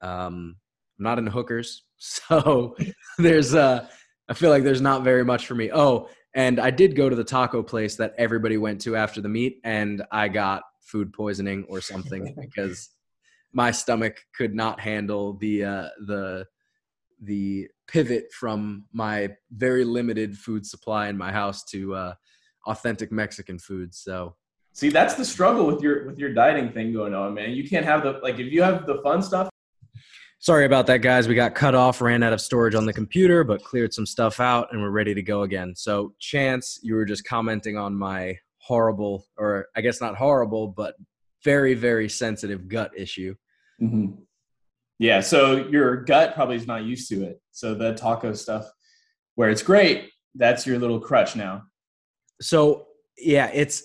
[0.00, 0.56] Um,
[0.98, 2.76] I'm not into hookers, so
[3.18, 3.86] there's uh,
[4.28, 5.70] I feel like there's not very much for me.
[5.72, 9.28] Oh, and I did go to the taco place that everybody went to after the
[9.28, 12.90] meet, and I got food poisoning or something because
[13.58, 16.46] my stomach could not handle the uh, the
[17.20, 22.14] the pivot from my very limited food supply in my house to uh,
[22.68, 23.92] authentic Mexican food.
[23.92, 24.36] So
[24.72, 27.50] See, that's the struggle with your with your dieting thing going on, man.
[27.50, 29.48] You can't have the like if you have the fun stuff.
[30.38, 31.26] sorry about that, guys.
[31.26, 34.38] We got cut off, ran out of storage on the computer, but cleared some stuff
[34.38, 35.74] out, and we're ready to go again.
[35.74, 40.94] So, Chance, you were just commenting on my horrible, or I guess not horrible, but
[41.42, 43.34] very very sensitive gut issue.
[43.82, 44.22] Mm-hmm.
[44.98, 47.40] Yeah, so your gut probably is not used to it.
[47.52, 48.68] So the taco stuff,
[49.36, 51.62] where it's great, that's your little crutch now.
[52.40, 52.86] so
[53.16, 53.82] yeah it's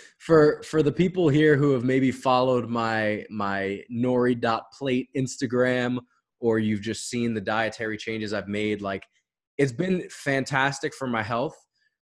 [0.18, 5.98] for for the people here who have maybe followed my my nori dot plate instagram
[6.40, 9.04] or you've just seen the dietary changes i've made like
[9.58, 11.56] it's been fantastic for my health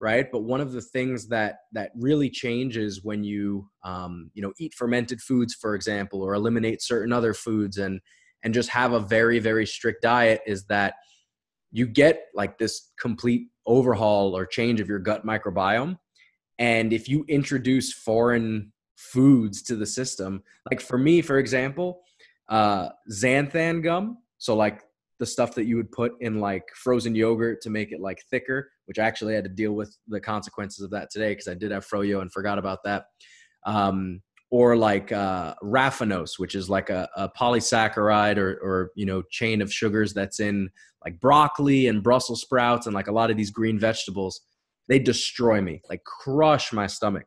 [0.01, 0.31] right?
[0.31, 4.73] But one of the things that that really changes when you um, you know eat
[4.73, 8.01] fermented foods for example or eliminate certain other foods and
[8.43, 10.95] and just have a very very strict diet is that
[11.71, 15.97] you get like this complete overhaul or change of your gut microbiome.
[16.57, 22.01] And if you introduce foreign foods to the system like for me for example
[22.47, 24.81] uh xanthan gum so like
[25.19, 28.69] the stuff that you would put in like frozen yogurt to make it like thicker
[28.85, 31.71] which I actually had to deal with the consequences of that today because i did
[31.71, 33.05] have froyo and forgot about that.
[33.65, 34.21] Um
[34.51, 39.61] or like uh raffinose which is like a, a polysaccharide or or you know chain
[39.61, 40.69] of sugars that's in
[41.03, 44.41] like broccoli and brussels sprouts and like a lot of these green vegetables.
[44.87, 47.25] They destroy me like crush my stomach.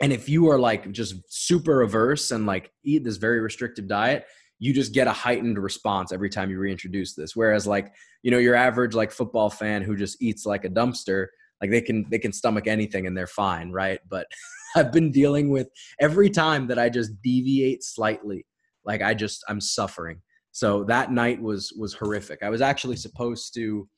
[0.00, 4.24] And if you are like just super averse and like eat this very restrictive diet
[4.60, 7.34] you just get a heightened response every time you reintroduce this.
[7.34, 7.92] Whereas like
[8.22, 11.26] you know your average like football fan who just eats like a dumpster
[11.60, 13.98] like they can they can stomach anything and they're fine right?
[14.08, 14.26] But
[14.76, 15.66] i've been dealing with
[15.98, 18.46] every time that i just deviate slightly
[18.84, 20.20] like i just i'm suffering.
[20.52, 22.40] So that night was was horrific.
[22.42, 23.88] I was actually supposed to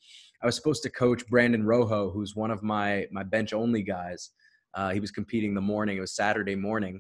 [0.43, 4.31] i was supposed to coach brandon rojo who's one of my my bench only guys.
[4.75, 6.99] Uh, he was competing the morning it was saturday morning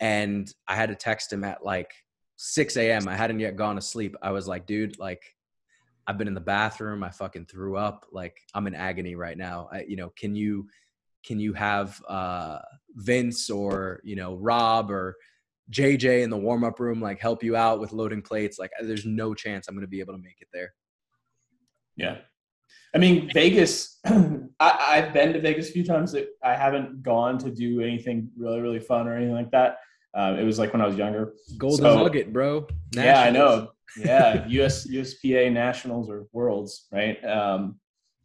[0.00, 1.90] and i had to text him at like
[2.36, 5.34] 6 a.m i hadn't yet gone to sleep i was like dude like
[6.06, 9.68] i've been in the bathroom i fucking threw up like i'm in agony right now
[9.72, 10.68] I, you know can you
[11.24, 12.58] can you have uh
[12.94, 15.16] vince or you know rob or
[15.70, 19.34] jj in the warm-up room like help you out with loading plates like there's no
[19.34, 20.74] chance i'm gonna be able to make it there
[21.96, 22.18] Yeah.
[22.94, 26.14] I mean, Vegas, I, I've been to Vegas a few times.
[26.42, 29.78] I haven't gone to do anything really, really fun or anything like that.
[30.16, 31.34] Um, it was like when I was younger.
[31.58, 33.70] golden So- nugget bro Yeah, I know.
[33.98, 37.22] Yeah, US USPA nationals or worlds, right?
[37.24, 37.78] Um,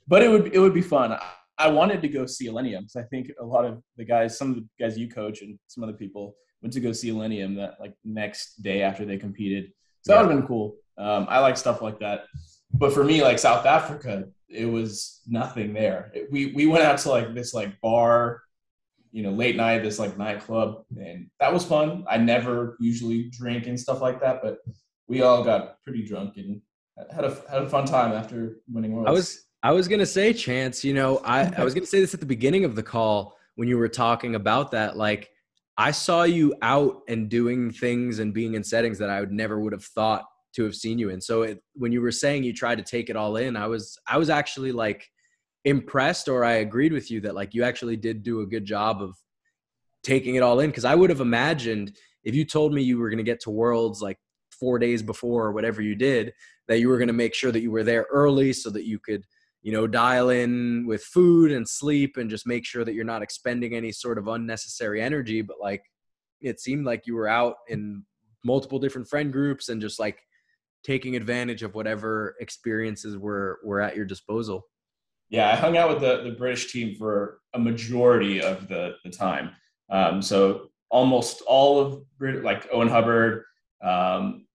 [0.08, 1.12] but it would it would be fun.
[1.14, 1.22] I,
[1.58, 4.50] I wanted to go see Illenium because I think a lot of the guys, some
[4.52, 7.76] of the guys you coach, and some other people went to go see Illenium that
[7.80, 9.72] like next day after they competed.
[10.04, 10.76] So that would have been cool.
[10.98, 12.26] Um, I like stuff like that.
[12.74, 16.12] But for me, like South Africa, it was nothing there.
[16.16, 18.42] It- we we went out to like this like bar,
[19.12, 22.06] you know, late night, this like nightclub, and that was fun.
[22.10, 24.60] I never usually drink and stuff like that, but
[25.08, 26.62] we all got pretty drunk and
[27.14, 29.10] had a had a fun time after winning worlds.
[29.10, 30.84] I was I was gonna say, Chance.
[30.84, 33.68] You know, I I was gonna say this at the beginning of the call when
[33.68, 34.98] you were talking about that.
[34.98, 35.30] Like,
[35.78, 39.60] I saw you out and doing things and being in settings that I would never
[39.60, 40.26] would have thought
[40.56, 41.22] to have seen you in.
[41.22, 43.98] So it, when you were saying you tried to take it all in, I was
[44.08, 45.10] I was actually like
[45.66, 49.02] impressed, or I agreed with you that like you actually did do a good job
[49.02, 49.16] of
[50.04, 53.10] taking it all in because I would have imagined if you told me you were
[53.10, 54.18] going to get to Worlds like
[54.52, 56.34] four days before or whatever you did,
[56.68, 59.00] that you were going to make sure that you were there early so that you
[59.00, 59.26] could,
[59.64, 63.24] you know, dial in with food and sleep and just make sure that you're not
[63.24, 65.42] expending any sort of unnecessary energy.
[65.42, 65.84] But like,
[66.42, 68.04] it seemed like you were out in
[68.44, 70.22] multiple different friend groups and just like
[70.84, 74.66] taking advantage of whatever experiences were were at your disposal.
[75.32, 79.10] Yeah, I hung out with the, the British team for a majority of the, the
[79.10, 79.52] time.
[79.90, 83.46] Um, so almost all of like Owen Hubbard,
[83.82, 84.46] um,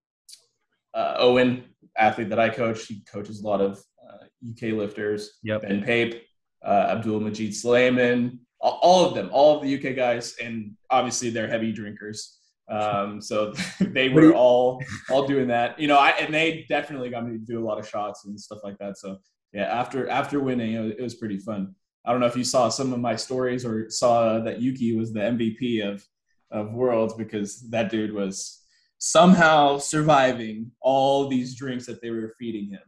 [0.94, 1.64] uh, Owen,
[1.96, 5.38] athlete that I coach, he coaches a lot of uh, UK lifters.
[5.42, 5.62] Yep.
[5.62, 6.22] Ben Pape,
[6.62, 11.30] uh, Abdul Majid Suleiman, all, all, of them, all of the UK guys, and obviously
[11.30, 12.38] they're heavy drinkers.
[12.68, 15.98] Um, so they were all all doing that, you know.
[15.98, 18.76] I and they definitely got me to do a lot of shots and stuff like
[18.78, 18.98] that.
[18.98, 19.18] So
[19.56, 21.74] yeah, after after winning, it was, it was pretty fun.
[22.04, 25.14] I don't know if you saw some of my stories or saw that Yuki was
[25.14, 26.06] the MVP of
[26.50, 28.62] of Worlds because that dude was
[28.98, 32.82] somehow surviving all these drinks that they were feeding him.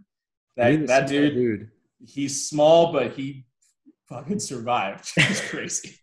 [0.58, 1.70] That that dude, dude,
[2.06, 3.46] he's small, but he
[4.10, 5.10] fucking survived.
[5.16, 5.94] It's crazy.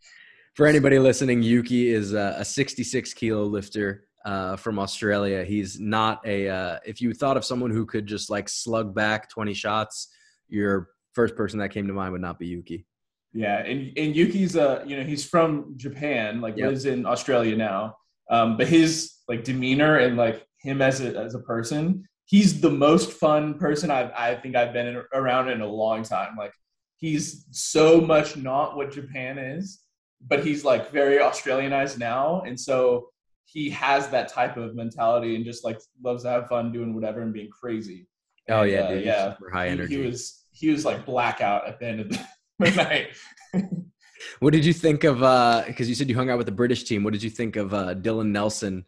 [0.55, 5.43] For anybody listening, Yuki is a, a 66 kilo lifter uh, from Australia.
[5.43, 6.49] He's not a.
[6.49, 10.07] Uh, if you thought of someone who could just like slug back 20 shots,
[10.47, 12.85] your first person that came to mind would not be Yuki.
[13.33, 16.69] Yeah, and and Yuki's uh you know he's from Japan, like yep.
[16.69, 17.97] lives in Australia now.
[18.29, 22.69] Um, but his like demeanor and like him as a as a person, he's the
[22.69, 26.35] most fun person I've I think I've been in, around in a long time.
[26.37, 26.53] Like
[26.97, 29.81] he's so much not what Japan is,
[30.25, 33.09] but he's like very Australianized now, and so
[33.45, 37.21] he has that type of mentality and just like loves to have fun doing whatever
[37.21, 38.07] and being crazy.
[38.49, 39.33] Oh and, yeah, uh, yeah.
[39.33, 39.95] Super high energy.
[39.95, 42.19] He, he was he was like blackout at the end of the
[42.59, 43.07] night.
[44.39, 45.17] what did you think of?
[45.67, 47.03] Because uh, you said you hung out with the British team.
[47.03, 48.85] What did you think of uh, Dylan Nelson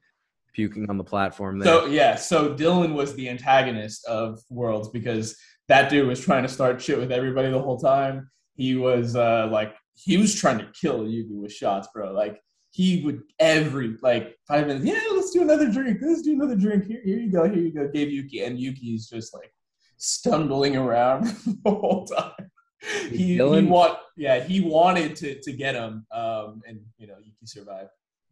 [0.54, 1.60] puking on the platform?
[1.60, 1.74] There?
[1.74, 6.50] So yeah, so Dylan was the antagonist of Worlds because that dude was trying to
[6.50, 8.30] start shit with everybody the whole time.
[8.56, 12.14] He was uh, like he was trying to kill Yuki with shots, bro.
[12.14, 12.42] Like
[12.78, 14.86] he would every like five minutes.
[14.86, 15.98] Yeah, let's do another drink.
[16.02, 16.86] Let's do another drink.
[16.86, 17.50] Here, here you go.
[17.50, 17.88] Here you go.
[17.88, 19.52] Gave Yuki, and Yuki's just like
[19.98, 21.24] stumbling around
[21.64, 22.52] the whole time
[22.82, 27.16] he, Dylan, he want yeah he wanted to to get him um and you know
[27.18, 27.90] Yuki survived.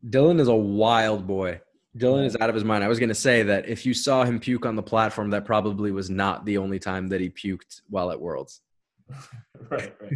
[0.07, 1.59] Dylan is a wild boy.
[1.97, 2.83] Dylan is out of his mind.
[2.83, 5.45] I was going to say that if you saw him puke on the platform, that
[5.45, 8.61] probably was not the only time that he puked while at Worlds.
[9.69, 10.13] right, right.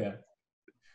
[0.00, 0.12] yeah.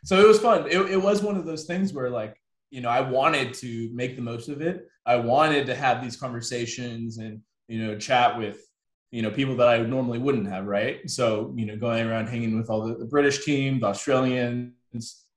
[0.03, 0.65] So it was fun.
[0.65, 2.35] It, it was one of those things where, like,
[2.71, 4.87] you know, I wanted to make the most of it.
[5.05, 8.65] I wanted to have these conversations and, you know, chat with
[9.11, 11.07] you know people that I normally wouldn't have, right?
[11.09, 14.71] So you know, going around hanging with all the, the British team, the Australians,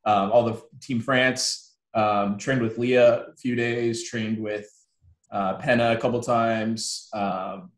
[0.05, 4.69] um, all the Team France, um, trained with Leah a few days, trained with
[5.31, 7.09] uh, Penna a couple times.
[7.13, 7.71] Um,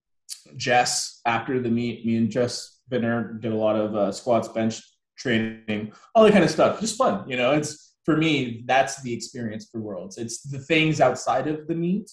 [0.56, 4.80] Jess after the meet, me and Jess Binner did a lot of uh, squats, bench
[5.16, 6.78] training, all that kind of stuff.
[6.80, 7.52] Just fun, you know.
[7.52, 10.16] It's for me, that's the experience for Worlds.
[10.16, 12.10] It's the things outside of the meet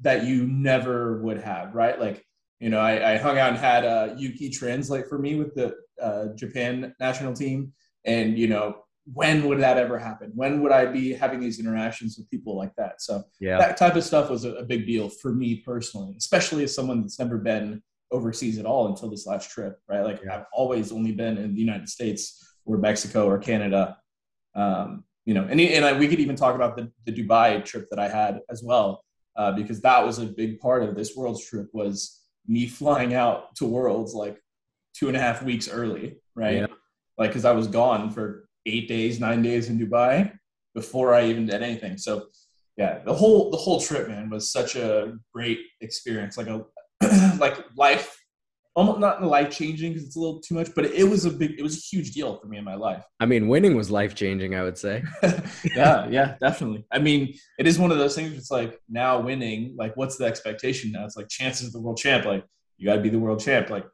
[0.00, 1.98] that you never would have, right?
[1.98, 2.26] Like
[2.60, 5.74] you know, I, I hung out and had uh, Yuki translate for me with the
[6.00, 7.72] uh, Japan national team.
[8.04, 8.78] And, you know,
[9.12, 10.32] when would that ever happen?
[10.34, 13.02] When would I be having these interactions with people like that?
[13.02, 13.58] So yeah.
[13.58, 17.02] that type of stuff was a, a big deal for me personally, especially as someone
[17.02, 20.02] that's never been overseas at all until this last trip, right?
[20.02, 20.36] Like yeah.
[20.36, 23.98] I've always only been in the United States or Mexico or Canada.
[24.54, 27.88] Um, you know, and, and I, we could even talk about the, the Dubai trip
[27.90, 29.04] that I had as well,
[29.36, 33.54] uh, because that was a big part of this world's trip was me flying out
[33.56, 34.40] to Worlds like
[34.94, 36.58] two and a half weeks early, right?
[36.58, 36.66] Yeah.
[37.18, 40.32] Like, because I was gone for eight days, nine days in Dubai
[40.74, 41.98] before I even did anything.
[41.98, 42.26] So,
[42.76, 46.36] yeah, the whole the whole trip, man, was such a great experience.
[46.36, 46.64] Like a
[47.40, 48.15] like life,
[48.76, 51.58] almost not life changing because it's a little too much, but it was a big,
[51.58, 53.02] it was a huge deal for me in my life.
[53.18, 54.54] I mean, winning was life changing.
[54.54, 55.02] I would say.
[55.74, 56.84] yeah, yeah, definitely.
[56.92, 58.36] I mean, it is one of those things.
[58.36, 59.74] It's like now winning.
[59.76, 61.06] Like, what's the expectation now?
[61.06, 62.26] It's like chances of the world champ.
[62.26, 62.44] Like,
[62.76, 63.70] you got to be the world champ.
[63.70, 63.86] Like,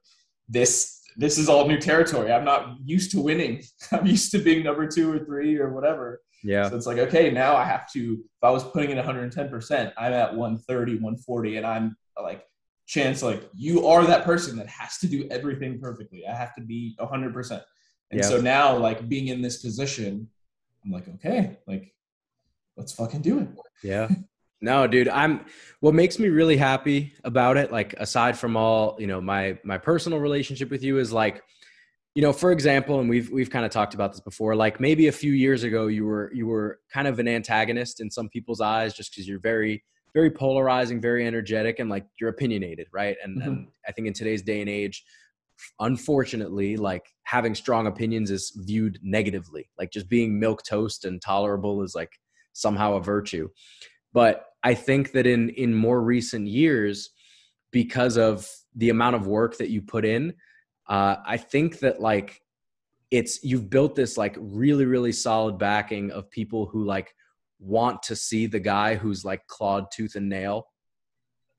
[0.49, 2.33] this this is all new territory.
[2.33, 3.63] I'm not used to winning.
[3.93, 6.21] I'm used to being number two or three or whatever.
[6.43, 6.69] Yeah.
[6.69, 10.13] So it's like, okay, now I have to, if I was putting in 110%, I'm
[10.13, 12.45] at 130, 140, and I'm like
[12.87, 16.61] chance like you are that person that has to do everything perfectly i have to
[16.61, 17.63] be 100% and
[18.13, 18.23] yeah.
[18.23, 20.29] so now like being in this position
[20.85, 21.95] i'm like okay like
[22.77, 23.49] let's fucking do it
[23.83, 24.09] yeah
[24.61, 25.45] no dude i'm
[25.81, 29.79] what makes me really happy about it like aside from all you know my my
[29.79, 31.43] personal relationship with you is like
[32.15, 34.55] you know, for example, and we've we've kind of talked about this before.
[34.55, 38.11] Like maybe a few years ago, you were you were kind of an antagonist in
[38.11, 39.83] some people's eyes, just because you're very
[40.15, 43.17] very polarizing, very energetic, and like you're opinionated, right?
[43.23, 43.49] And, mm-hmm.
[43.49, 45.05] and I think in today's day and age,
[45.81, 49.69] unfortunately, like having strong opinions is viewed negatively.
[49.79, 52.13] Like just being milk toast and tolerable is like
[52.53, 53.49] somehow a virtue.
[54.13, 57.11] But I think that in in more recent years,
[57.71, 60.35] because of the amount of work that you put in,
[60.89, 62.41] uh, I think that like
[63.11, 67.15] it's you've built this like really really solid backing of people who like
[67.63, 70.67] want to see the guy who's like clawed tooth and nail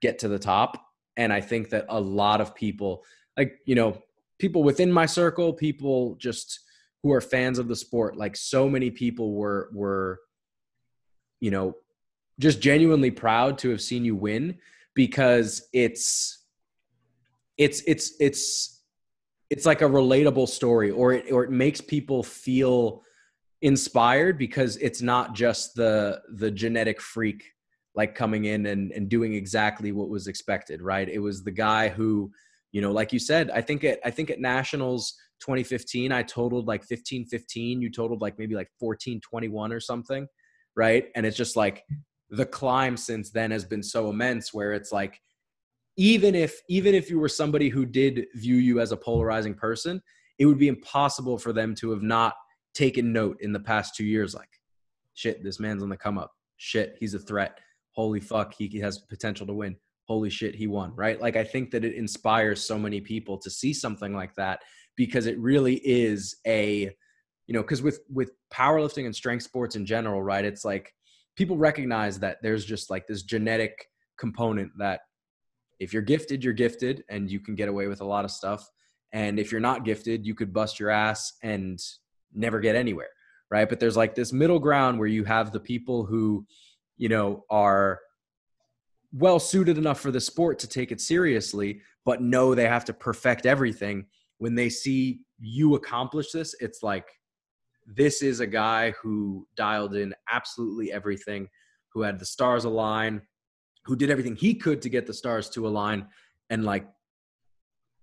[0.02, 0.84] get to the top.
[1.16, 3.04] And i think that a lot of people
[3.38, 4.02] like you know
[4.40, 6.60] people within my circle people just
[7.02, 10.20] who are fans of the sport like so many people were were
[11.40, 11.76] you know
[12.40, 14.58] just genuinely proud to have seen you win
[14.96, 16.46] because it's
[17.58, 18.82] it's it's it's
[19.50, 23.04] it's like a relatable story or it or it makes people feel
[23.64, 27.44] inspired because it's not just the the genetic freak
[27.96, 31.10] like coming in and, and doing exactly what was expected right?
[31.10, 32.32] It was the guy who
[32.72, 36.68] you know like you said i think at i think at nationals 2015 i totaled
[36.68, 40.28] like 15 15 you totaled like maybe like 14 21 or something
[40.76, 41.08] right?
[41.16, 41.84] And it's just like
[42.30, 45.20] the climb since then has been so immense where it's like
[45.98, 50.02] even if even if you were somebody who did view you as a polarizing person
[50.40, 52.34] it would be impossible for them to have not
[52.74, 54.50] taken note in the past two years like
[55.14, 56.32] shit this man's on the come up.
[56.58, 57.60] Shit he's a threat.
[57.92, 59.76] Holy fuck he has potential to win.
[60.08, 61.20] Holy shit he won right?
[61.22, 64.62] Like i think that it inspires so many people to see something like that
[64.96, 66.92] because it really is a
[67.48, 70.94] you know because with with powerlifting and strength sports in general right it's like
[71.36, 73.88] people recognize that there's just like this genetic
[74.18, 75.02] component that
[75.80, 78.70] if you're gifted, you're gifted and you can get away with a lot of stuff.
[79.12, 81.80] And if you're not gifted, you could bust your ass and
[82.34, 83.10] never get anywhere.
[83.50, 83.68] Right.
[83.68, 86.46] But there's like this middle ground where you have the people who,
[86.98, 88.00] you know, are
[89.12, 92.94] well suited enough for the sport to take it seriously, but know they have to
[92.94, 94.06] perfect everything.
[94.40, 97.08] When they see you accomplish this, it's like,
[97.86, 101.48] this is a guy who dialed in absolutely everything,
[101.94, 103.22] who had the stars align,
[103.86, 106.08] who did everything he could to get the stars to align
[106.50, 106.88] and like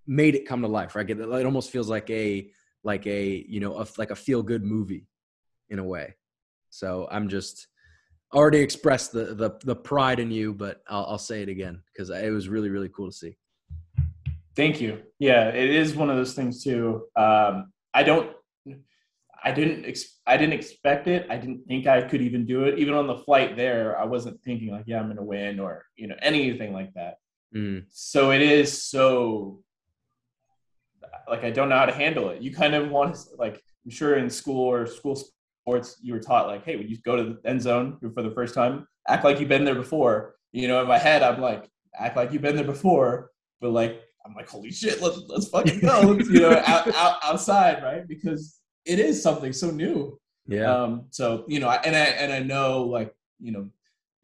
[0.07, 2.51] made it come to life right it, it almost feels like a
[2.85, 5.07] like a you know a, like a feel good movie
[5.69, 6.15] in a way
[6.71, 7.69] so i'm just
[8.35, 12.11] already expressed the the, the pride in you but i'll, I'll say it again because
[12.11, 13.37] it was really really cool to see
[14.57, 18.35] thank you yeah it is one of those things too um i don't
[19.43, 21.27] I didn't ex- I didn't expect it.
[21.31, 22.79] I didn't think I could even do it.
[22.79, 26.09] Even on the flight there, I wasn't thinking like, yeah, I'm gonna win or you
[26.09, 27.17] know anything like that.
[27.55, 27.85] Mm.
[27.91, 29.63] So it is so
[31.29, 32.43] like I don't know how to handle it.
[32.43, 35.21] You kind of want to like I'm sure in school or school
[35.63, 38.31] sports you were taught like, hey, when you go to the end zone for the
[38.31, 40.37] first time, act like you've been there before.
[40.53, 41.69] You know, in my head, I'm like,
[41.99, 43.31] act like you've been there before,
[43.61, 46.13] but like I'm like, holy shit, let's let's fucking go.
[46.19, 48.07] you know, out, out, outside, right?
[48.07, 50.19] Because it is something so new.
[50.47, 50.73] Yeah.
[50.73, 53.69] Um, so you know, and I and I know like you know,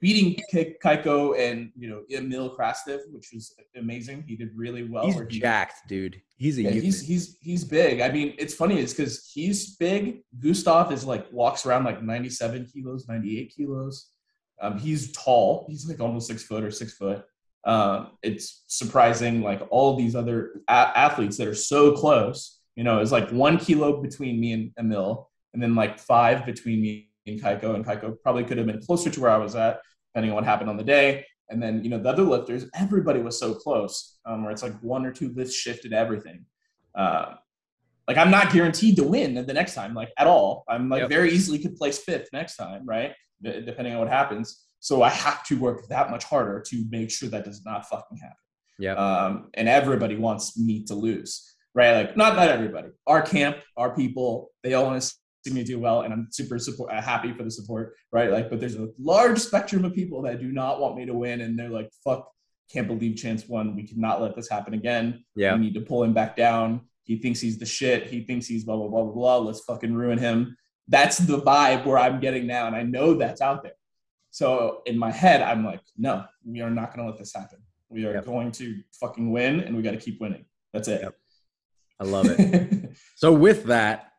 [0.01, 4.25] beating Cayco and you know Emil Krastev, which was amazing.
[4.27, 5.07] He did really well.
[5.07, 6.21] He's he, jacked, dude.
[6.37, 8.01] He's a yeah, he's he's he's big.
[8.01, 10.23] I mean, it's funny is because he's big.
[10.39, 14.11] Gustav is like walks around like 97 kilos, 98 kilos.
[14.61, 15.67] Um, he's tall.
[15.69, 17.25] He's like almost six foot or six foot.
[17.65, 23.01] Um, it's surprising, like all these other a- athletes that are so close you know,
[23.01, 27.41] it's like one kilo between me and Emil, and then like five between me and
[27.41, 27.75] Cayco.
[27.75, 29.81] And Cayco probably could have been closer to where I was at,
[30.13, 31.25] depending on what happened on the day.
[31.49, 34.79] And then, you know, the other lifters, everybody was so close, um, where it's like
[34.81, 36.45] one or two lifts shifted everything.
[36.95, 37.35] Uh,
[38.09, 40.65] like I'm not guaranteed to win the next time, like at all.
[40.69, 41.09] I'm like yep.
[41.09, 43.13] very easily could place fifth next time, right?
[43.43, 44.65] D- depending on what happens.
[44.81, 48.19] So I have to work that much harder to make sure that does not fucking
[48.19, 48.37] happen.
[48.79, 48.95] Yeah.
[48.95, 51.93] Um, and everybody wants me to lose right?
[51.93, 52.89] Like not not everybody.
[53.07, 55.15] Our camp, our people, they all want to
[55.47, 58.31] see me do well, and I'm super support, uh, happy for the support, right?
[58.31, 61.41] Like, but there's a large spectrum of people that do not want me to win,
[61.41, 62.31] and they're like, "Fuck,
[62.73, 63.77] can't believe Chance won.
[63.77, 65.25] We cannot let this happen again.
[65.35, 66.83] Yeah, we need to pull him back down.
[67.05, 68.09] He thinks he's the shit.
[68.09, 69.39] He thinks he's blah blah blah blah blah.
[69.39, 70.57] Let's fucking ruin him."
[70.89, 73.73] That's the vibe where I'm getting now, and I know that's out there.
[74.31, 77.59] So in my head, I'm like, no, we are not going to let this happen.
[77.89, 78.27] We are yep.
[78.27, 80.45] going to fucking win, and we got to keep winning.
[80.73, 81.01] That's it.
[81.03, 81.15] Yep.
[82.01, 82.91] I love it.
[83.17, 84.13] so with that,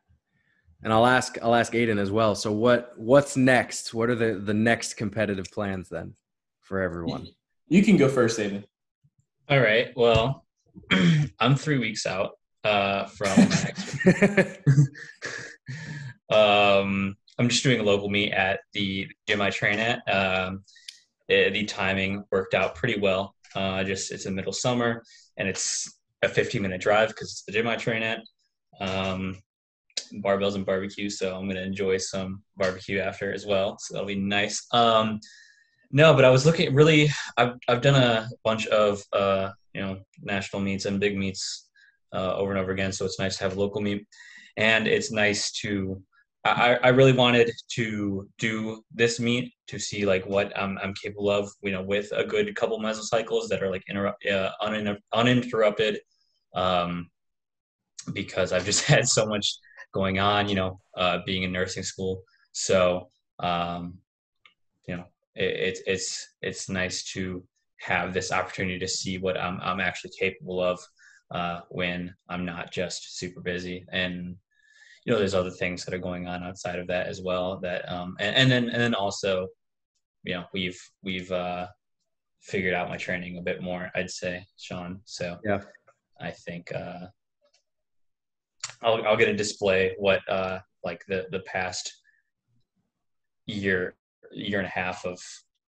[0.88, 2.34] and I'll ask I'll ask Aiden as well.
[2.34, 3.94] So what what's next?
[3.94, 6.14] What are the the next competitive plans then
[6.62, 7.28] for everyone?
[7.68, 8.64] You can go first, Aiden.
[9.50, 9.90] All right.
[9.98, 10.46] Well,
[11.42, 12.38] I'm three weeks out.
[12.64, 13.38] uh, from
[16.32, 20.08] um, I'm just doing a local meet at the gym I train at.
[20.08, 20.64] Um,
[21.28, 23.36] it, the timing worked out pretty well.
[23.54, 25.04] Uh, just it's a middle summer
[25.36, 28.22] and it's a 15 minute drive because it's the gym I train at.
[28.80, 29.36] Um,
[30.16, 33.78] barbells and barbecue, so I'm gonna enjoy some barbecue after as well.
[33.80, 34.66] So that'll be nice.
[34.72, 35.20] Um,
[35.92, 37.10] no, but I was looking really.
[37.38, 41.70] I've I've done a bunch of uh, you know national meets and big meets
[42.14, 42.92] uh, over and over again.
[42.92, 44.06] So it's nice to have local meet,
[44.58, 46.02] and it's nice to.
[46.46, 51.30] I, I really wanted to do this meet to see like what I'm, I'm capable
[51.30, 56.00] of, you know, with a good couple mesocycles that are like interrupt, uh, uninter- uninterrupted,
[56.56, 57.10] um,
[58.14, 59.58] because I've just had so much
[59.98, 62.22] going on, you know, uh, being in nursing school.
[62.52, 63.10] So,
[63.40, 63.98] um,
[64.88, 65.06] you know,
[65.36, 67.44] it, it's it's nice to
[67.80, 70.80] have this opportunity to see what I'm I'm actually capable of
[71.32, 73.86] uh, when I'm not just super busy.
[73.92, 74.36] And
[75.04, 77.60] you know, there's other things that are going on outside of that as well.
[77.60, 79.48] That um, and, and then and then also,
[80.24, 81.68] you know, we've we've uh,
[82.42, 83.90] figured out my training a bit more.
[83.96, 85.02] I'd say, Sean.
[85.06, 85.62] So yeah,
[86.20, 87.08] I think uh,
[88.84, 91.92] I'll I'll get a display what uh, like the the past
[93.46, 93.96] year
[94.32, 95.20] year and a half of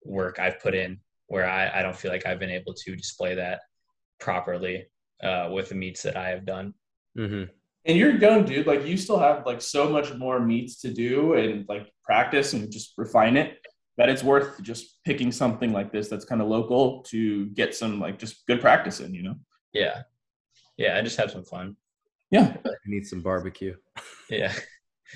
[0.03, 3.36] work I've put in where I, I don't feel like I've been able to display
[3.36, 3.61] that
[4.19, 4.86] properly
[5.23, 6.73] uh, with the meets that I have done.
[7.18, 7.52] Mm-hmm.
[7.86, 8.68] And you're young, dude.
[8.68, 12.72] Like you still have like so much more meets to do and like practice and
[12.72, 13.60] just refine it
[13.98, 17.99] that it's worth just picking something like this that's kind of local to get some
[17.99, 19.36] like just good practice in, you know?
[19.73, 20.02] Yeah.
[20.77, 20.98] Yeah.
[20.98, 21.76] I just have some fun.
[22.32, 22.56] Yeah.
[22.66, 23.76] I need some barbecue.
[24.30, 24.54] Yeah.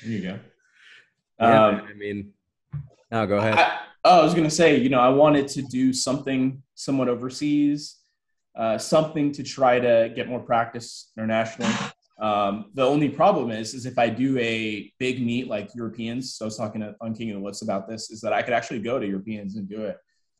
[0.02, 0.40] There you go.
[1.40, 2.34] Yeah, um, I mean,
[3.12, 3.54] no, go ahead.
[3.54, 7.10] I, oh, I was going to say, you know, I wanted to do something somewhat
[7.10, 8.00] overseas,
[8.56, 11.72] uh, something to try to get more practice internationally.
[12.20, 16.46] Um, the only problem is, is if I do a big meet like Europeans, so
[16.46, 18.54] I was talking to, on King of the Woods about this, is that I could
[18.54, 19.98] actually go to Europeans and do it.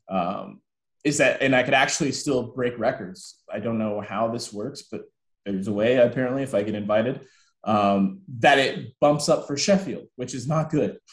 [0.08, 0.60] Um,
[1.04, 3.40] is that, and I could actually still break records.
[3.52, 5.02] I don't know how this works, but
[5.44, 7.20] there's a way apparently if I get invited
[7.64, 10.98] um, that it bumps up for Sheffield, which is not good.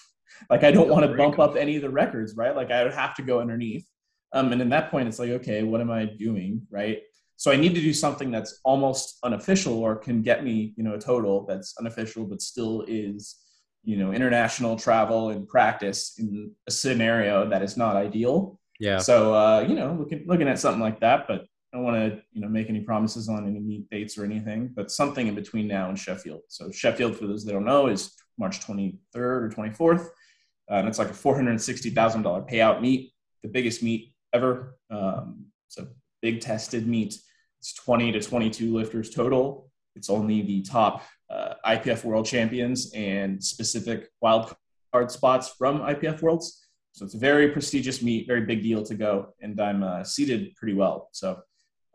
[0.49, 2.55] Like I don't want to bump up any of the records, right?
[2.55, 3.85] Like I would have to go underneath.
[4.33, 7.03] Um, and in that point, it's like, okay, what am I doing, right?
[7.37, 10.95] So I need to do something that's almost unofficial or can get me, you know,
[10.95, 13.35] a total that's unofficial but still is,
[13.83, 18.59] you know, international travel and practice in a scenario that is not ideal.
[18.79, 18.97] Yeah.
[18.97, 22.21] So uh, you know, looking looking at something like that, but I don't want to,
[22.33, 25.87] you know, make any promises on any dates or anything, but something in between now
[25.87, 26.41] and Sheffield.
[26.49, 30.07] So Sheffield, for those that don't know, is March 23rd or 24th.
[30.69, 34.75] Uh, and it's like a $460,000 payout meet, the biggest meet ever.
[34.89, 35.87] Um, it's a
[36.21, 37.15] big tested meet.
[37.59, 39.69] It's 20 to 22 lifters total.
[39.95, 44.53] It's only the top uh, IPF world champions and specific wild
[44.91, 46.67] card spots from IPF worlds.
[46.93, 49.33] So it's a very prestigious meet, very big deal to go.
[49.41, 51.09] And I'm uh, seated pretty well.
[51.13, 51.41] So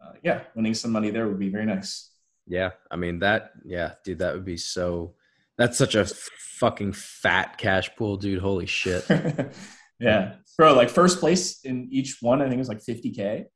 [0.03, 2.11] uh, yeah, winning some money there would be very nice.
[2.47, 3.53] Yeah, I mean that.
[3.65, 5.15] Yeah, dude, that would be so.
[5.59, 8.41] That's such a fucking fat cash pool, dude.
[8.41, 9.05] Holy shit.
[10.01, 10.75] yeah, bro.
[10.75, 13.47] Like first place in each one, I think is like 50k.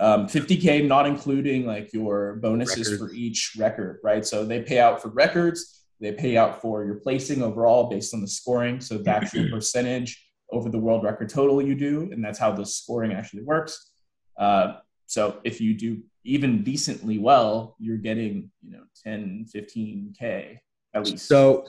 [0.00, 3.08] Um, 50k, not including like your bonuses record.
[3.10, 4.24] for each record, right?
[4.24, 5.86] So they pay out for records.
[6.00, 8.80] They pay out for your placing overall based on the scoring.
[8.80, 12.64] So the actual percentage over the world record total you do, and that's how the
[12.64, 13.90] scoring actually works.
[14.38, 14.74] Uh,
[15.08, 20.58] so if you do even decently well, you're getting, you know, 10, 15K
[20.94, 21.26] at least.
[21.26, 21.64] So,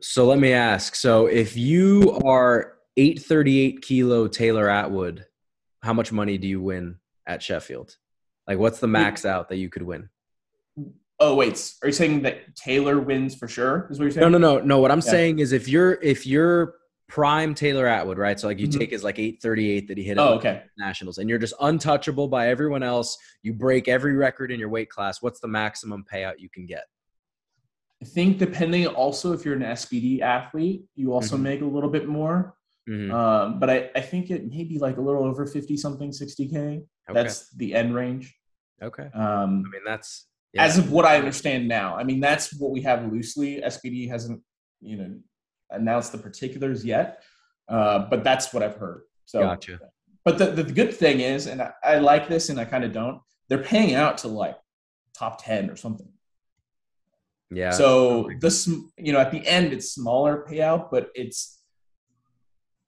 [0.00, 0.94] so let me ask.
[0.94, 5.26] So if you are 838 kilo Taylor Atwood,
[5.82, 6.96] how much money do you win
[7.26, 7.94] at Sheffield?
[8.46, 10.08] Like what's the max out that you could win?
[11.20, 13.86] Oh wait, are you saying that Taylor wins for sure?
[13.90, 14.32] Is what you're saying?
[14.32, 14.78] No, no, no, no.
[14.78, 15.10] What I'm yeah.
[15.10, 16.76] saying is if you're if you're
[17.08, 18.38] prime Taylor Atwood, right?
[18.38, 18.78] So like you mm-hmm.
[18.78, 20.62] take his like 838 that he hit oh, okay.
[20.76, 23.16] nationals and you're just untouchable by everyone else.
[23.42, 25.22] You break every record in your weight class.
[25.22, 26.84] What's the maximum payout you can get?
[28.02, 31.44] I think depending also if you're an SBD athlete, you also mm-hmm.
[31.44, 32.54] make a little bit more.
[32.88, 33.12] Mm-hmm.
[33.12, 36.54] Um, but I, I think it may be like a little over 50 something, 60K.
[36.54, 36.84] Okay.
[37.10, 38.34] That's the end range.
[38.82, 39.08] Okay.
[39.14, 40.62] Um, I mean, that's yeah.
[40.62, 41.96] as of what I understand now.
[41.96, 43.60] I mean, that's what we have loosely.
[43.60, 44.40] SBD hasn't,
[44.80, 45.16] you know,
[45.70, 47.22] announced the particulars yet,
[47.68, 49.02] uh, but that's what I've heard.
[49.24, 49.78] So, gotcha.
[50.24, 52.92] But the, the good thing is, and I, I like this and I kind of
[52.92, 54.56] don't, they're paying out to like
[55.16, 56.08] top 10 or something.
[57.50, 57.70] Yeah.
[57.70, 58.66] So this,
[58.98, 61.62] you know, at the end, it's smaller payout, but it's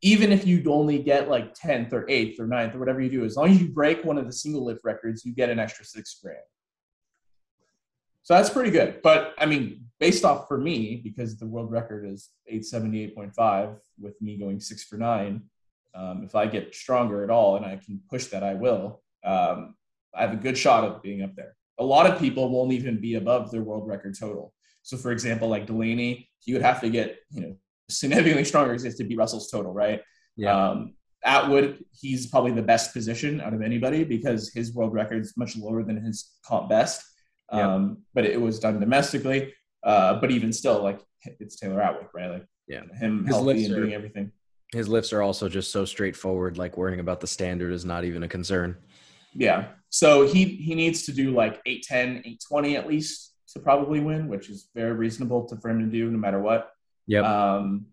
[0.02, 3.24] even if you only get like 10th or 8th or 9th or whatever you do,
[3.24, 5.84] as long as you break one of the single lift records, you get an extra
[5.84, 6.38] six grand.
[8.22, 9.00] So that's pretty good.
[9.02, 14.38] But I mean, based off for me, because the world record is 878.5 with me
[14.38, 15.42] going six for nine,
[15.94, 19.02] um, if I get stronger at all and I can push that, I will.
[19.24, 19.74] Um,
[20.14, 21.54] I have a good shot of being up there.
[21.78, 24.52] A lot of people won't even be above their world record total.
[24.82, 27.56] So, for example, like Delaney, he would have to get you know
[27.88, 30.00] significantly stronger to beat Russell's total, right?
[30.36, 30.70] Yeah.
[30.70, 35.34] Um, Atwood, he's probably the best position out of anybody because his world record is
[35.36, 37.02] much lower than his comp best.
[37.50, 39.52] Um, But it was done domestically.
[39.82, 41.00] Uh, but even still, like
[41.38, 42.30] it's Taylor Atwood, right?
[42.30, 44.32] Like yeah, him his healthy and doing everything.
[44.72, 46.58] His lifts are also just so straightforward.
[46.58, 48.76] Like worrying about the standard is not even a concern.
[49.34, 49.68] Yeah.
[49.88, 54.48] So he he needs to do like 810, 820 at least to probably win, which
[54.48, 56.70] is very reasonable to for him to do no matter what.
[57.06, 57.22] Yeah.
[57.22, 57.86] Um,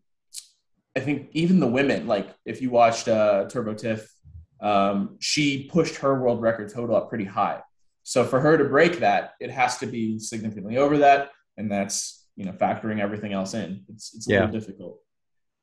[0.95, 4.11] I think even the women, like if you watched uh, Turbo Tiff,
[4.61, 7.61] um, she pushed her world record total up pretty high.
[8.03, 12.25] So for her to break that, it has to be significantly over that, and that's
[12.35, 13.83] you know factoring everything else in.
[13.89, 14.45] It's it's a yeah.
[14.45, 14.99] little difficult.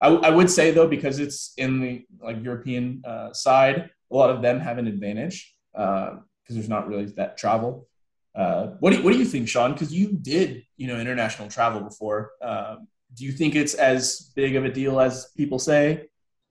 [0.00, 4.30] I, I, would say though, because it's in the like European uh, side, a lot
[4.30, 7.88] of them have an advantage because uh, there's not really that travel.
[8.34, 9.72] Uh, what do you, what do you think, Sean?
[9.72, 12.32] Because you did you know international travel before.
[12.42, 16.08] Um, do you think it's as big of a deal as people say?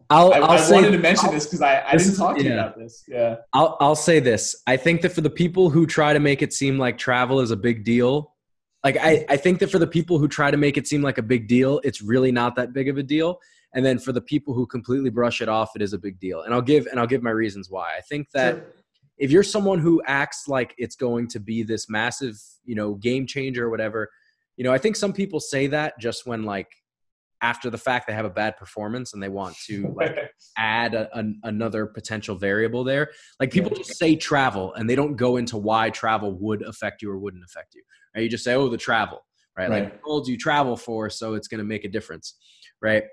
[0.10, 2.44] I'll, I'll I, say, wanted to mention I'll, this because I, I didn't talk to
[2.44, 2.49] yeah.
[2.49, 3.03] you about this.
[3.07, 3.38] Yeah.
[3.53, 4.56] I'll, I'll say this.
[4.68, 7.52] I think that for the people who try to make it seem like travel is
[7.52, 8.32] a big deal,
[8.84, 11.18] like I, I think that for the people who try to make it seem like
[11.18, 13.39] a big deal, it's really not that big of a deal.
[13.73, 16.41] And then for the people who completely brush it off, it is a big deal.
[16.41, 17.91] And I'll give and I'll give my reasons why.
[17.97, 18.73] I think that sure.
[19.18, 23.26] if you're someone who acts like it's going to be this massive, you know, game
[23.26, 24.10] changer or whatever,
[24.57, 26.68] you know, I think some people say that just when like
[27.41, 30.18] after the fact they have a bad performance and they want to like
[30.57, 35.18] add a, a, another potential variable there like people just say travel and they don't
[35.18, 37.84] go into why travel would affect you or wouldn't affect you
[38.15, 39.26] right you just say oh the travel
[39.57, 39.84] right, right.
[39.84, 42.35] like told you travel for so it's going to make a difference
[42.81, 43.03] right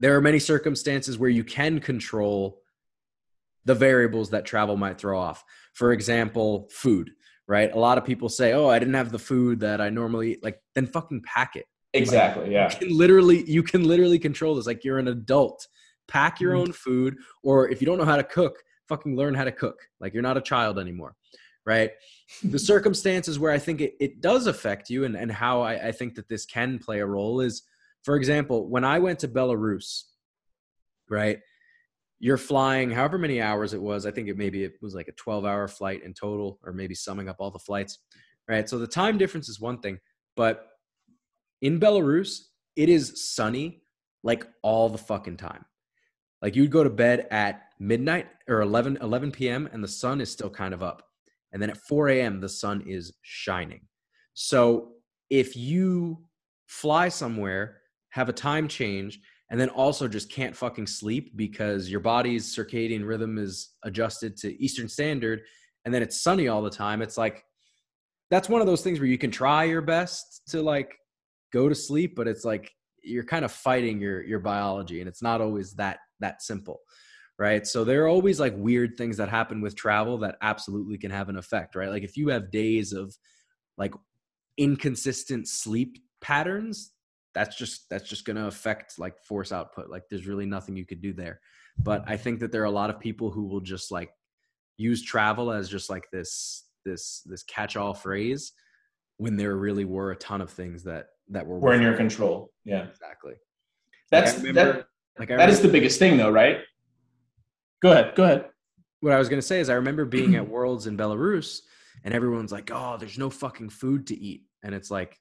[0.00, 2.60] there are many circumstances where you can control
[3.64, 5.44] the variables that travel might throw off
[5.74, 7.10] for example food
[7.48, 10.32] right a lot of people say oh i didn't have the food that i normally
[10.32, 10.44] eat.
[10.44, 12.44] like then fucking pack it Exactly.
[12.44, 12.70] Like, yeah.
[12.70, 14.66] You can literally you can literally control this.
[14.66, 15.66] Like you're an adult.
[16.08, 16.60] Pack your mm-hmm.
[16.62, 18.56] own food, or if you don't know how to cook,
[18.88, 19.78] fucking learn how to cook.
[20.00, 21.14] Like you're not a child anymore.
[21.64, 21.90] Right.
[22.42, 25.92] the circumstances where I think it, it does affect you and, and how I, I
[25.92, 27.62] think that this can play a role is,
[28.02, 30.02] for example, when I went to Belarus,
[31.08, 31.38] right?
[32.18, 34.06] You're flying however many hours it was.
[34.06, 36.94] I think it maybe it was like a 12 hour flight in total, or maybe
[36.94, 37.98] summing up all the flights.
[38.48, 38.68] Right.
[38.68, 39.98] So the time difference is one thing,
[40.36, 40.68] but
[41.60, 42.40] in Belarus,
[42.76, 43.82] it is sunny
[44.22, 45.64] like all the fucking time.
[46.40, 49.68] Like you'd go to bed at midnight or 11, 11 p.m.
[49.72, 51.04] and the sun is still kind of up.
[51.52, 53.80] And then at 4 a.m., the sun is shining.
[54.34, 54.92] So
[55.30, 56.24] if you
[56.66, 57.78] fly somewhere,
[58.10, 59.20] have a time change,
[59.50, 64.62] and then also just can't fucking sleep because your body's circadian rhythm is adjusted to
[64.62, 65.42] Eastern Standard,
[65.84, 67.44] and then it's sunny all the time, it's like
[68.32, 70.96] that's one of those things where you can try your best to like
[71.52, 72.72] go to sleep but it's like
[73.04, 76.80] you're kind of fighting your your biology and it's not always that that simple
[77.38, 81.10] right so there are always like weird things that happen with travel that absolutely can
[81.10, 83.16] have an effect right like if you have days of
[83.78, 83.94] like
[84.58, 86.92] inconsistent sleep patterns
[87.34, 90.86] that's just that's just going to affect like force output like there's really nothing you
[90.86, 91.40] could do there
[91.78, 94.10] but i think that there are a lot of people who will just like
[94.76, 98.52] use travel as just like this this this catch all phrase
[99.18, 102.50] when there really were a ton of things that that were were in your control.
[102.64, 103.34] Yeah, exactly.
[104.10, 104.86] That's like remember, that.
[105.18, 106.58] Like that remember, is the biggest thing, though, right?
[107.82, 108.14] Go ahead.
[108.14, 108.46] Go ahead.
[109.00, 111.60] What I was gonna say is, I remember being at Worlds in Belarus,
[112.04, 115.18] and everyone's like, "Oh, there's no fucking food to eat," and it's like,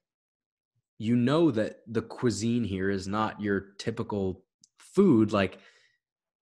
[0.99, 4.43] you know that the cuisine here is not your typical
[4.77, 5.31] food.
[5.31, 5.57] Like,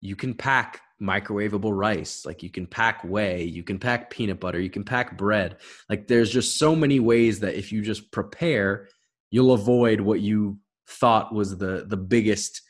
[0.01, 4.59] you can pack microwavable rice like you can pack whey you can pack peanut butter
[4.59, 5.55] you can pack bread
[5.87, 8.87] like there's just so many ways that if you just prepare
[9.31, 12.61] you'll avoid what you thought was the the biggest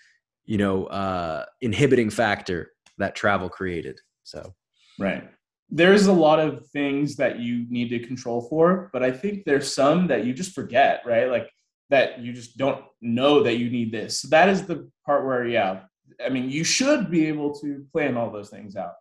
[0.46, 4.54] you know uh inhibiting factor that travel created so
[5.00, 5.30] right
[5.72, 9.74] there's a lot of things that you need to control for but i think there's
[9.74, 11.50] some that you just forget right like
[11.90, 15.48] that you just don't know that you need this so that is the part where
[15.48, 15.82] yeah
[16.24, 18.94] i mean you should be able to plan all those things out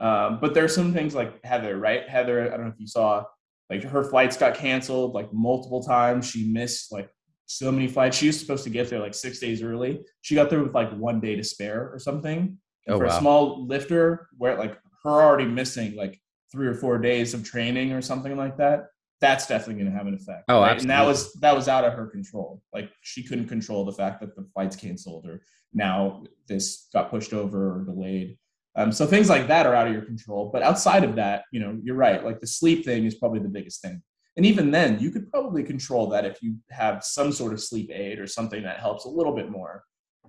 [0.00, 3.24] um, but there's some things like heather right heather i don't know if you saw
[3.70, 6.26] like her flights got canceled like multiple times.
[6.28, 7.10] She missed like
[7.46, 8.16] so many flights.
[8.16, 10.00] She was supposed to get there like six days early.
[10.22, 12.58] She got there with like one day to spare or something.
[12.88, 13.16] Oh, for wow.
[13.16, 16.20] a small lifter, where like her already missing like
[16.50, 18.86] three or four days of training or something like that.
[19.20, 20.44] that's definitely going to have an effect.
[20.48, 20.80] Oh, right?
[20.80, 22.62] And that was that was out of her control.
[22.72, 25.42] Like she couldn't control the fact that the flight's canceled or
[25.72, 28.38] now this got pushed over or delayed.
[28.76, 30.50] Um, so things like that are out of your control.
[30.52, 32.24] But outside of that, you know, you're right.
[32.24, 34.00] Like the sleep thing is probably the biggest thing.
[34.36, 37.90] And even then, you could probably control that if you have some sort of sleep
[37.92, 39.82] aid or something that helps a little bit more.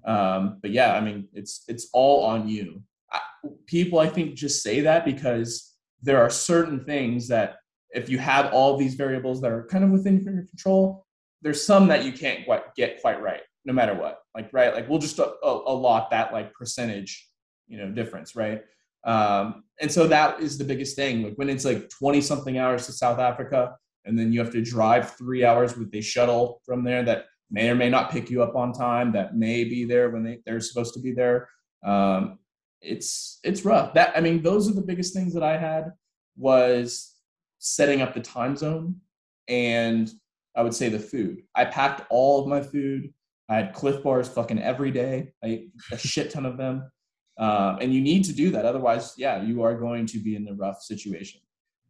[0.05, 2.81] Um, but yeah, I mean, it's it's all on you.
[3.11, 3.19] I,
[3.65, 7.57] people, I think, just say that because there are certain things that
[7.91, 11.05] if you have all these variables that are kind of within your control,
[11.41, 14.19] there's some that you can't quite get quite right, no matter what.
[14.35, 17.27] Like right, like we'll just a, a, allot that like percentage,
[17.67, 18.63] you know, difference, right?
[19.05, 21.23] Um, and so that is the biggest thing.
[21.23, 24.61] Like when it's like 20 something hours to South Africa, and then you have to
[24.61, 28.43] drive three hours with a shuttle from there that may or may not pick you
[28.43, 31.49] up on time, that may be there when they, they're supposed to be there.
[31.83, 32.39] Um,
[32.81, 33.93] it's it's rough.
[33.93, 35.91] That I mean, those are the biggest things that I had
[36.37, 37.15] was
[37.57, 38.95] setting up the time zone
[39.49, 40.09] and
[40.55, 41.43] I would say the food.
[41.55, 43.13] I packed all of my food.
[43.49, 45.33] I had Clif bars fucking every day.
[45.43, 46.89] I ate a shit ton of them.
[47.37, 48.65] Um, and you need to do that.
[48.65, 51.41] Otherwise, yeah, you are going to be in a rough situation.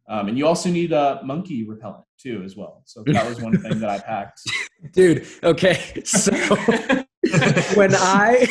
[0.08, 2.82] Um, and you also need a monkey repellent too, as well.
[2.84, 4.40] So that was one thing that I packed.
[4.92, 6.02] Dude, okay.
[6.04, 6.32] So
[7.74, 8.46] when I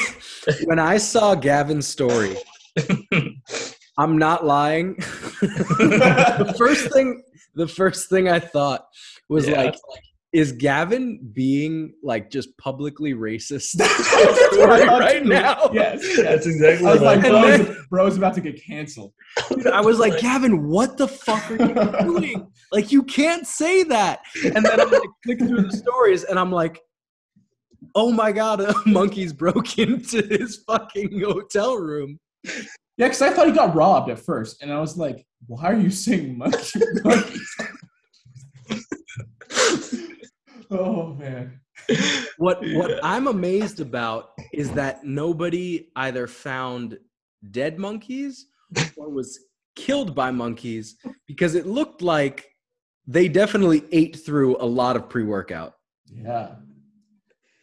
[0.65, 2.35] when I saw Gavin's story,
[3.97, 4.95] I'm not lying.
[5.41, 7.23] the first thing
[7.55, 8.87] the first thing I thought
[9.27, 9.63] was Yeah.
[9.63, 9.75] like
[10.31, 15.69] is Gavin being like just publicly racist That's what I thought right now?
[15.73, 16.01] Yes.
[16.17, 19.13] That's exactly I was like, bro's, then- bro's about to get canceled.
[19.49, 22.47] Dude, I was like, Gavin, what the fuck are you doing?
[22.71, 24.19] Like, you can't say that.
[24.43, 26.79] And then I'm like, clicking through the stories, and I'm like,
[27.95, 32.19] oh my god, a monkey's broke into his fucking hotel room.
[32.43, 35.77] Yeah, because I thought he got robbed at first, and I was like, "Why are
[35.77, 37.55] you saying monkey monkeys?"
[40.69, 41.59] Oh man,
[42.37, 46.97] What what I'm amazed about is that nobody either found
[47.51, 48.47] dead monkeys
[48.97, 49.39] or was
[49.75, 50.97] killed by monkeys
[51.27, 52.47] because it looked like
[53.07, 55.73] they definitely ate through a lot of pre-workout.
[56.05, 56.55] yeah.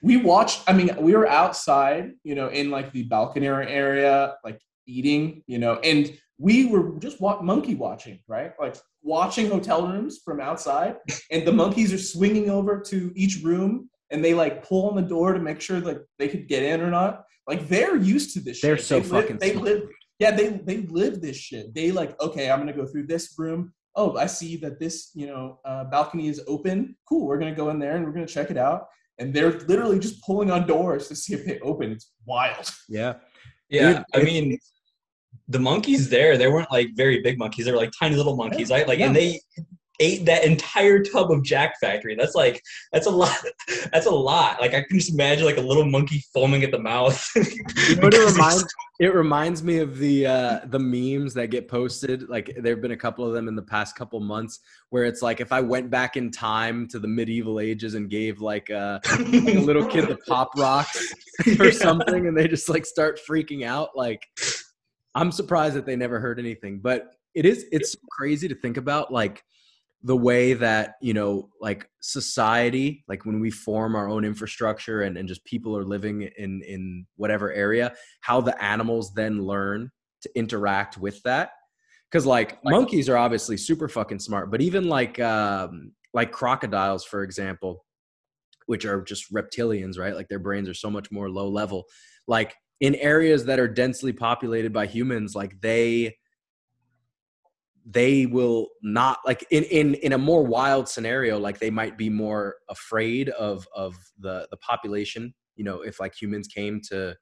[0.03, 0.63] We watched.
[0.69, 5.59] I mean, we were outside, you know, in like the balcony area, like eating, you
[5.59, 8.53] know, and we were just wa- monkey watching, right?
[8.61, 10.97] Like watching hotel rooms from outside,
[11.31, 15.03] and the monkeys are swinging over to each room, and they like pull on the
[15.03, 17.25] door to make sure that they could get in or not.
[17.49, 18.61] Like they're used to this.
[18.61, 18.87] They're shit.
[18.87, 19.65] so they fucking Live, they smart.
[19.65, 19.83] live.
[20.19, 21.75] Yeah, they they live this shit.
[21.75, 23.73] They like okay, I'm gonna go through this room.
[23.95, 26.97] Oh, I see that this you know uh, balcony is open.
[27.09, 28.87] Cool, we're gonna go in there and we're gonna check it out.
[29.19, 31.93] And they're literally just pulling on doors to see if they open.
[31.93, 32.71] It's wild.
[32.89, 33.15] Yeah.
[33.71, 34.59] Yeah, Dude, I mean,
[35.49, 37.65] the monkeys there, they weren't like very big monkeys.
[37.65, 38.87] They were like tiny little monkeys, right?
[38.87, 39.41] Like, and they
[40.01, 42.15] ate that entire tub of Jacked Factory.
[42.15, 43.37] That's like, that's a lot.
[43.93, 44.61] That's a lot.
[44.61, 47.25] Like, I can just imagine like a little monkey foaming at the mouth.
[47.89, 48.65] You know it reminds
[48.99, 52.93] it reminds me of the uh the memes that get posted like there have been
[52.93, 54.61] a couple of them in the past couple months
[54.91, 58.41] where it's like if i went back in time to the medieval ages and gave
[58.41, 61.13] like uh like a little kid the pop rocks
[61.61, 64.27] or something and they just like start freaking out like
[65.17, 68.77] i'm surprised that they never heard anything but it is it's so crazy to think
[68.77, 69.43] about like
[70.03, 75.17] the way that you know like society like when we form our own infrastructure and,
[75.17, 79.91] and just people are living in in whatever area how the animals then learn
[80.23, 81.51] to interact with that.
[82.11, 87.23] Because like monkeys are obviously super fucking smart but even like um like crocodiles for
[87.23, 87.85] example
[88.67, 90.15] which are just reptilians right?
[90.15, 91.85] Like their brains are so much more low level.
[92.29, 96.17] Like in areas that are densely populated by humans like they
[97.89, 102.11] they will not like in in in a more wild scenario like they might be
[102.11, 107.17] more afraid of of the the population you know if like humans came to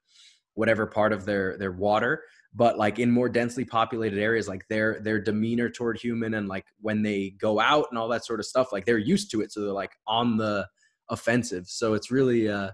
[0.55, 2.23] whatever part of their their water.
[2.57, 6.65] But like in more densely populated areas like their their demeanor toward human and like
[6.79, 9.51] when they go out and all that sort of stuff like they're used to it
[9.51, 10.65] so they're like on the
[11.09, 11.67] offensive.
[11.67, 12.71] So it's really uh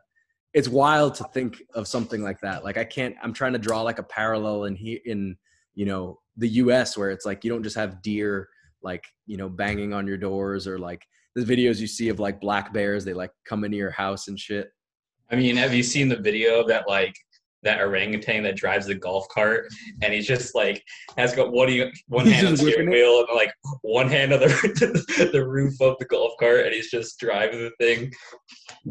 [0.54, 2.64] it's wild to think of something like that.
[2.64, 5.38] Like i can't i'm trying to draw like a parallel in here in
[5.76, 8.48] you know the us where it's like you don't just have deer
[8.82, 11.02] like you know banging on your doors or like
[11.36, 14.40] the videos you see of like black bears they like come into your house and
[14.40, 14.70] shit.
[15.32, 17.16] I mean, have you seen the video that like
[17.64, 19.68] that orangutan that drives the golf cart
[20.02, 20.84] and he's just like
[21.18, 21.70] has got one
[22.08, 22.92] one He's hand on the steering it?
[22.92, 26.90] wheel and like one hand on the the roof of the golf cart and he's
[26.90, 28.12] just driving the thing.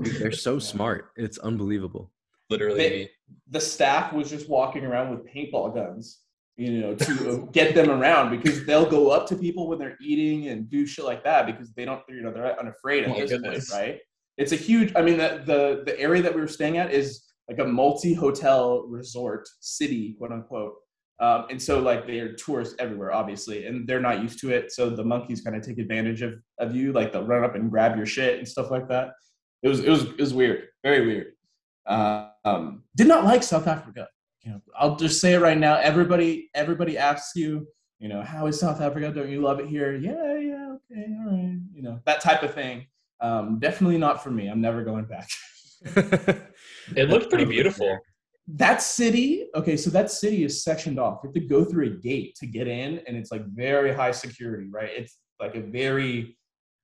[0.00, 2.12] Dude, they're so smart it's unbelievable
[2.48, 3.10] Literally, They-
[3.48, 6.18] The staff was just walking around with paintball guns,
[6.56, 10.48] you know, to get them around because they'll go up to people when they're eating
[10.48, 13.30] and do shit like that because they don't, you know, they're unafraid at oh this
[13.30, 13.70] goodness.
[13.70, 13.98] point, right?
[14.36, 14.92] It's a huge.
[14.96, 18.86] I mean, the the the area that we were staying at is like a multi-hotel
[18.86, 20.74] resort city, quote unquote.
[21.18, 24.72] Um, and so like they're tourists everywhere, obviously, and they're not used to it.
[24.72, 27.70] So the monkeys kind of take advantage of, of you, like they'll run up and
[27.70, 29.10] grab your shit and stuff like that.
[29.62, 31.32] It was it was it was weird, very weird.
[31.86, 34.08] Um, did not like South Africa.
[34.42, 35.74] You know, I'll just say it right now.
[35.74, 37.66] Everybody everybody asks you,
[37.98, 39.12] you know, how is South Africa?
[39.12, 39.94] Don't you love it here?
[39.96, 41.58] Yeah, yeah, okay, all right.
[41.74, 42.86] You know that type of thing.
[43.20, 44.46] Um, definitely not for me.
[44.46, 45.28] I'm never going back.
[46.96, 47.98] it looked pretty beautiful.
[48.48, 51.20] That city, okay, so that city is sectioned off.
[51.22, 54.10] You have to go through a gate to get in, and it's like very high
[54.10, 54.90] security, right?
[54.92, 56.36] It's like a very,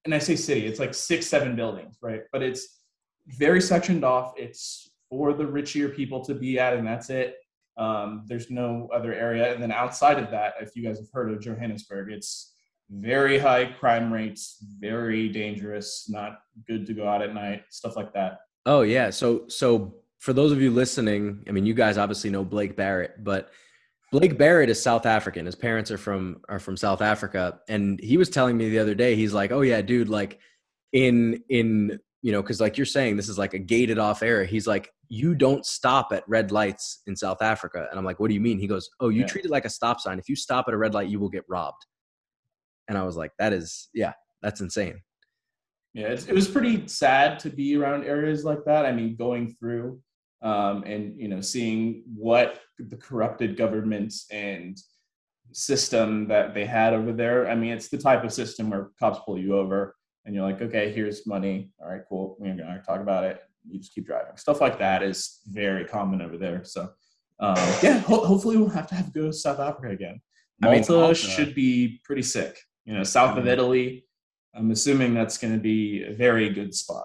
[0.05, 2.23] and I say city, it's like six, seven buildings, right?
[2.33, 2.81] But it's
[3.27, 4.35] very sectioned off.
[4.37, 7.37] It's for the richier people to be at, and that's it.
[7.77, 9.53] Um, there's no other area.
[9.53, 12.55] And then outside of that, if you guys have heard of Johannesburg, it's
[12.91, 18.13] very high crime rates, very dangerous, not good to go out at night, stuff like
[18.15, 18.39] that.
[18.67, 19.11] Oh yeah.
[19.11, 23.23] So so for those of you listening, I mean, you guys obviously know Blake Barrett,
[23.23, 23.51] but
[24.11, 25.47] Blake Barrett is South African.
[25.47, 28.95] His parents are from are from South Africa, and he was telling me the other
[28.95, 30.41] day, he's like, "Oh yeah, dude, like
[30.93, 34.47] in in you know, because like you're saying, this is like a gated off area."
[34.49, 38.29] He's like, "You don't stop at red lights in South Africa," and I'm like, "What
[38.29, 39.27] do you mean?" He goes, "Oh, you yeah.
[39.27, 40.19] treat it like a stop sign.
[40.19, 41.87] If you stop at a red light, you will get robbed."
[42.89, 45.03] And I was like, "That is, yeah, that's insane."
[45.97, 48.85] Yeah, it was pretty sad to be around areas like that.
[48.85, 49.99] I mean, going through
[50.43, 54.77] um, and you know seeing what the corrupted governments and
[55.53, 57.49] system that they had over there.
[57.49, 59.95] I mean, it's the type of system where cops pull you over
[60.27, 61.71] and you're like, okay, here's money.
[61.81, 62.37] All right, cool.
[62.39, 63.41] We're gonna talk about it.
[63.67, 64.37] You just keep driving.
[64.37, 66.63] Stuff like that is very common over there.
[66.65, 66.91] So
[67.41, 70.21] um, yeah, ho- hopefully we'll have to have to go to South Africa again.
[70.61, 72.59] Malta, I mean, should be pretty sick.
[72.85, 74.06] You know, south of Italy,
[74.57, 77.05] I'm assuming that's going to be a very good spot.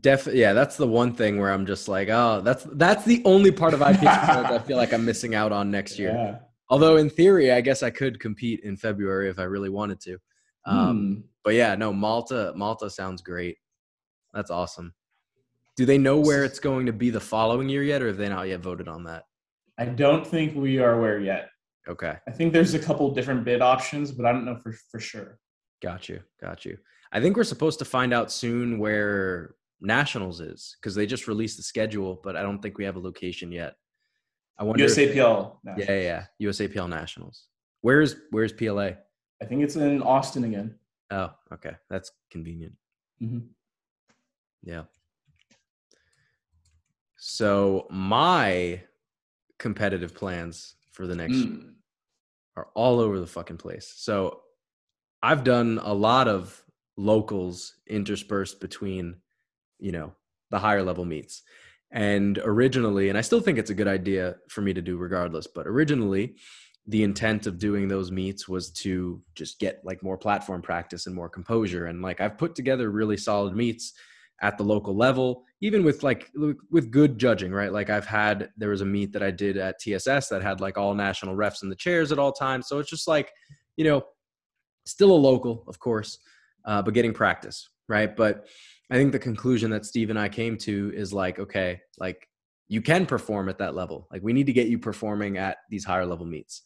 [0.00, 0.52] Definitely, yeah.
[0.52, 3.80] That's the one thing where I'm just like, oh, that's that's the only part of
[3.80, 6.12] IPF I feel like I'm missing out on next year.
[6.12, 6.38] Yeah.
[6.70, 10.18] Although in theory, I guess I could compete in February if I really wanted to.
[10.66, 11.20] Um, hmm.
[11.44, 12.52] But yeah, no, Malta.
[12.54, 13.56] Malta sounds great.
[14.34, 14.94] That's awesome.
[15.76, 18.28] Do they know where it's going to be the following year yet, or have they
[18.28, 19.24] not yet voted on that?
[19.78, 21.48] I don't think we are aware yet.
[21.88, 22.16] Okay.
[22.26, 25.38] I think there's a couple different bid options, but I don't know for for sure.
[25.82, 26.20] Got you.
[26.40, 26.78] Got you.
[27.12, 31.56] I think we're supposed to find out soon where Nationals is because they just released
[31.56, 33.76] the schedule, but I don't think we have a location yet.
[34.58, 34.84] I wonder.
[34.84, 35.56] USAPL.
[35.64, 37.46] If, yeah, yeah, USAPL Nationals.
[37.80, 38.90] Where's Where's PLA?
[39.40, 40.74] I think it's in Austin again.
[41.10, 42.74] Oh, okay, that's convenient.
[43.22, 43.46] Mm-hmm.
[44.62, 44.82] Yeah.
[47.16, 48.82] So my
[49.58, 51.72] competitive plans for the next mm.
[52.56, 53.92] are all over the fucking place.
[53.96, 54.40] So
[55.22, 56.62] I've done a lot of
[56.96, 59.16] locals interspersed between,
[59.78, 60.12] you know,
[60.50, 61.42] the higher level meets.
[61.90, 65.46] And originally, and I still think it's a good idea for me to do regardless,
[65.46, 66.36] but originally,
[66.86, 71.14] the intent of doing those meets was to just get like more platform practice and
[71.14, 71.86] more composure.
[71.86, 73.92] And like I've put together really solid meets
[74.40, 76.30] at the local level, even with like
[76.70, 77.72] with good judging, right?
[77.72, 80.78] Like I've had there was a meet that I did at TSS that had like
[80.78, 82.68] all national refs in the chairs at all times.
[82.68, 83.32] So it's just like,
[83.76, 84.04] you know,
[84.88, 86.18] still a local, of course,
[86.64, 88.16] uh, but getting practice, right?
[88.16, 88.46] But
[88.90, 92.28] I think the conclusion that Steve and I came to is like, okay, like
[92.68, 94.06] you can perform at that level.
[94.10, 96.62] Like we need to get you performing at these higher level meets.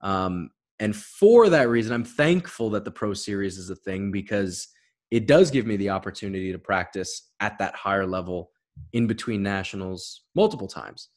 [0.00, 4.68] Um, and for that reason, I'm thankful that the Pro Series is a thing because
[5.10, 8.50] it does give me the opportunity to practice at that higher level
[8.92, 11.10] in between nationals multiple times.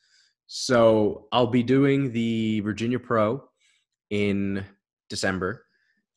[0.45, 3.43] So I'll be doing the Virginia Pro
[4.09, 4.63] in
[5.09, 5.65] December.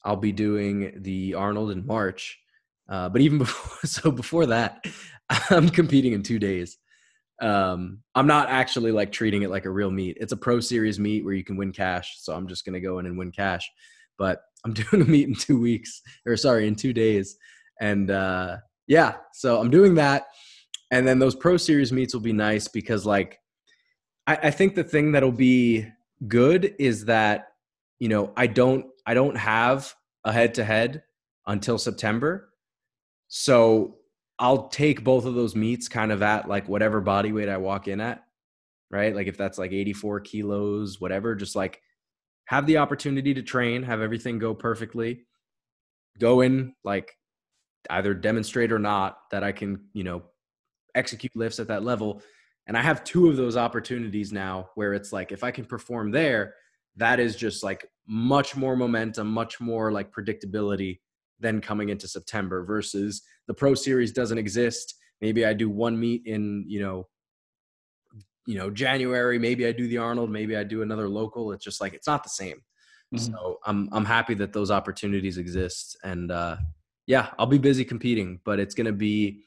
[0.04, 2.38] I'll be doing the Arnold in March.
[2.88, 4.84] Uh, but even before, so before that,
[5.50, 6.78] I'm competing in two days.
[7.40, 10.18] Um, I'm not actually like treating it like a real meet.
[10.20, 12.16] It's a pro series meet where you can win cash.
[12.18, 13.70] So I'm just going to go in and win cash.
[14.18, 17.36] But I'm doing a meet in two weeks, or sorry, in two days.
[17.80, 20.26] And uh, yeah, so I'm doing that.
[20.90, 23.38] And then those pro series meets will be nice because, like,
[24.26, 25.86] I, I think the thing that'll be
[26.26, 27.48] good is that
[27.98, 29.94] you know I don't I don't have
[30.24, 31.02] a head to head
[31.46, 32.50] until September.
[33.28, 33.96] So
[34.38, 37.88] I'll take both of those meets kind of at like whatever body weight I walk
[37.88, 38.24] in at,
[38.90, 39.14] right?
[39.14, 41.80] Like if that's like 84 kilos, whatever, just like
[42.46, 45.26] have the opportunity to train, have everything go perfectly,
[46.18, 47.12] go in like
[47.88, 50.22] either demonstrate or not that I can, you know,
[50.94, 52.22] execute lifts at that level.
[52.66, 56.10] And I have two of those opportunities now where it's like if I can perform
[56.10, 56.54] there,
[57.00, 61.00] that is just like much more momentum, much more like predictability
[61.40, 64.94] than coming into September versus the pro series doesn't exist.
[65.20, 67.08] Maybe I do one meet in, you know,
[68.46, 71.52] you know, January, maybe I do the Arnold, maybe I do another local.
[71.52, 72.62] It's just like it's not the same.
[73.14, 73.32] Mm-hmm.
[73.32, 76.56] So I'm I'm happy that those opportunities exist and uh
[77.06, 79.42] yeah, I'll be busy competing, but it's going to be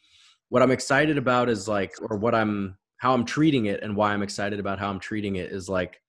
[0.49, 4.13] what I'm excited about is like or what I'm how I'm treating it and why
[4.13, 6.01] I'm excited about how I'm treating it is like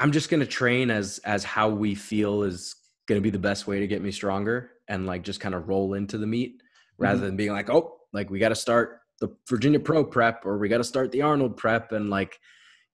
[0.00, 2.74] I'm just going to train as as how we feel is
[3.06, 5.68] going to be the best way to get me stronger and like just kind of
[5.68, 6.62] roll into the meet
[6.98, 7.26] rather mm-hmm.
[7.26, 10.68] than being like, "Oh, like we got to start the Virginia Pro prep or we
[10.68, 11.92] got to start the Arnold prep.
[11.92, 12.38] And like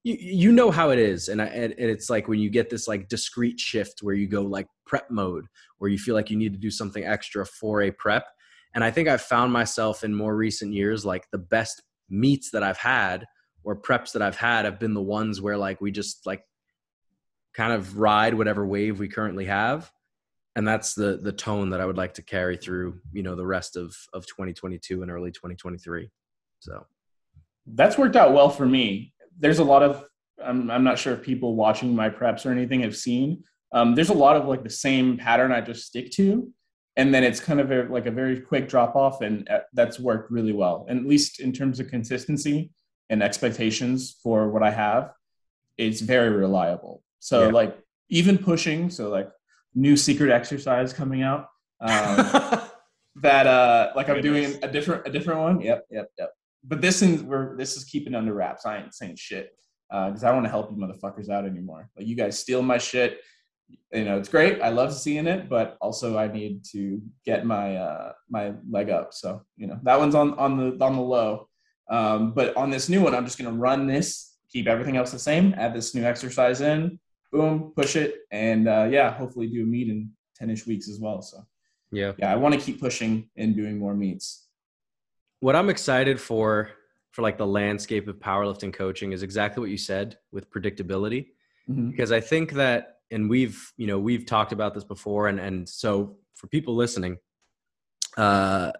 [0.02, 1.28] you, you know how it is.
[1.28, 4.42] And, I, and it's like when you get this like discrete shift where you go
[4.42, 5.46] like prep mode
[5.78, 8.26] where you feel like you need to do something extra for a prep.
[8.74, 12.62] And I think I've found myself in more recent years like the best meets that
[12.62, 13.24] I've had
[13.64, 16.42] or preps that I've had have been the ones where like we just like
[17.56, 19.90] kind of ride whatever wave we currently have.
[20.54, 23.46] And that's the the tone that I would like to carry through you know the
[23.46, 26.10] rest of of 2022 and early 2023
[26.60, 26.86] so.
[27.66, 29.12] That's worked out well for me.
[29.38, 30.04] There's a lot of
[30.42, 33.42] I'm, I'm not sure if people watching my preps or anything have seen
[33.72, 36.50] um, there's a lot of like the same pattern I just stick to.
[36.98, 40.00] And then it's kind of a, like a very quick drop off and uh, that's
[40.00, 42.70] worked really well and at least in terms of consistency
[43.10, 45.12] and expectations for what i have.
[45.76, 47.50] It's very reliable so yeah.
[47.50, 47.76] like
[48.08, 49.28] even pushing so like
[49.74, 51.48] new secret exercise coming out
[51.80, 51.90] um,
[53.16, 55.60] that uh like i'm doing a different a different one.
[55.60, 56.30] Yep yep yep.
[56.62, 58.64] But this is we're this is keeping under wraps.
[58.64, 59.50] I ain't saying shit
[59.90, 61.90] because uh, i don't want to help you motherfuckers out anymore.
[61.96, 63.18] Like you guys steal my shit.
[63.92, 64.62] You know it's great.
[64.62, 69.12] I love seeing it but also i need to get my uh my leg up.
[69.12, 71.48] So you know that one's on on the on the low.
[71.90, 75.10] Um but on this new one i'm just going to run this keep everything else
[75.10, 76.98] the same add this new exercise in
[77.32, 81.22] boom push it and uh yeah hopefully do a meet in 10ish weeks as well
[81.22, 81.44] so.
[81.92, 82.12] Yeah.
[82.18, 84.46] Yeah i want to keep pushing and doing more meets
[85.40, 86.70] what i'm excited for
[87.12, 91.28] for like the landscape of powerlifting coaching is exactly what you said with predictability.
[91.68, 91.90] Mm-hmm.
[91.90, 95.68] because i think that and we've you know we've talked about this before and and
[95.68, 97.18] so for people listening
[98.16, 98.72] uh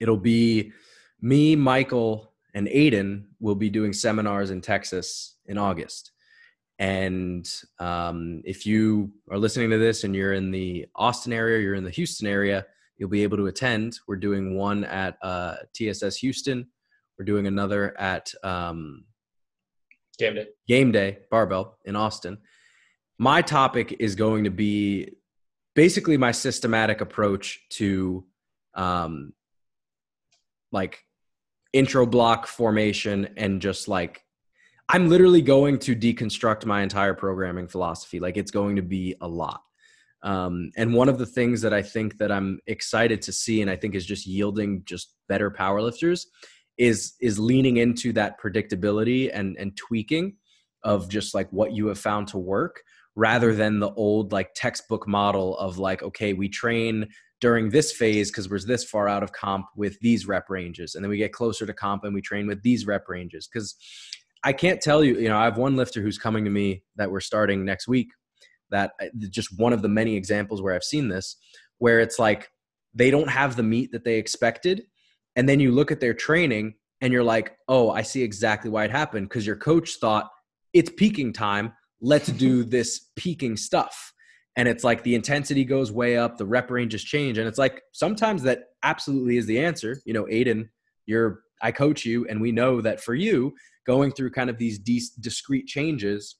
[0.00, 0.72] it'll be
[1.20, 6.12] me michael and aiden will be doing seminars in texas in august
[6.78, 7.48] and
[7.78, 11.84] um, if you are listening to this and you're in the austin area you're in
[11.84, 13.98] the houston area you'll be able to attend.
[14.06, 16.68] We're doing one at uh, tss houston.
[17.18, 19.04] We're doing another at um,
[20.18, 20.46] game day.
[20.66, 22.38] Game day barbell in austin.
[23.18, 25.16] My topic is going to be
[25.74, 28.24] basically my systematic approach to
[28.74, 29.32] um,
[30.72, 31.04] like
[31.72, 34.23] intro block formation and just like
[34.88, 38.20] I'm literally going to deconstruct my entire programming philosophy.
[38.20, 39.62] Like it's going to be a lot.
[40.22, 43.70] Um, and one of the things that I think that I'm excited to see, and
[43.70, 46.26] I think is just yielding just better powerlifters,
[46.78, 50.36] is is leaning into that predictability and and tweaking
[50.82, 52.82] of just like what you have found to work
[53.16, 57.06] rather than the old like textbook model of like okay we train
[57.40, 61.04] during this phase because we're this far out of comp with these rep ranges and
[61.04, 63.76] then we get closer to comp and we train with these rep ranges because
[64.44, 67.10] i can't tell you you know i have one lifter who's coming to me that
[67.10, 68.08] we're starting next week
[68.70, 71.36] that uh, just one of the many examples where i've seen this
[71.78, 72.48] where it's like
[72.94, 74.84] they don't have the meet that they expected
[75.36, 78.84] and then you look at their training and you're like oh i see exactly why
[78.84, 80.28] it happened because your coach thought
[80.74, 81.72] it's peaking time.
[82.02, 84.12] Let's do this peaking stuff.
[84.56, 87.82] And it's like the intensity goes way up the rep ranges change and it's like
[87.90, 90.68] sometimes that absolutely is the answer you know aiden
[91.06, 93.54] you're i coach you and we know that for you
[93.86, 96.36] going through kind of these de- discrete changes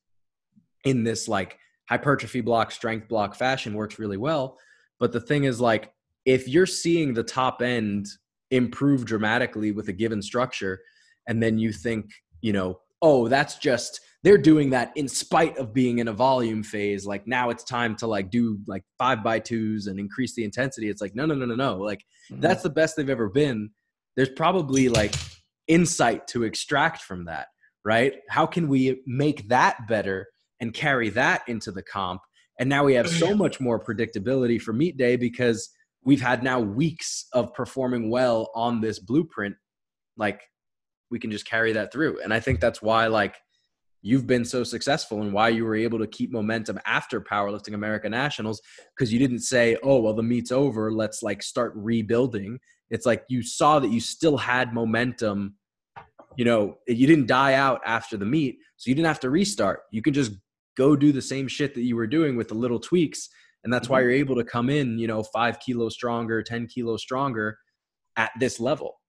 [0.84, 1.58] in this like
[1.88, 4.58] hypertrophy block strength block fashion works really well.
[4.98, 5.92] But the thing is like
[6.24, 8.06] if you're seeing the top end
[8.50, 10.80] improve dramatically with a given structure
[11.28, 12.06] and then you think
[12.40, 16.62] you know oh that's just they're doing that in spite of being in a volume
[16.62, 20.44] phase like now it's time to like do like five by twos and increase the
[20.44, 21.78] intensity it's like no no no no no.
[21.78, 22.40] Like mm-hmm.
[22.40, 23.70] that's the best they've ever been
[24.16, 25.14] there's probably like
[25.68, 27.46] insight to extract from that
[27.84, 28.14] right?
[28.28, 30.28] How can we make that better
[30.60, 32.22] and carry that into the comp?
[32.58, 35.70] And now we have so much more predictability for meet day because
[36.04, 39.56] we've had now weeks of performing well on this blueprint.
[40.16, 40.40] Like
[41.10, 42.20] we can just carry that through.
[42.22, 43.36] And i think that's why like
[44.02, 48.08] you've been so successful and why you were able to keep momentum after powerlifting America
[48.08, 48.60] Nationals
[48.94, 52.58] because you didn't say, "Oh, well the meet's over, let's like start rebuilding."
[52.90, 55.56] It's like you saw that you still had momentum.
[56.36, 59.80] You know, you didn't die out after the meet, so you didn't have to restart.
[59.90, 60.32] You could just
[60.76, 63.28] go do the same shit that you were doing with the little tweaks
[63.64, 64.10] and that's why mm-hmm.
[64.10, 67.58] you're able to come in you know five kilos stronger 10 kilos stronger
[68.16, 69.00] at this level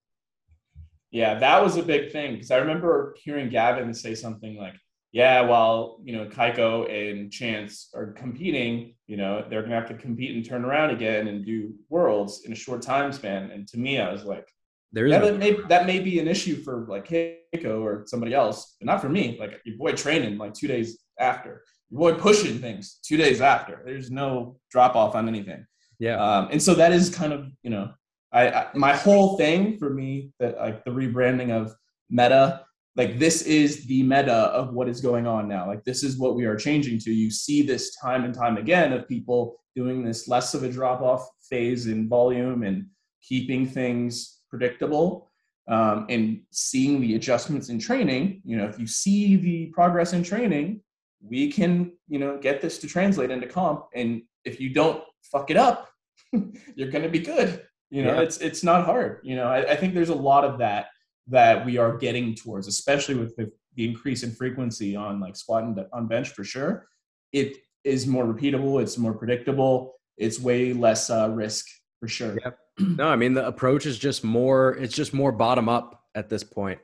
[1.12, 4.76] yeah that was a big thing because i remember hearing gavin say something like
[5.16, 9.96] yeah while you know cayco and chance are competing you know they're gonna have to
[9.96, 13.80] compete and turn around again and do worlds in a short time span and to
[13.80, 14.48] me i was like
[14.92, 18.34] there is yeah, that, may, that may be an issue for like Cayco or somebody
[18.34, 19.36] else, but not for me.
[19.38, 23.82] Like your boy training like two days after, your boy pushing things two days after.
[23.84, 25.66] There's no drop off on anything.
[26.00, 26.16] Yeah.
[26.16, 27.92] Um, and so that is kind of you know,
[28.32, 31.76] I, I my whole thing for me that like the rebranding of
[32.10, 32.64] Meta
[32.96, 35.68] like this is the meta of what is going on now.
[35.68, 37.12] Like this is what we are changing to.
[37.12, 41.02] You see this time and time again of people doing this less of a drop
[41.02, 42.86] off phase in volume and
[43.22, 45.32] keeping things predictable
[45.68, 48.42] um, and seeing the adjustments in training.
[48.46, 50.82] You know if you see the progress in training
[51.28, 53.86] we can you know get this to translate into comp.
[53.94, 55.90] And if you don't fuck it up
[56.76, 57.66] you're going to be good.
[57.90, 58.22] You know yeah.
[58.22, 59.20] it's it's not hard.
[59.24, 60.88] You know I, I, think there's a lot of that
[61.28, 65.64] that we are getting towards especially with the, the increase in frequency on like squat
[65.64, 66.88] and on bench for sure
[67.32, 71.66] it is more repeatable it's more predictable it's way less uh, risk
[72.00, 72.58] for sure yep.
[72.80, 76.44] no i mean the approach is just more it's just more bottom up at this
[76.44, 76.80] point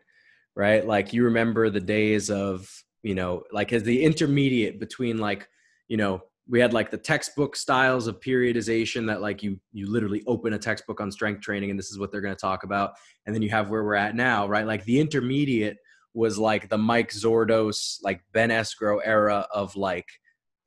[0.55, 2.67] right like you remember the days of
[3.03, 5.47] you know like as the intermediate between like
[5.87, 6.21] you know
[6.51, 10.59] we had like the textbook styles of periodization that like you you literally open a
[10.59, 12.91] textbook on strength training and this is what they're going to talk about
[13.25, 15.77] and then you have where we're at now right like the intermediate
[16.13, 20.07] was like the mike zourdos like ben esgro era of like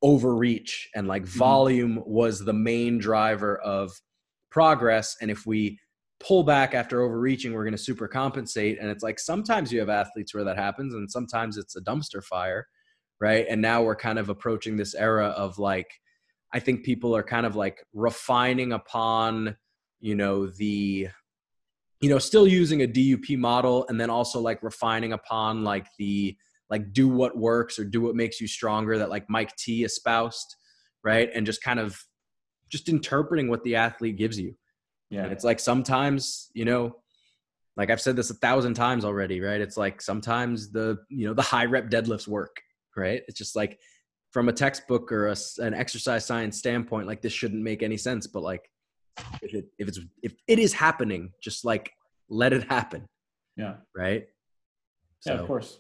[0.02, 1.38] overreach and like mm-hmm.
[1.38, 3.92] volume was the main driver of
[4.50, 5.78] progress and if we
[6.18, 9.90] pull back after overreaching we're going to super compensate and it's like sometimes you have
[9.90, 12.66] athletes where that happens and sometimes it's a dumpster fire
[13.24, 13.46] right?
[13.48, 15.90] And now we're kind of approaching this era of like
[16.52, 19.56] i think people are kind of like refining upon
[20.00, 21.08] you know the
[22.00, 26.36] you know still using a dup model and then also like refining upon like the
[26.70, 30.56] like do what works or do what makes you stronger that like mike t espoused
[31.04, 31.30] right?
[31.34, 32.02] And just kind of
[32.70, 34.54] just interpreting what the athlete gives you.
[35.10, 35.24] Yeah.
[35.24, 36.96] And it's like sometimes you know
[37.76, 39.60] like i've said this a thousand times already right?
[39.60, 42.56] It's like sometimes the you know the high rep deadlifts work
[42.96, 43.22] right?
[43.28, 43.78] It's just like
[44.34, 48.26] from a textbook or a, an exercise science standpoint like this shouldn't make any sense
[48.26, 48.68] but like
[49.42, 51.92] if it if it's if it is happening just like
[52.28, 53.06] let it happen.
[53.56, 53.74] Yeah.
[53.96, 54.26] Right?
[55.20, 55.34] So.
[55.34, 55.78] yeah of course.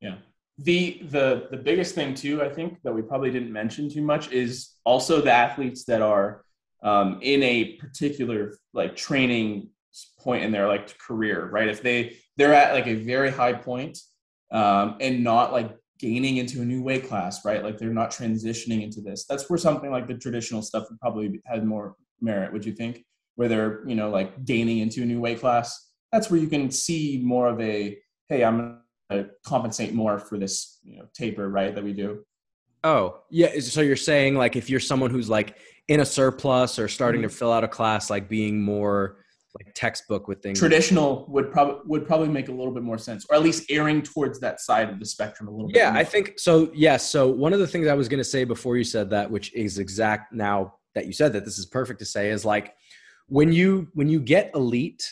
[0.00, 0.16] Yeah.
[0.58, 4.30] The the the biggest thing too i think that we probably didn't mention too much
[4.30, 6.44] is also the athletes that are
[6.82, 9.70] um, in a particular like training
[10.18, 11.68] point in their like career right?
[11.68, 13.98] If they they're at like a very high point
[14.52, 17.62] um, and not like gaining into a new weight class, right?
[17.62, 19.26] Like they're not transitioning into this.
[19.26, 23.04] That's where something like the traditional stuff would probably had more merit, would you think?
[23.36, 25.92] Where they're, you know, like gaining into a new weight class.
[26.12, 27.98] That's where you can see more of a,
[28.28, 31.74] hey, I'm gonna compensate more for this, you know, taper, right?
[31.74, 32.24] That we do.
[32.82, 33.60] Oh, yeah.
[33.60, 35.58] So you're saying like if you're someone who's like
[35.88, 37.28] in a surplus or starting mm-hmm.
[37.28, 39.18] to fill out a class, like being more
[39.54, 40.58] like textbook with things.
[40.58, 44.02] Traditional would probably would probably make a little bit more sense, or at least airing
[44.02, 45.76] towards that side of the spectrum a little bit.
[45.76, 46.70] Yeah, I think so.
[46.72, 46.74] Yes.
[46.74, 49.30] Yeah, so one of the things I was going to say before you said that,
[49.30, 52.74] which is exact now that you said that, this is perfect to say, is like
[53.26, 55.04] when you when you get elite,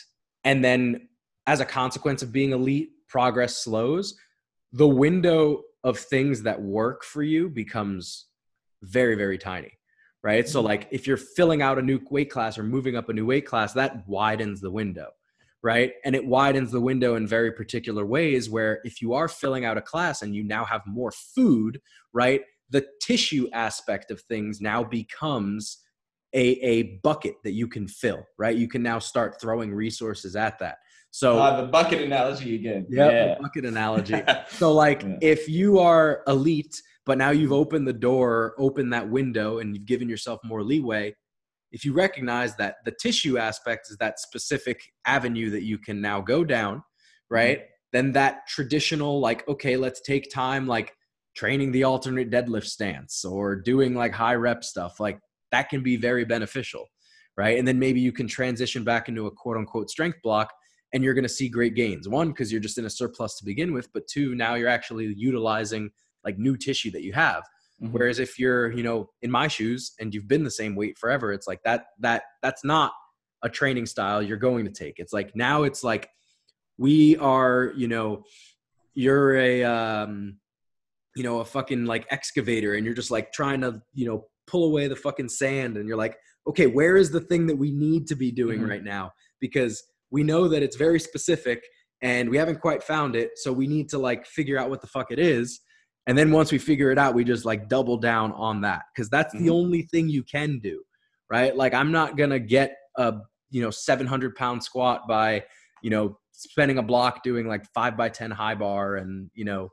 [0.43, 1.09] and then
[1.47, 4.15] as a consequence of being elite, progress slows.
[4.71, 8.27] The window of things that work for you becomes
[8.83, 9.78] very very tiny
[10.23, 10.47] right?
[10.47, 10.67] So mm-hmm.
[10.67, 13.45] like if you're filling out a new weight class or moving up a new weight
[13.45, 15.09] class, that widens the window,
[15.61, 15.93] right?
[16.05, 19.77] And it widens the window in very particular ways where if you are filling out
[19.77, 21.81] a class and you now have more food,
[22.13, 22.41] right?
[22.69, 25.77] The tissue aspect of things now becomes
[26.33, 28.55] a, a bucket that you can fill, right?
[28.55, 30.77] You can now start throwing resources at that.
[31.11, 32.85] So uh, the bucket analogy again.
[32.89, 34.21] Yep, yeah, bucket analogy.
[34.49, 35.17] so like yeah.
[35.21, 36.79] if you are elite
[37.09, 41.15] but now you've opened the door, opened that window, and you've given yourself more leeway.
[41.71, 46.21] If you recognize that the tissue aspect is that specific avenue that you can now
[46.21, 46.83] go down,
[47.31, 47.61] right?
[47.61, 47.67] Mm-hmm.
[47.93, 50.93] Then that traditional, like, okay, let's take time, like
[51.35, 55.17] training the alternate deadlift stance or doing like high rep stuff, like
[55.51, 56.85] that can be very beneficial,
[57.35, 57.57] right?
[57.57, 60.53] And then maybe you can transition back into a quote unquote strength block
[60.93, 62.07] and you're going to see great gains.
[62.07, 65.11] One, because you're just in a surplus to begin with, but two, now you're actually
[65.17, 65.89] utilizing
[66.23, 67.43] like new tissue that you have.
[67.81, 67.93] Mm-hmm.
[67.93, 71.31] Whereas if you're, you know, in my shoes and you've been the same weight forever,
[71.31, 72.91] it's like that that that's not
[73.43, 74.95] a training style you're going to take.
[74.97, 76.09] It's like now it's like
[76.77, 78.23] we are, you know,
[78.95, 80.37] you're a um
[81.15, 84.65] you know, a fucking like excavator and you're just like trying to, you know, pull
[84.65, 86.17] away the fucking sand and you're like,
[86.47, 88.69] okay, where is the thing that we need to be doing mm-hmm.
[88.69, 89.11] right now?
[89.39, 91.63] Because we know that it's very specific
[92.01, 93.31] and we haven't quite found it.
[93.35, 95.59] So we need to like figure out what the fuck it is.
[96.09, 99.11] And then once we figure it out, we just like double down on that because
[99.11, 99.45] that's mm-hmm.
[99.45, 100.81] the only thing you can do,
[101.29, 101.55] right?
[101.55, 103.13] Like I'm not gonna get a
[103.51, 105.45] you know 700 pound squat by
[105.83, 109.69] you know spending a block doing like five by ten high bar and you know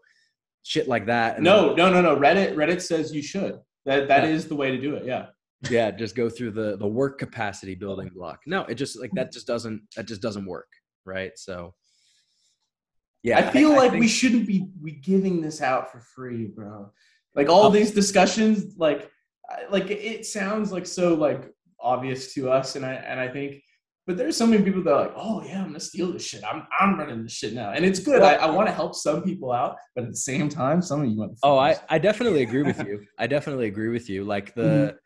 [0.62, 1.40] shit like that.
[1.40, 2.20] No, then, no, no, no.
[2.20, 3.58] Reddit Reddit says you should.
[3.86, 4.28] That that yeah.
[4.28, 5.06] is the way to do it.
[5.06, 5.28] Yeah.
[5.70, 8.40] Yeah, just go through the the work capacity building block.
[8.46, 10.68] No, it just like that just doesn't that just doesn't work,
[11.06, 11.32] right?
[11.36, 11.72] So
[13.22, 16.00] yeah, I feel I, like I think, we shouldn't be we giving this out for
[16.00, 16.90] free, bro.
[17.34, 19.10] Like all these discussions, like
[19.70, 23.62] like it sounds like so like obvious to us, and I and I think
[24.06, 26.44] but there's so many people that are like, oh yeah, I'm gonna steal this shit.
[26.44, 28.22] I'm I'm running this shit now, and it's good.
[28.22, 31.08] I, I want to help some people out, but at the same time, some of
[31.08, 31.36] you want.
[31.42, 33.04] Oh, I I definitely agree with you.
[33.18, 34.22] I definitely agree with you.
[34.22, 34.96] Like the, mm-hmm.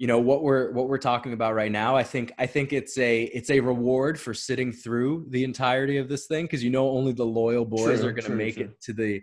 [0.00, 1.94] You know what we're what we're talking about right now.
[1.94, 6.08] I think I think it's a it's a reward for sitting through the entirety of
[6.08, 8.64] this thing because you know only the loyal boys true, are gonna make true.
[8.64, 9.20] it to the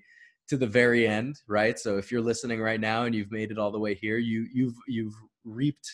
[0.50, 1.78] to the very end, right?
[1.78, 4.48] So if you're listening right now and you've made it all the way here, you
[4.54, 5.88] you've you've reaped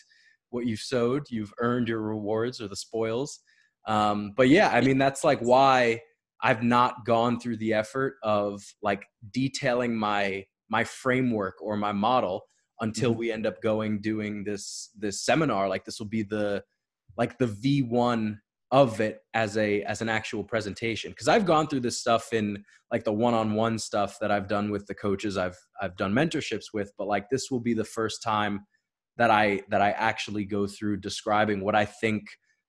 [0.54, 3.40] what you've sowed you've earned your rewards or the spoils
[3.88, 6.00] um, but yeah i mean that's like why
[6.42, 12.42] i've not gone through the effort of like detailing my my framework or my model
[12.84, 13.20] until mm-hmm.
[13.20, 16.62] we end up going doing this this seminar like this will be the
[17.16, 18.36] like the v1
[18.70, 22.64] of it as a as an actual presentation because i've gone through this stuff in
[22.90, 26.92] like the one-on-one stuff that i've done with the coaches i've i've done mentorships with
[26.96, 28.64] but like this will be the first time
[29.16, 32.24] that I that I actually go through describing what I think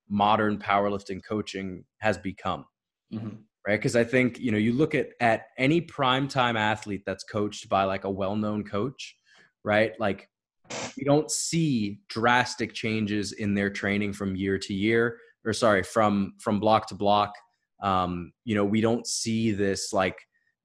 [0.10, 2.66] modern powerlifting coaching has become.
[3.14, 3.30] Mm-hmm.
[3.68, 3.78] Right?
[3.78, 7.68] Because I think you know you look at at any prime time athlete that's coached
[7.70, 9.16] by like a well known coach,
[9.66, 9.92] right?
[10.00, 10.30] Like
[10.96, 16.34] we don't see drastic changes in their training from year to year, or sorry, from
[16.40, 17.34] from block to block.
[17.84, 20.18] Um, you know, we don't see this like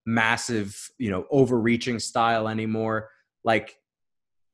[0.07, 3.09] massive, you know, overreaching style anymore.
[3.43, 3.75] Like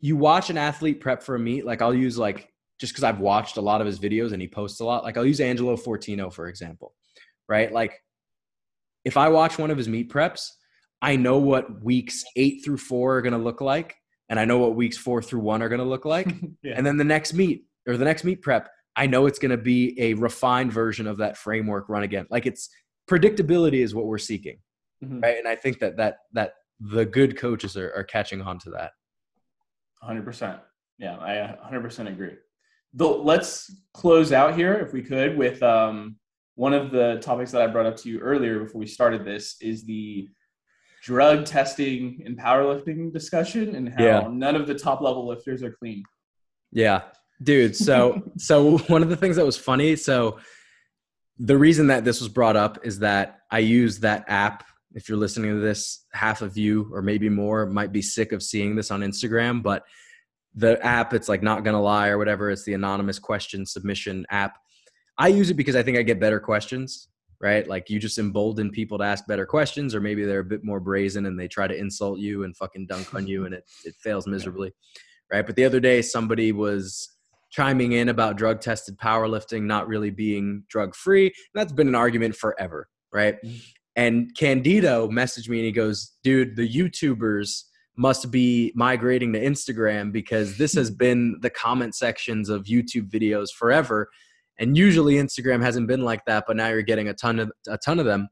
[0.01, 2.49] you watch an athlete prep for a meet, like I'll use like
[2.79, 5.05] just because I've watched a lot of his videos and he posts a lot.
[5.05, 6.95] Like I'll use Angelo Fortino for example,
[7.49, 7.73] right?
[7.73, 8.01] Like
[9.05, 10.51] if I watch one of his meet preps,
[11.03, 13.95] I know what weeks eight through four are going to look like,
[14.29, 16.35] and I know what weeks four through one are going to look like.
[16.63, 16.75] yeah.
[16.77, 19.57] And then the next meet or the next meet prep, I know it's going to
[19.57, 22.27] be a refined version of that framework run again.
[22.31, 22.71] Like it's
[23.09, 24.59] predictability is what we're seeking,
[25.05, 25.21] mm-hmm.
[25.21, 25.39] right?
[25.39, 28.93] And I think that that that the good coaches are, are catching on to that.
[30.03, 30.61] 100%.
[30.99, 32.35] Yeah, I 100% agree.
[32.93, 36.17] Though, let's close out here, if we could, with um,
[36.55, 39.57] one of the topics that I brought up to you earlier before we started this
[39.61, 40.29] is the
[41.07, 44.29] drug testing and powerlifting discussion and how yeah.
[44.29, 46.03] none of the top level lifters are clean.
[46.73, 47.03] Yeah,
[47.41, 47.77] dude.
[47.77, 49.95] So, so one of the things that was funny.
[49.95, 50.41] So,
[51.39, 54.65] the reason that this was brought up is that I use that app
[54.97, 58.43] if you're listening to this, half of you or maybe more might be sick of
[58.43, 59.85] seeing this on Instagram, but
[60.55, 62.51] the app, it's like not gonna lie or whatever.
[62.51, 64.57] It's the anonymous question submission app.
[65.19, 67.09] I use it because I think I get better questions,
[67.41, 67.67] right?
[67.67, 70.81] Like you just embolden people to ask better questions, or maybe they're a bit more
[70.81, 73.95] brazen and they try to insult you and fucking dunk on you and it, it
[73.97, 74.73] fails miserably,
[75.33, 75.47] right?
[75.47, 77.09] But the other day, somebody was
[77.51, 81.33] chiming in about drug tested powerlifting not really being drug free.
[81.55, 83.37] That's been an argument forever, right?
[83.45, 83.57] Mm-hmm.
[83.97, 87.63] And Candido messaged me and he goes, dude, the YouTubers
[87.97, 93.49] must be migrating to Instagram because this has been the comment sections of YouTube videos
[93.51, 94.11] forever.
[94.59, 97.79] And usually Instagram hasn't been like that, but now you're getting a ton of a
[97.79, 98.29] ton of them.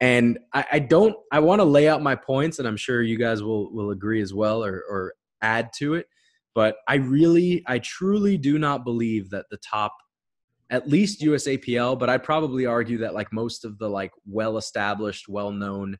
[0.00, 3.18] And I, I don't I want to lay out my points, and I'm sure you
[3.18, 6.06] guys will will agree as well or, or add to it.
[6.54, 9.92] But I really, I truly do not believe that the top
[10.70, 15.28] at least USAPL, but I'd probably argue that like most of the like well established,
[15.28, 15.96] well known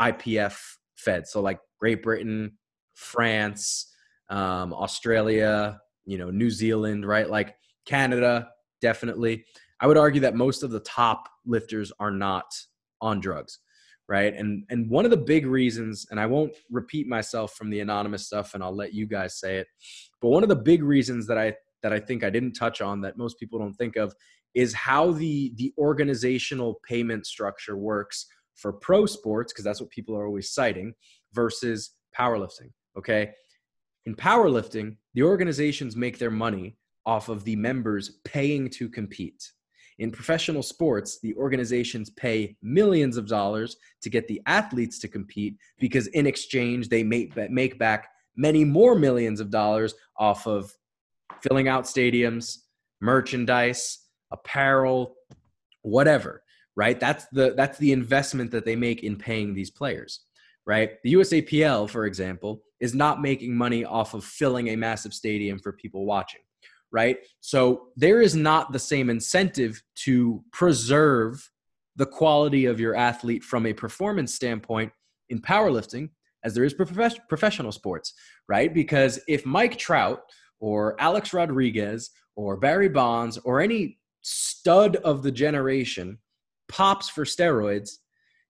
[0.00, 0.58] IPF
[0.96, 2.56] feds, so like Great Britain,
[2.94, 3.94] France,
[4.30, 7.28] um, Australia, you know, New Zealand, right?
[7.28, 7.54] Like
[7.84, 8.48] Canada,
[8.80, 9.44] definitely.
[9.80, 12.46] I would argue that most of the top lifters are not
[13.00, 13.58] on drugs,
[14.08, 14.34] right?
[14.34, 18.26] And and one of the big reasons, and I won't repeat myself from the anonymous
[18.26, 19.66] stuff, and I'll let you guys say it,
[20.20, 23.00] but one of the big reasons that I that I think I didn't touch on
[23.02, 24.14] that most people don't think of
[24.54, 30.16] is how the the organizational payment structure works for pro sports because that's what people
[30.16, 30.94] are always citing
[31.32, 33.30] versus powerlifting okay
[34.06, 36.76] in powerlifting the organizations make their money
[37.06, 39.52] off of the members paying to compete
[39.98, 45.56] In professional sports, the organizations pay millions of dollars to get the athletes to compete
[45.78, 50.70] because in exchange, they make, make back many more millions of dollars off of
[51.40, 52.58] filling out stadiums,
[53.00, 53.98] merchandise,
[54.32, 55.16] apparel,
[55.82, 56.42] whatever,
[56.74, 57.00] right?
[57.00, 60.20] That's the that's the investment that they make in paying these players,
[60.66, 61.02] right?
[61.04, 65.72] The USAPL, for example, is not making money off of filling a massive stadium for
[65.72, 66.42] people watching,
[66.92, 67.18] right?
[67.40, 71.50] So there is not the same incentive to preserve
[71.96, 74.92] the quality of your athlete from a performance standpoint
[75.28, 76.10] in powerlifting
[76.44, 78.14] as there is professional sports,
[78.48, 78.72] right?
[78.72, 80.20] Because if Mike Trout
[80.60, 86.18] or Alex Rodriguez or Barry Bonds or any stud of the generation
[86.68, 87.96] pops for steroids,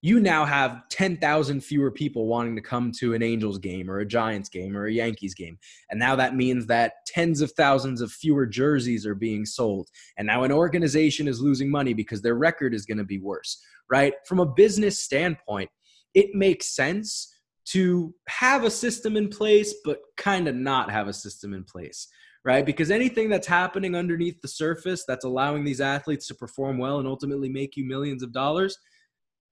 [0.02, 4.06] you now have 10,000 fewer people wanting to come to an Angels game or a
[4.06, 5.58] Giants game or a Yankees game.
[5.90, 9.88] And now that means that tens of thousands of fewer jerseys are being sold.
[10.18, 13.58] And now an organization is losing money because their record is going to be worse,
[13.90, 14.12] right?
[14.26, 15.70] From a business standpoint,
[16.14, 17.34] it makes sense
[17.66, 22.06] to have a system in place, but kind of not have a system in place,
[22.44, 22.64] right?
[22.64, 27.08] Because anything that's happening underneath the surface that's allowing these athletes to perform well and
[27.08, 28.78] ultimately make you millions of dollars,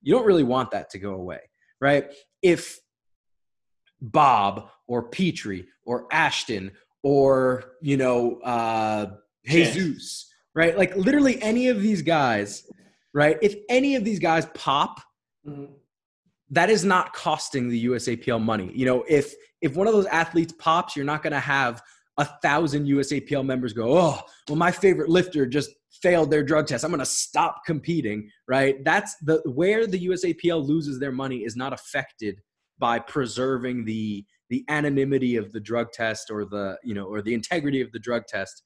[0.05, 1.41] you don't really want that to go away,
[1.81, 2.05] right?
[2.41, 2.79] If
[4.01, 6.71] Bob or Petrie or Ashton
[7.03, 9.07] or, you know, uh,
[9.45, 10.77] Jesus, right?
[10.77, 12.63] Like literally any of these guys,
[13.13, 13.37] right?
[13.41, 15.01] If any of these guys pop,
[15.45, 15.73] mm-hmm
[16.51, 18.71] that is not costing the USAPL money.
[18.73, 21.81] You know, if if one of those athletes pops, you're not going to have
[22.17, 25.71] a thousand USAPL members go, oh, well, my favorite lifter just
[26.05, 26.83] failed their drug test.
[26.83, 28.29] I'm going to stop competing.
[28.47, 28.83] Right?
[28.83, 32.41] That's the where the USAPL loses their money is not affected
[32.77, 37.33] by preserving the the anonymity of the drug test or the you know or the
[37.33, 38.63] integrity of the drug test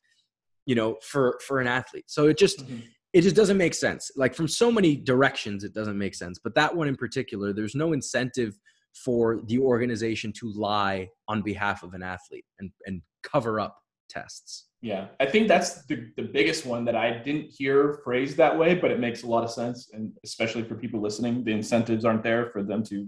[0.66, 2.80] you know for for an athlete so it just mm-hmm
[3.14, 4.12] it just doesn't make sense.
[4.16, 6.40] Like from so many directions, it doesn't make sense.
[6.42, 8.60] But that one in particular, there's no incentive
[9.04, 13.78] for the organization to lie on behalf of an athlete and, and cover up
[14.10, 14.66] tests.
[14.82, 18.76] Yeah, I think that's the, the biggest one that I didn't hear phrased that way,
[18.76, 19.90] but it makes a lot of sense.
[19.92, 23.08] And especially for people listening, the incentives aren't there for them to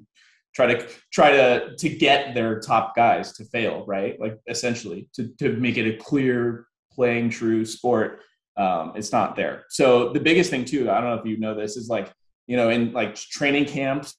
[0.53, 4.19] try to try to to get their top guys to fail, right?
[4.19, 8.21] Like essentially to to make it a clear playing true sport
[8.57, 9.65] um, it's not there.
[9.69, 12.11] So the biggest thing too, I don't know if you know this, is like
[12.47, 14.17] you know in like training camps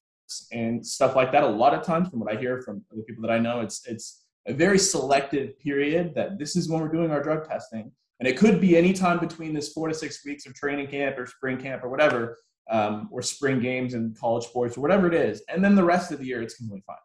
[0.52, 1.44] and stuff like that.
[1.44, 3.86] A lot of times, from what I hear from the people that I know, it's
[3.86, 8.28] it's a very selective period that this is when we're doing our drug testing, and
[8.28, 11.26] it could be any time between this four to six weeks of training camp or
[11.26, 12.38] spring camp or whatever,
[12.70, 16.12] um, or spring games and college sports or whatever it is, and then the rest
[16.12, 16.96] of the year it's completely fine.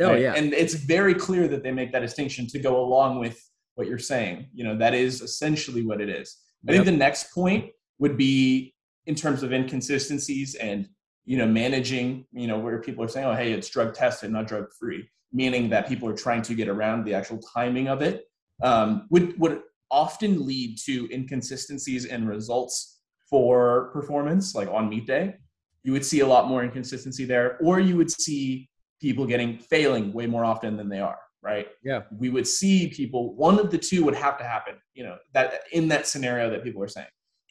[0.00, 0.20] Oh right?
[0.20, 3.40] yeah, and it's very clear that they make that distinction to go along with
[3.76, 4.48] what you're saying.
[4.52, 6.38] You know, that is essentially what it is.
[6.66, 8.74] I think the next point would be
[9.06, 10.88] in terms of inconsistencies and
[11.24, 14.46] you know managing you know where people are saying oh hey it's drug tested not
[14.46, 18.24] drug free meaning that people are trying to get around the actual timing of it
[18.62, 25.34] um, would would often lead to inconsistencies in results for performance like on meet day
[25.82, 28.68] you would see a lot more inconsistency there or you would see
[29.00, 31.68] people getting failing way more often than they are right?
[31.84, 32.02] Yeah.
[32.18, 35.60] We would see people, one of the two would have to happen, you know, that
[35.72, 37.06] in that scenario that people are saying.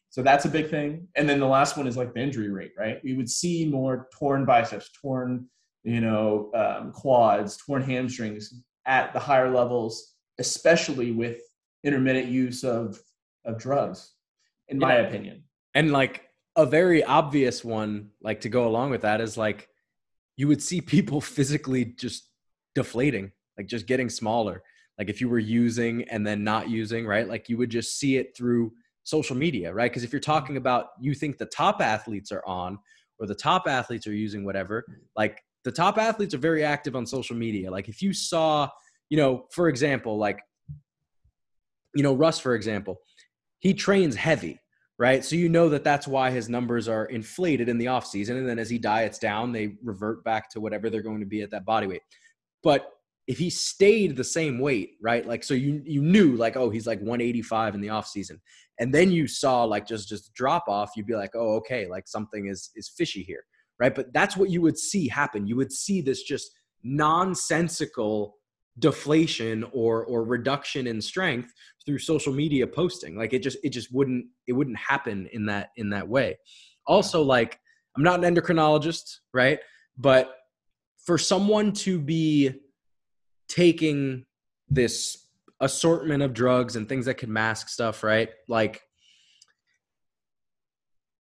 [0.09, 1.07] So that's a big thing.
[1.15, 2.99] And then the last one is like the injury rate, right?
[3.03, 5.47] We would see more torn biceps, torn,
[5.83, 8.53] you know, um, quads, torn hamstrings
[8.85, 11.41] at the higher levels, especially with
[11.83, 12.99] intermittent use of
[13.45, 14.13] of drugs,
[14.69, 14.87] in yeah.
[14.87, 15.43] my opinion.
[15.75, 16.23] And like
[16.55, 19.67] a very obvious one, like to go along with that, is like
[20.37, 22.29] you would see people physically just
[22.75, 24.63] deflating like just getting smaller.
[24.97, 27.27] Like if you were using and then not using, right?
[27.27, 28.73] Like you would just see it through
[29.03, 29.91] social media, right?
[29.91, 32.77] Because if you're talking about you think the top athletes are on
[33.19, 34.85] or the top athletes are using whatever,
[35.15, 37.71] like the top athletes are very active on social media.
[37.71, 38.69] Like if you saw,
[39.09, 40.39] you know, for example, like,
[41.95, 42.99] you know, Russ, for example,
[43.59, 44.59] he trains heavy,
[44.97, 45.23] right?
[45.23, 48.47] So you know that that's why his numbers are inflated in the off season, and
[48.47, 51.51] then as he diets down, they revert back to whatever they're going to be at
[51.51, 52.01] that body weight.
[52.63, 52.89] But
[53.27, 55.25] if he stayed the same weight, right?
[55.25, 58.41] Like so you you knew like oh he's like 185 in the off season.
[58.79, 62.07] And then you saw like just just drop off, you'd be like, "Oh, okay, like
[62.07, 63.43] something is is fishy here."
[63.83, 63.93] Right?
[63.93, 65.45] But that's what you would see happen.
[65.45, 66.51] You would see this just
[66.83, 68.37] nonsensical
[68.79, 71.51] deflation or or reduction in strength
[71.85, 73.17] through social media posting.
[73.17, 76.37] Like it just it just wouldn't it wouldn't happen in that in that way.
[76.87, 77.59] Also like
[77.97, 79.59] I'm not an endocrinologist, right?
[79.97, 80.33] But
[81.05, 82.51] for someone to be
[83.49, 84.25] taking
[84.69, 85.27] this
[85.59, 88.29] assortment of drugs and things that could mask stuff, right?
[88.47, 88.81] Like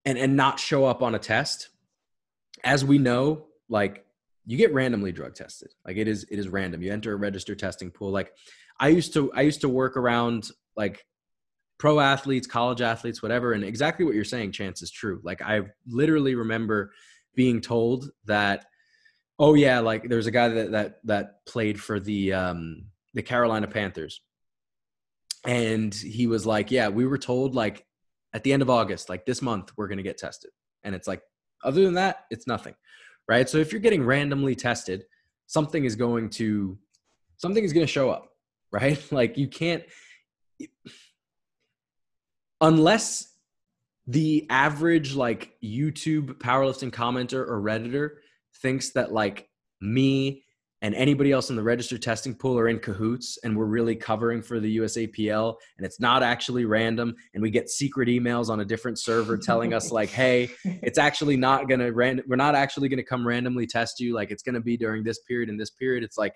[0.05, 1.70] and and not show up on a test
[2.63, 4.05] as we know like
[4.45, 5.73] you get randomly drug tested.
[5.85, 6.81] Like it is it is random.
[6.81, 8.11] You enter a registered testing pool.
[8.11, 8.33] Like
[8.79, 11.05] i used to i used to work around like
[11.77, 15.21] pro athletes college athletes whatever and exactly what you're saying chance is true.
[15.23, 16.91] Like i literally remember
[17.35, 18.65] being told that
[19.39, 23.67] oh yeah like there's a guy that that that played for the um the carolina
[23.67, 24.21] panthers.
[25.45, 27.85] And he was like yeah we were told like
[28.33, 30.51] at the end of august like this month we're to get tested.
[30.83, 31.21] And it's like
[31.63, 32.75] other than that it's nothing
[33.31, 33.49] right?
[33.49, 35.05] So if you're getting randomly tested,
[35.47, 36.77] something is going to
[37.37, 38.27] something is going to show up,
[38.71, 39.01] right?
[39.11, 39.83] Like you can't
[42.59, 43.33] unless
[44.05, 48.09] the average like YouTube powerlifting commenter or redditor
[48.61, 49.47] thinks that like
[49.79, 50.43] me
[50.81, 54.41] and anybody else in the registered testing pool are in cahoots and we're really covering
[54.41, 58.65] for the USAPL and it's not actually random and we get secret emails on a
[58.65, 62.89] different server telling us like hey it's actually not going to random we're not actually
[62.89, 65.59] going to come randomly test you like it's going to be during this period and
[65.59, 66.03] this period.
[66.03, 66.33] It's like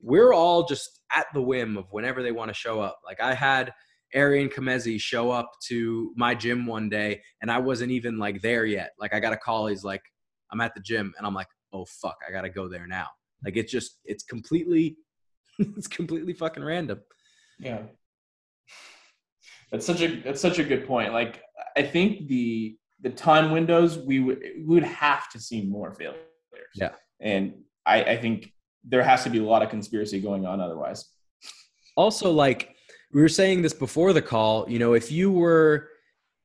[0.00, 3.00] we're all just at the whim of whenever they want to show up.
[3.04, 3.72] Like I had
[4.14, 8.64] Arian Kamezi show up to my gym one day and I wasn't even like there
[8.64, 8.90] yet.
[8.98, 10.02] Like I got a call he's like
[10.52, 13.08] I'm at the gym and I'm like oh fuck I got to go there now
[13.44, 14.96] like it's just it's completely
[15.58, 17.00] it's completely fucking random.
[17.58, 17.82] Yeah.
[19.70, 21.12] That's such a that's such a good point.
[21.12, 21.42] Like
[21.76, 26.20] I think the the time windows we would we would have to see more failures.
[26.74, 26.92] Yeah.
[27.20, 27.54] And
[27.86, 28.52] I, I think
[28.84, 31.04] there has to be a lot of conspiracy going on otherwise.
[31.96, 32.74] Also, like
[33.12, 35.88] we were saying this before the call, you know, if you were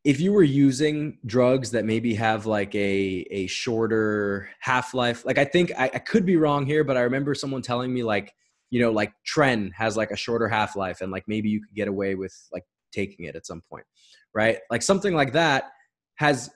[0.10, 5.38] if you were using drugs that maybe have like a a shorter half life, like
[5.38, 8.34] I think I, I, could be wrong here, but I remember someone telling me like
[8.72, 11.76] you know like Tren has like a shorter half life, and like maybe you could
[11.76, 13.86] get away with like taking it at some point,
[14.34, 14.57] right?
[14.72, 15.65] Like something like that
[16.15, 16.49] has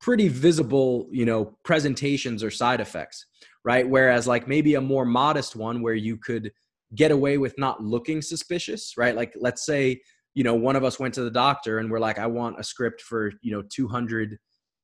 [0.00, 3.26] pretty visible you know presentations or side effects,
[3.62, 3.88] right?
[3.88, 6.50] Whereas like maybe a more modest one where you could
[6.96, 9.14] get away with not looking suspicious, right?
[9.14, 10.00] Like let's say
[10.34, 12.64] you know one of us went to the doctor and we're like i want a
[12.64, 14.38] script for you know 200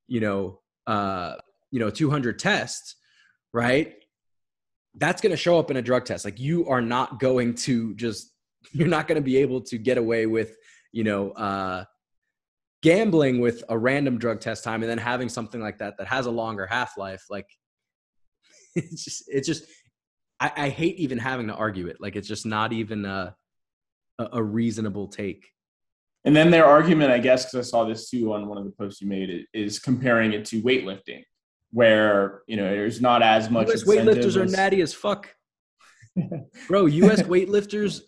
[0.08, 1.36] you know uh
[1.70, 2.96] you know 200 tests
[3.54, 3.94] right?
[4.96, 6.26] That's going to show up in a drug test.
[6.26, 8.32] Like you are not going to just
[8.72, 10.56] you're not going to be able to get away with
[10.92, 11.84] you know uh
[12.82, 16.26] gambling with a random drug test time and then having something like that that has
[16.26, 17.46] a longer half life like
[18.74, 19.64] it's just it's just
[20.38, 21.96] I, I hate even having to argue it.
[22.00, 23.32] Like it's just not even uh
[24.18, 25.46] a, a reasonable take.
[26.24, 28.70] And then their argument, I guess, because I saw this too on one of the
[28.70, 31.22] posts you made, is comparing it to weightlifting,
[31.70, 33.68] where you know there's not as much.
[33.68, 34.36] US weightlifters as...
[34.36, 35.34] are natty as fuck,
[36.68, 36.86] bro.
[36.86, 37.22] U.S.
[37.22, 38.00] weightlifters,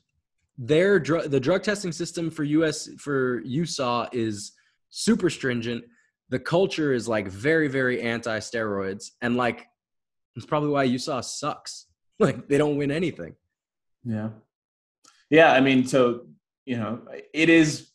[0.57, 2.89] their drug, the drug testing system for U.S.
[2.99, 4.53] for USAW is
[4.89, 5.85] super stringent.
[6.31, 9.67] The culture is like very, very anti steroids, and like
[10.37, 11.87] it's probably why USAW sucks.
[12.19, 13.35] Like they don't win anything.
[14.03, 14.31] Yeah
[15.31, 16.27] yeah i mean so
[16.65, 17.01] you know
[17.33, 17.91] it is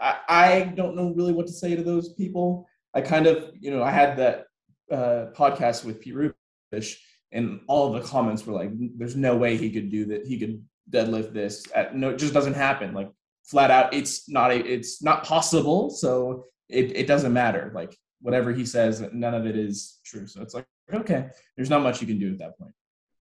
[0.00, 2.68] I, I don't know really what to say to those people.
[2.94, 4.46] I kind of you know i had that
[4.90, 6.96] uh, podcast with pete rubish
[7.32, 10.64] and all the comments were like there's no way he could do that he could
[10.90, 12.94] deadlift this at, no it just doesn't happen.
[12.94, 13.10] Like
[13.44, 17.70] flat out it's not a, it's not possible so it, it doesn't matter.
[17.74, 20.26] Like whatever he says none of it is true.
[20.26, 22.72] So it's like okay there's not much you can do at that point.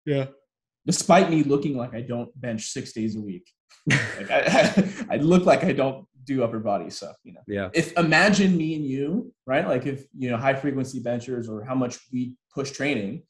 [0.05, 0.27] Yeah
[0.87, 3.51] despite me looking like I don't bench six days a week.
[3.89, 7.41] like I, I, look like I don't do upper body stuff, you know.
[7.47, 7.69] Yeah.
[7.75, 9.67] If imagine me and you, right?
[9.67, 13.23] Like if you know high frequency benchers or how much we push training,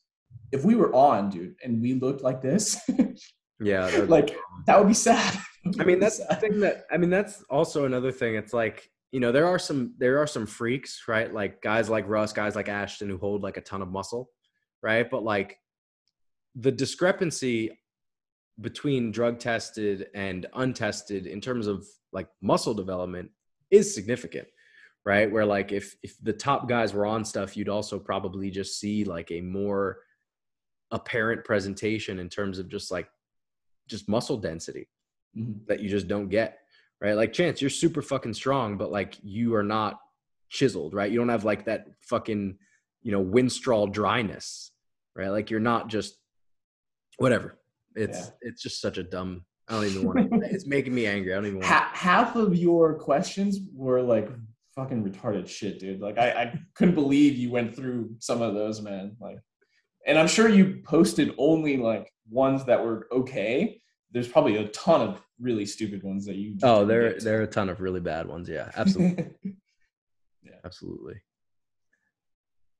[0.53, 2.79] if we were on, dude, and we looked like this,
[3.61, 5.39] yeah, like that would be sad.
[5.81, 8.35] I mean, that's the thing that I mean that's also another thing.
[8.37, 11.33] It's like you know there are some there are some freaks, right?
[11.33, 14.31] Like guys like Russ, guys like Ashton who hold like a ton of muscle,
[14.83, 15.09] right?
[15.11, 15.59] But like
[16.59, 17.79] the discrepancy
[18.61, 23.31] between drug tested and untested in terms of like muscle development
[23.71, 24.49] is significant
[25.07, 25.31] right?
[25.31, 29.05] Where like if if the top guys were on stuff you'd also probably just see
[29.05, 30.01] like a more
[30.91, 33.09] apparent presentation in terms of just like
[33.89, 34.89] just muscle density
[35.37, 35.65] mm-hmm.
[35.69, 36.59] that you just don't get
[37.01, 37.15] right?
[37.15, 40.01] Like chance you're super fucking strong but like you are not
[40.51, 41.11] chiseled right?
[41.11, 42.59] You don't have like that fucking
[43.03, 44.73] you know winstrol dryness
[45.15, 45.29] right?
[45.29, 46.17] Like you're not just
[47.17, 47.59] whatever.
[47.95, 48.31] It's yeah.
[48.43, 49.45] it's just such a dumb.
[49.69, 50.31] I don't even want.
[50.31, 51.33] to, it's making me angry.
[51.33, 51.59] I don't even.
[51.59, 54.31] Want ha- half of your questions were like
[54.75, 56.01] fucking retarded shit, dude.
[56.01, 59.17] Like I, I couldn't believe you went through some of those, man.
[59.21, 59.39] Like,
[60.07, 63.81] and I'm sure you posted only like ones that were okay.
[64.13, 66.57] There's probably a ton of really stupid ones that you.
[66.63, 68.49] Oh, there there are a ton of really bad ones.
[68.49, 69.29] Yeah, absolutely.
[70.47, 70.55] Yeah.
[70.65, 71.15] Absolutely.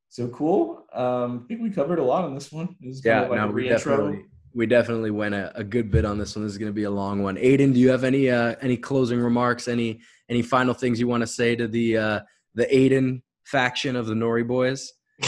[0.09, 0.87] So cool.
[0.93, 2.77] Um, I think we covered a lot on this one.
[2.81, 4.25] This yeah, like no, we definitely
[4.55, 6.45] we definitely went a, a, good bit on this one.
[6.45, 7.37] This is going to be a long one.
[7.37, 9.69] Aiden, do you have any uh, any closing remarks?
[9.69, 10.01] Any
[10.31, 12.21] any final things you want to say to the uh,
[12.55, 14.93] the Aiden faction of the Nori boys?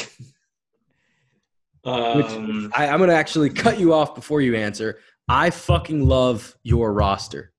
[1.85, 4.99] um, I, I'm going to actually cut you off before you answer.
[5.29, 7.53] I fucking love your roster.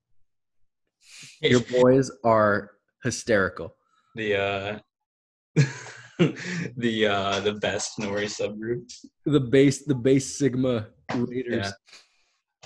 [1.40, 2.72] Your boys are
[3.02, 3.76] hysterical.
[4.16, 4.78] The uh
[6.76, 8.92] the uh the best Nori subgroup.
[9.24, 11.72] The base the base Sigma Raiders.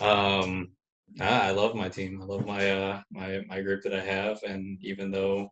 [0.00, 0.40] Yeah.
[0.40, 0.72] Um
[1.20, 2.20] I love my team.
[2.20, 5.48] I love my uh my my group that I have and even though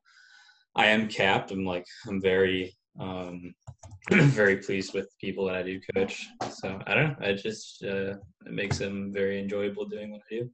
[0.74, 3.54] I am capped, I'm like I'm very um
[4.10, 6.28] very pleased with the people that I do coach.
[6.50, 7.26] So I don't know.
[7.26, 8.14] I just uh
[8.46, 10.50] it makes them very enjoyable doing what I do.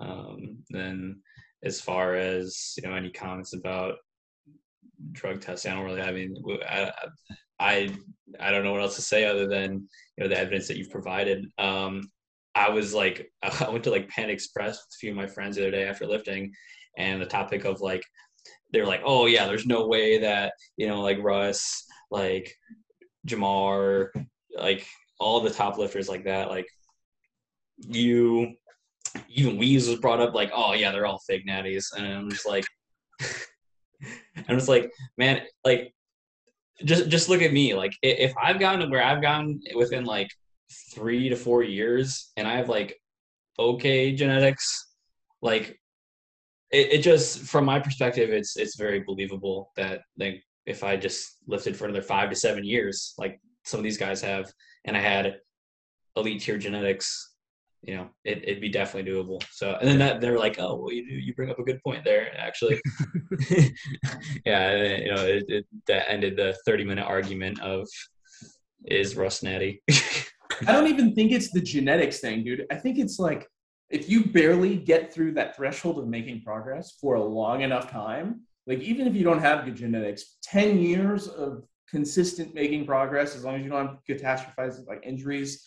[0.00, 1.22] Um then
[1.64, 3.94] as far as you know any comments about
[5.10, 5.72] drug testing.
[5.72, 6.02] I don't really.
[6.02, 6.36] I mean,
[6.68, 6.92] I,
[7.58, 7.96] I
[8.40, 10.90] I don't know what else to say other than you know the evidence that you've
[10.90, 11.46] provided.
[11.58, 12.10] Um,
[12.54, 15.56] I was like, I went to like Pan Express with a few of my friends
[15.56, 16.52] the other day after lifting,
[16.96, 18.02] and the topic of like,
[18.72, 22.52] they're like, oh yeah, there's no way that you know like Russ, like
[23.26, 24.08] Jamar,
[24.56, 24.86] like
[25.20, 26.66] all the top lifters like that, like
[27.78, 28.54] you,
[29.28, 32.46] even Weeze was brought up like, oh yeah, they're all fake natties, and I'm just
[32.46, 32.64] like.
[34.48, 35.94] I'm just like, man, like,
[36.84, 37.74] just just look at me.
[37.74, 40.30] Like, if I've gotten to where I've gotten within like
[40.94, 42.98] three to four years, and I have like
[43.58, 44.88] okay genetics,
[45.42, 45.78] like,
[46.70, 51.38] it, it just from my perspective, it's it's very believable that like if I just
[51.46, 54.52] lifted for another five to seven years, like some of these guys have,
[54.84, 55.36] and I had
[56.16, 57.31] elite tier genetics
[57.82, 59.42] you know, it, would be definitely doable.
[59.50, 62.04] So, and then that they're like, oh, well, you you bring up a good point
[62.04, 62.80] there, actually.
[64.46, 67.88] yeah, you know, it, it, that ended the 30 minute argument of
[68.84, 69.82] is Russ natty.
[69.90, 72.66] I don't even think it's the genetics thing, dude.
[72.70, 73.48] I think it's like
[73.90, 78.42] if you barely get through that threshold of making progress for a long enough time,
[78.66, 83.44] like even if you don't have good genetics, 10 years of consistent making progress, as
[83.44, 85.66] long as you don't have catastrophizing like injuries,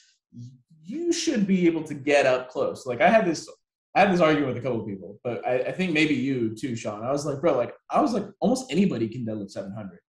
[0.85, 2.85] you should be able to get up close.
[2.85, 3.49] Like I had this,
[3.95, 6.75] I had this argument with a couple people, but I, I think maybe you too,
[6.75, 7.03] Sean.
[7.03, 9.99] I was like, bro, like I was like, almost anybody can deadlift 700.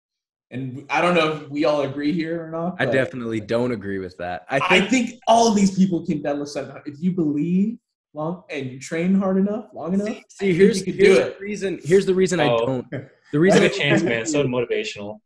[0.49, 2.77] And I don't know if we all agree here or not.
[2.79, 4.45] I definitely don't agree with that.
[4.49, 6.83] I think, I think all of these people can deadlift 700.
[6.85, 7.79] If you believe
[8.13, 11.79] long and you train hard enough, long enough, see, see here's, here's the reason.
[11.83, 12.87] Here's the reason oh, I don't.
[13.33, 14.25] The reason a chance, man.
[14.25, 15.19] So motivational.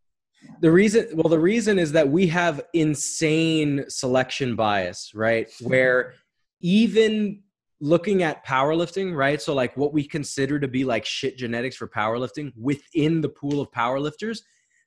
[0.59, 5.49] The reason, well, the reason is that we have insane selection bias, right?
[5.61, 6.13] Where
[6.61, 7.41] even
[7.79, 9.41] looking at powerlifting, right?
[9.41, 13.59] So, like what we consider to be like shit genetics for powerlifting within the pool
[13.59, 14.41] of powerlifters,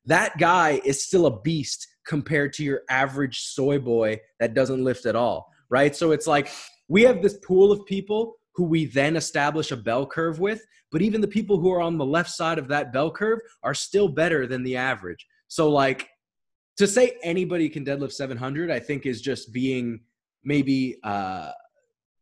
[0.07, 5.07] that guy is still a beast compared to your average soy boy that doesn't lift
[5.07, 5.95] at all, right?
[5.95, 6.49] So, it's like
[6.89, 11.03] we have this pool of people who we then establish a bell curve with, but
[11.03, 14.09] even the people who are on the left side of that bell curve are still
[14.09, 15.27] better than the average.
[15.55, 16.09] So like
[16.79, 20.01] to say anybody can deadlift 700, I think is just being
[20.43, 21.53] maybe uh,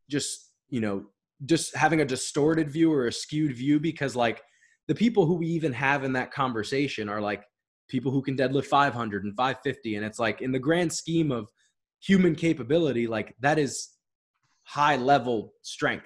[0.07, 1.05] just you know
[1.43, 4.43] just having a distorted view or a skewed view because like
[4.87, 7.43] the people who we even have in that conversation are like
[7.89, 11.49] people who can deadlift 500 and 550 and it's like in the grand scheme of
[12.01, 13.89] human capability like that is
[14.61, 16.05] high level strength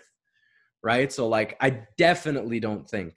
[0.82, 1.12] right?
[1.12, 3.16] So like i definitely don't think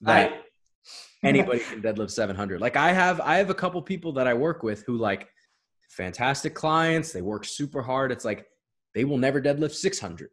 [0.00, 0.41] that
[1.24, 4.62] anybody can deadlift 700 like i have i have a couple people that i work
[4.62, 5.28] with who like
[5.92, 7.12] fantastic clients.
[7.12, 8.10] They work super hard.
[8.10, 8.46] It's like
[8.94, 10.30] they will never deadlift 600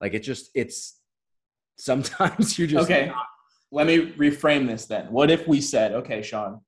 [0.00, 1.00] like it just it's
[1.78, 3.06] sometimes you're just okay.
[3.06, 3.26] not-
[3.72, 5.12] let me reframe this then.
[5.12, 6.60] What if we said okay sean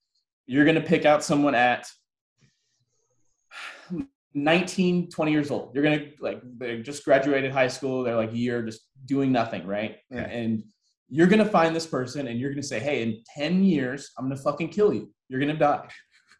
[0.47, 1.89] you're going to pick out someone at
[4.35, 5.75] 19 20 years old.
[5.75, 8.03] You're going to like they just graduated high school.
[8.03, 9.97] They're like a year just doing nothing right?
[10.11, 10.23] Yeah.
[10.23, 10.65] and
[11.15, 14.41] you're gonna find this person and you're gonna say, hey, in 10 years, I'm gonna
[14.41, 15.13] fucking kill you.
[15.29, 15.87] You're gonna die.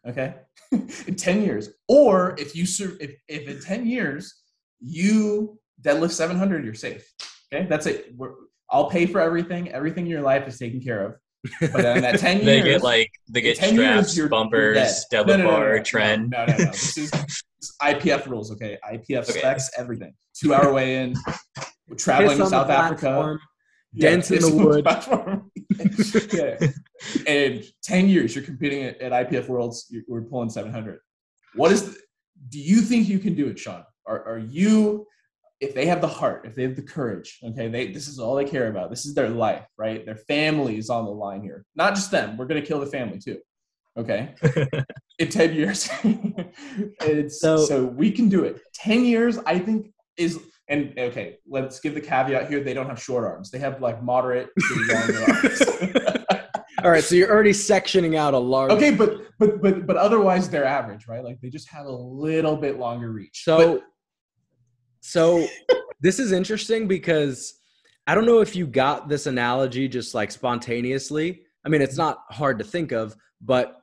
[0.07, 0.33] Okay?
[0.71, 1.69] in 10 years.
[1.87, 2.65] Or if you
[2.99, 4.33] if if in 10 years
[4.79, 7.07] you deadlift 700, you're safe.
[7.53, 8.13] Okay, that's it.
[8.17, 8.31] We're,
[8.67, 9.69] I'll pay for everything.
[9.69, 11.15] Everything in your life is taken care of.
[11.61, 15.23] But then that 10 years, they get like they get straps, years, you're, bumpers, you're
[15.23, 16.31] deadlift no, no, no, bar, trend.
[16.31, 16.65] No, no, no.
[16.71, 18.51] This is, this is IPF rules.
[18.51, 19.39] Okay, IPF okay.
[19.39, 20.15] specs, everything.
[20.33, 21.13] Two hour weigh in.
[21.95, 23.37] traveling to South Africa
[23.97, 24.85] dense in the wood.
[26.33, 26.67] yeah.
[27.27, 30.99] And 10 years you're competing at, at IPF Worlds, you're, we're pulling 700.
[31.55, 31.99] What is, the,
[32.49, 33.83] do you think you can do it, Sean?
[34.05, 35.07] Are, are you
[35.59, 38.35] if they have the heart, if they have the courage, okay, they this is all
[38.35, 38.89] they care about.
[38.89, 40.05] This is their life, right?
[40.05, 41.65] Their family is on the line here.
[41.73, 42.35] Not just them.
[42.35, 43.39] We're gonna kill the family too.
[43.95, 44.35] Okay.
[45.19, 45.89] In 10 years.
[46.03, 48.59] it's so, so we can do it.
[48.73, 50.39] 10 years, I think, is
[50.69, 52.63] and okay, let's give the caveat here.
[52.63, 53.51] They don't have short arms.
[53.51, 56.23] They have like moderate to longer arms.
[56.83, 58.71] All right, so you're already sectioning out a large.
[58.71, 61.23] Okay, but but but but otherwise they're average, right?
[61.23, 63.43] Like they just have a little bit longer reach.
[63.45, 63.83] So, but,
[65.01, 65.47] so
[66.01, 67.59] this is interesting because
[68.05, 71.43] I don't know if you got this analogy just like spontaneously.
[71.65, 73.77] I mean, it's not hard to think of, but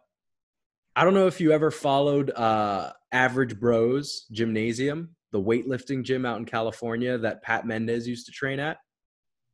[0.94, 6.38] I don't know if you ever followed uh, Average Broz Gymnasium, the weightlifting gym out
[6.38, 8.78] in California that Pat Mendez used to train at.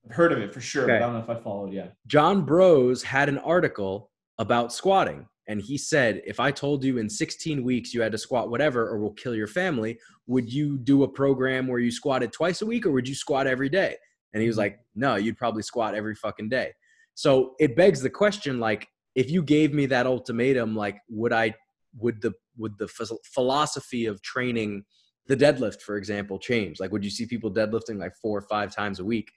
[0.08, 0.84] I've heard of it for sure.
[0.84, 0.96] Okay.
[0.96, 1.94] I don't know if I followed yet.
[2.06, 5.26] John Broz had an article about squatting.
[5.48, 8.88] And he said, if I told you in 16 weeks you had to squat whatever
[8.88, 12.66] or we'll kill your family, would you do a program where you squatted twice a
[12.66, 13.96] week or would you squat every day?
[14.32, 14.62] And he was mm-hmm.
[14.62, 16.72] like, no, you'd probably squat every fucking day.
[17.14, 21.54] So it begs the question like, if you gave me that ultimatum, like, would I,
[21.96, 22.88] would the, would the
[23.32, 24.84] philosophy of training
[25.28, 26.80] the deadlift, for example, change?
[26.80, 29.30] Like, would you see people deadlifting like four or five times a week?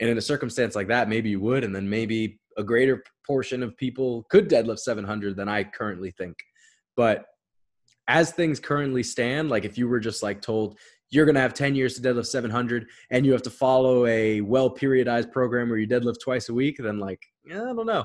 [0.00, 3.62] And in a circumstance like that, maybe you would, and then maybe a greater portion
[3.62, 6.36] of people could deadlift 700 than I currently think.
[6.96, 7.26] But
[8.06, 10.78] as things currently stand, like if you were just like told
[11.10, 14.40] you're going to have 10 years to deadlift 700 and you have to follow a
[14.42, 18.04] well periodized program where you deadlift twice a week, then like, yeah, I don't know.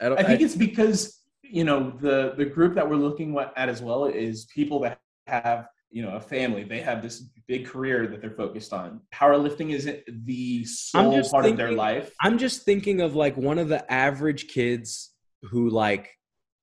[0.00, 3.36] I, don't, I think I, it's because, you know, the, the group that we're looking
[3.56, 7.66] at as well is people that have you know a family they have this big
[7.66, 9.00] career that they're focused on.
[9.12, 12.12] Powerlifting isn't the sole part thinking, of their life.
[12.20, 16.10] I'm just thinking of like one of the average kids who like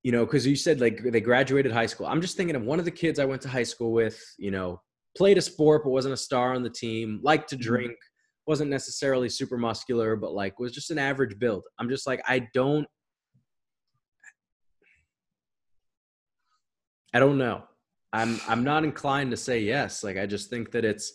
[0.03, 2.05] you know because you said like they graduated high school.
[2.05, 4.51] I'm just thinking of one of the kids i went to high school with you
[4.51, 4.81] know
[5.17, 7.63] played a sport but wasn't a star on the team liked to mm-hmm.
[7.63, 7.95] drink
[8.45, 11.63] wasn't necessarily super muscular but like was just an average build.
[11.79, 12.87] I'm just like i don't
[17.13, 17.63] i don't know
[18.15, 20.03] I'm I'm not inclined to say yes.
[20.03, 21.13] Like I just think that it's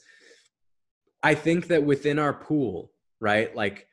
[1.23, 3.55] I think that within our pool, right?
[3.57, 3.87] Like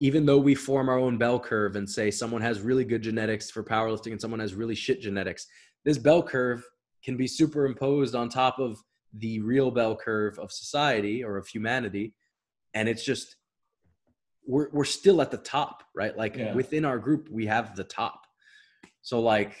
[0.00, 3.50] even though we form our own bell curve and say someone has really good genetics
[3.50, 5.46] for powerlifting and someone has really shit genetics,
[5.84, 6.64] this bell curve
[7.04, 8.78] can be superimposed on top of
[9.18, 12.14] the real bell curve of society or of humanity
[12.74, 13.36] and it's just
[14.46, 16.16] we're we're still at the top, right?
[16.16, 16.54] Like yeah.
[16.54, 18.26] within our group we have the top.
[19.02, 19.56] So like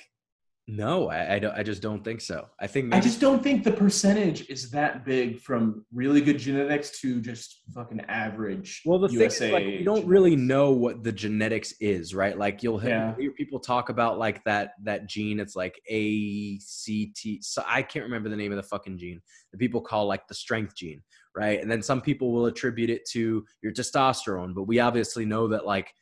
[0.68, 1.54] no, I, I, don't.
[1.54, 2.46] I just don't think so.
[2.60, 6.38] I think maybe- I just don't think the percentage is that big from really good
[6.38, 8.82] genetics to just fucking average.
[8.84, 12.36] Well, the USA thing is, like, we don't really know what the genetics is, right?
[12.36, 13.14] Like you'll yeah.
[13.16, 15.38] hear people talk about like that that gene.
[15.38, 17.40] It's like A C T.
[17.42, 19.20] So I can't remember the name of the fucking gene
[19.52, 21.00] that people call like the strength gene,
[21.36, 21.60] right?
[21.60, 25.64] And then some people will attribute it to your testosterone, but we obviously know that
[25.64, 25.92] like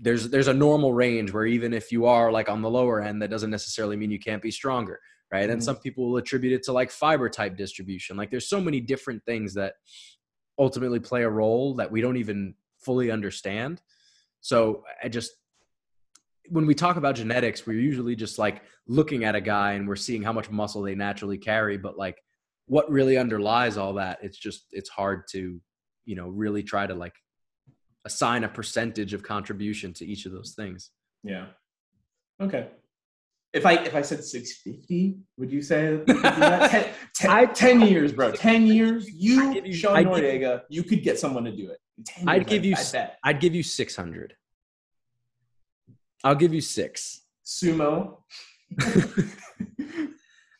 [0.00, 3.22] there's there's a normal range where even if you are like on the lower end
[3.22, 5.00] that doesn't necessarily mean you can't be stronger
[5.32, 5.44] right?
[5.44, 5.52] Mm-hmm.
[5.52, 8.16] and some people will attribute it to like fiber type distribution.
[8.16, 9.74] Like there's so many different things that
[10.58, 13.80] ultimately play a role that we don't even fully understand.
[14.40, 15.32] So i just
[16.48, 19.96] when we talk about genetics we're usually just like looking at a guy and we're
[19.96, 22.22] seeing how much muscle they naturally carry but like
[22.66, 25.60] what really underlies all that it's just it's hard to
[26.04, 27.14] you know really try to like
[28.06, 30.90] assign a percentage of contribution to each of those things.
[31.22, 31.46] Yeah.
[32.40, 32.68] Okay.
[33.52, 36.70] If I if I said 650, would you say that?
[36.70, 38.30] ten, ten, I, 10 years, bro.
[38.50, 39.10] 10 years.
[39.10, 41.78] You, you Sean I'd Noriega, you could get someone to do it.
[42.26, 44.36] I'd give you I I'd give you 600.
[46.22, 47.22] I'll give you 6.
[47.44, 48.18] Sumo.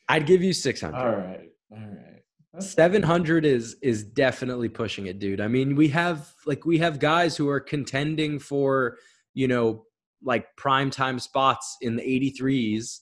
[0.09, 0.97] I'd give you 600.
[0.97, 1.51] All right.
[1.71, 2.16] All right.
[2.59, 5.41] 700 is is definitely pushing it dude.
[5.41, 8.99] I mean we have like we have guys who are contending for
[9.35, 9.85] you know
[10.23, 13.01] like prime time spots in the 83s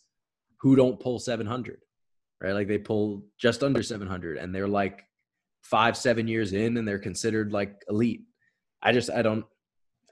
[0.60, 1.78] who don't pull 700
[2.44, 2.52] right?
[2.52, 5.04] Like they pull just under 700 and they're like
[5.62, 8.22] five seven years in and they're considered like elite.
[8.82, 9.44] I just i don't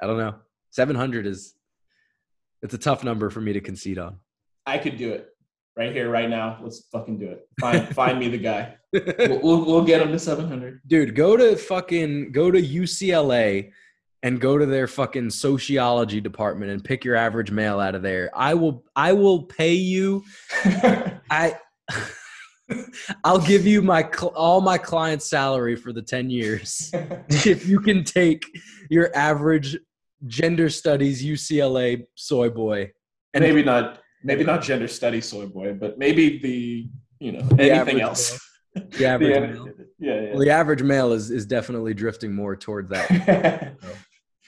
[0.00, 0.36] i don't know.
[0.70, 1.54] 700 is
[2.62, 4.16] it's a tough number for me to concede on.
[4.64, 5.31] I could do it
[5.76, 6.58] right here, right now.
[6.62, 7.48] Let's fucking do it.
[7.60, 8.76] Find find me the guy.
[8.92, 10.82] We'll, we'll, we'll get him to 700.
[10.86, 13.70] Dude, go to fucking go to UCLA
[14.22, 18.30] and go to their fucking sociology department and pick your average male out of there.
[18.34, 20.22] I will I will pay you
[21.30, 21.54] I
[23.24, 24.02] I'll give you my
[24.34, 26.90] all my clients' salary for the 10 years
[27.28, 28.44] if you can take
[28.90, 29.78] your average
[30.26, 32.92] gender studies UCLA soy boy.
[33.34, 38.00] And maybe not maybe not gender study soy boy, but maybe the you know anything
[38.00, 38.38] else.
[38.74, 39.68] The average male.
[39.98, 40.28] Yeah, yeah.
[40.30, 43.76] Well, the average male is is definitely drifting more toward that.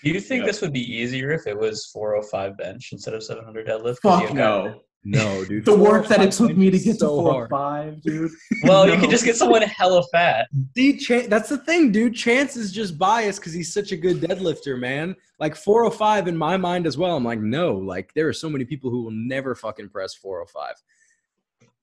[0.02, 0.46] Do you think Yeah.
[0.46, 4.00] this would be easier if it was 405 bench instead of 700 deadlift?
[4.00, 4.80] 'Cause Fuck you- no.
[5.04, 5.64] No, dude.
[5.64, 7.50] The work that it took me to is get to so four hard.
[7.50, 8.30] five, dude.
[8.64, 9.00] Well, you No.
[9.00, 10.48] could just get someone hella fat.
[10.76, 12.14] See, Chan- that's the thing, dude.
[12.14, 15.14] Chance is just biased because he's such a good deadlifter, man.
[15.38, 17.16] Like 405 in my mind as well.
[17.16, 20.74] I'm like, no, like there are so many people who will never fucking press 405.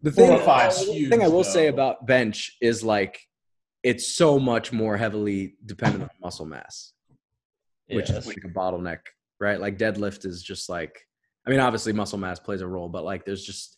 [0.01, 3.27] The thing, 405 's the huge, thing I will say about bench is like
[3.83, 6.93] it's so much more heavily dependent on muscle mass,
[7.87, 8.19] which Yes.
[8.19, 8.99] is like a bottleneck,
[9.39, 9.59] right?
[9.59, 11.07] Like deadlift is just like,
[11.45, 13.77] I mean, obviously muscle mass plays a role, but like there's just,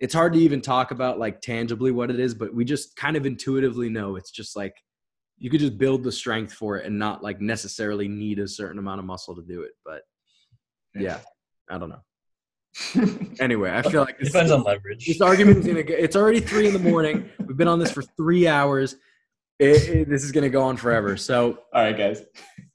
[0.00, 3.16] it's hard to even talk about like tangibly what it is, but we just kind
[3.16, 4.74] of intuitively know it's just like
[5.38, 8.78] you could just build the strength for it and not like necessarily need a certain
[8.78, 9.72] amount of muscle to do it.
[9.84, 10.02] But
[10.94, 11.18] yeah,
[11.70, 12.00] I don't know.
[13.40, 15.06] Anyway, I feel like this, Depends on leverage.
[15.06, 15.82] this argument is gonna.
[15.82, 17.28] Go, it's already three in the morning.
[17.44, 18.96] We've been on this for three hours.
[19.58, 21.16] It, it- this is gonna go on forever.
[21.16, 22.22] So All right, guys.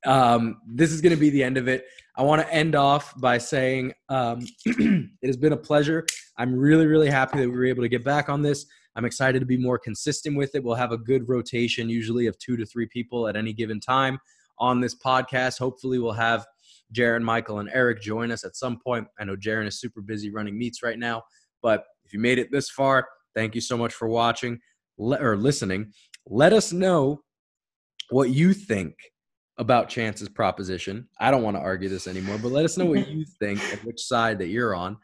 [0.06, 1.86] um, this is going to be the end of it.
[2.20, 6.06] I want to end off by saying um, it has been a pleasure.
[6.38, 8.66] I'm really, really happy that we were able to get back on this.
[8.98, 10.62] I'm excited to be more consistent with it.
[10.62, 14.20] We'll have a good rotation, usually of two to three people at any given time
[14.58, 15.60] on this podcast.
[15.60, 16.46] Hopefully, we'll have
[16.94, 19.08] Jaron, Michael, and Eric join us at some point.
[19.18, 21.24] I know Jaron is super busy running meets right now,
[21.62, 24.60] but if you made it this far, thank you so much for watching
[24.98, 25.94] or listening.
[26.28, 27.22] Let us know
[28.10, 28.96] what you think
[29.60, 31.08] about Chance's proposition.
[31.20, 33.80] I don't want to argue this anymore, but let us know what you think and
[33.82, 34.98] which side that you're on.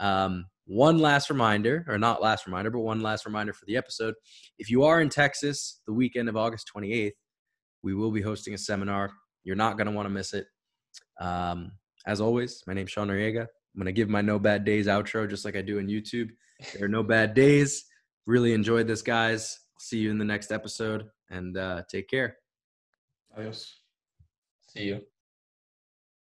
[0.00, 4.14] Um, one last reminder, or not last reminder, but one last reminder for the episode.
[4.58, 7.12] If you are in Texas the weekend of August 28th,
[7.82, 9.10] we will be hosting a seminar.
[9.44, 10.46] You're not going to want to miss it.
[11.20, 11.72] Um,
[12.06, 13.42] as always, my name's Sean Noriega.
[13.42, 16.30] I'm going to give my no bad days outro just like I do on YouTube.
[16.74, 17.84] There are no bad days.
[18.26, 19.58] Really enjoyed this, guys.
[19.78, 22.36] See you in the next episode and uh, take care.
[23.36, 23.79] Adios.
[24.74, 25.09] See you.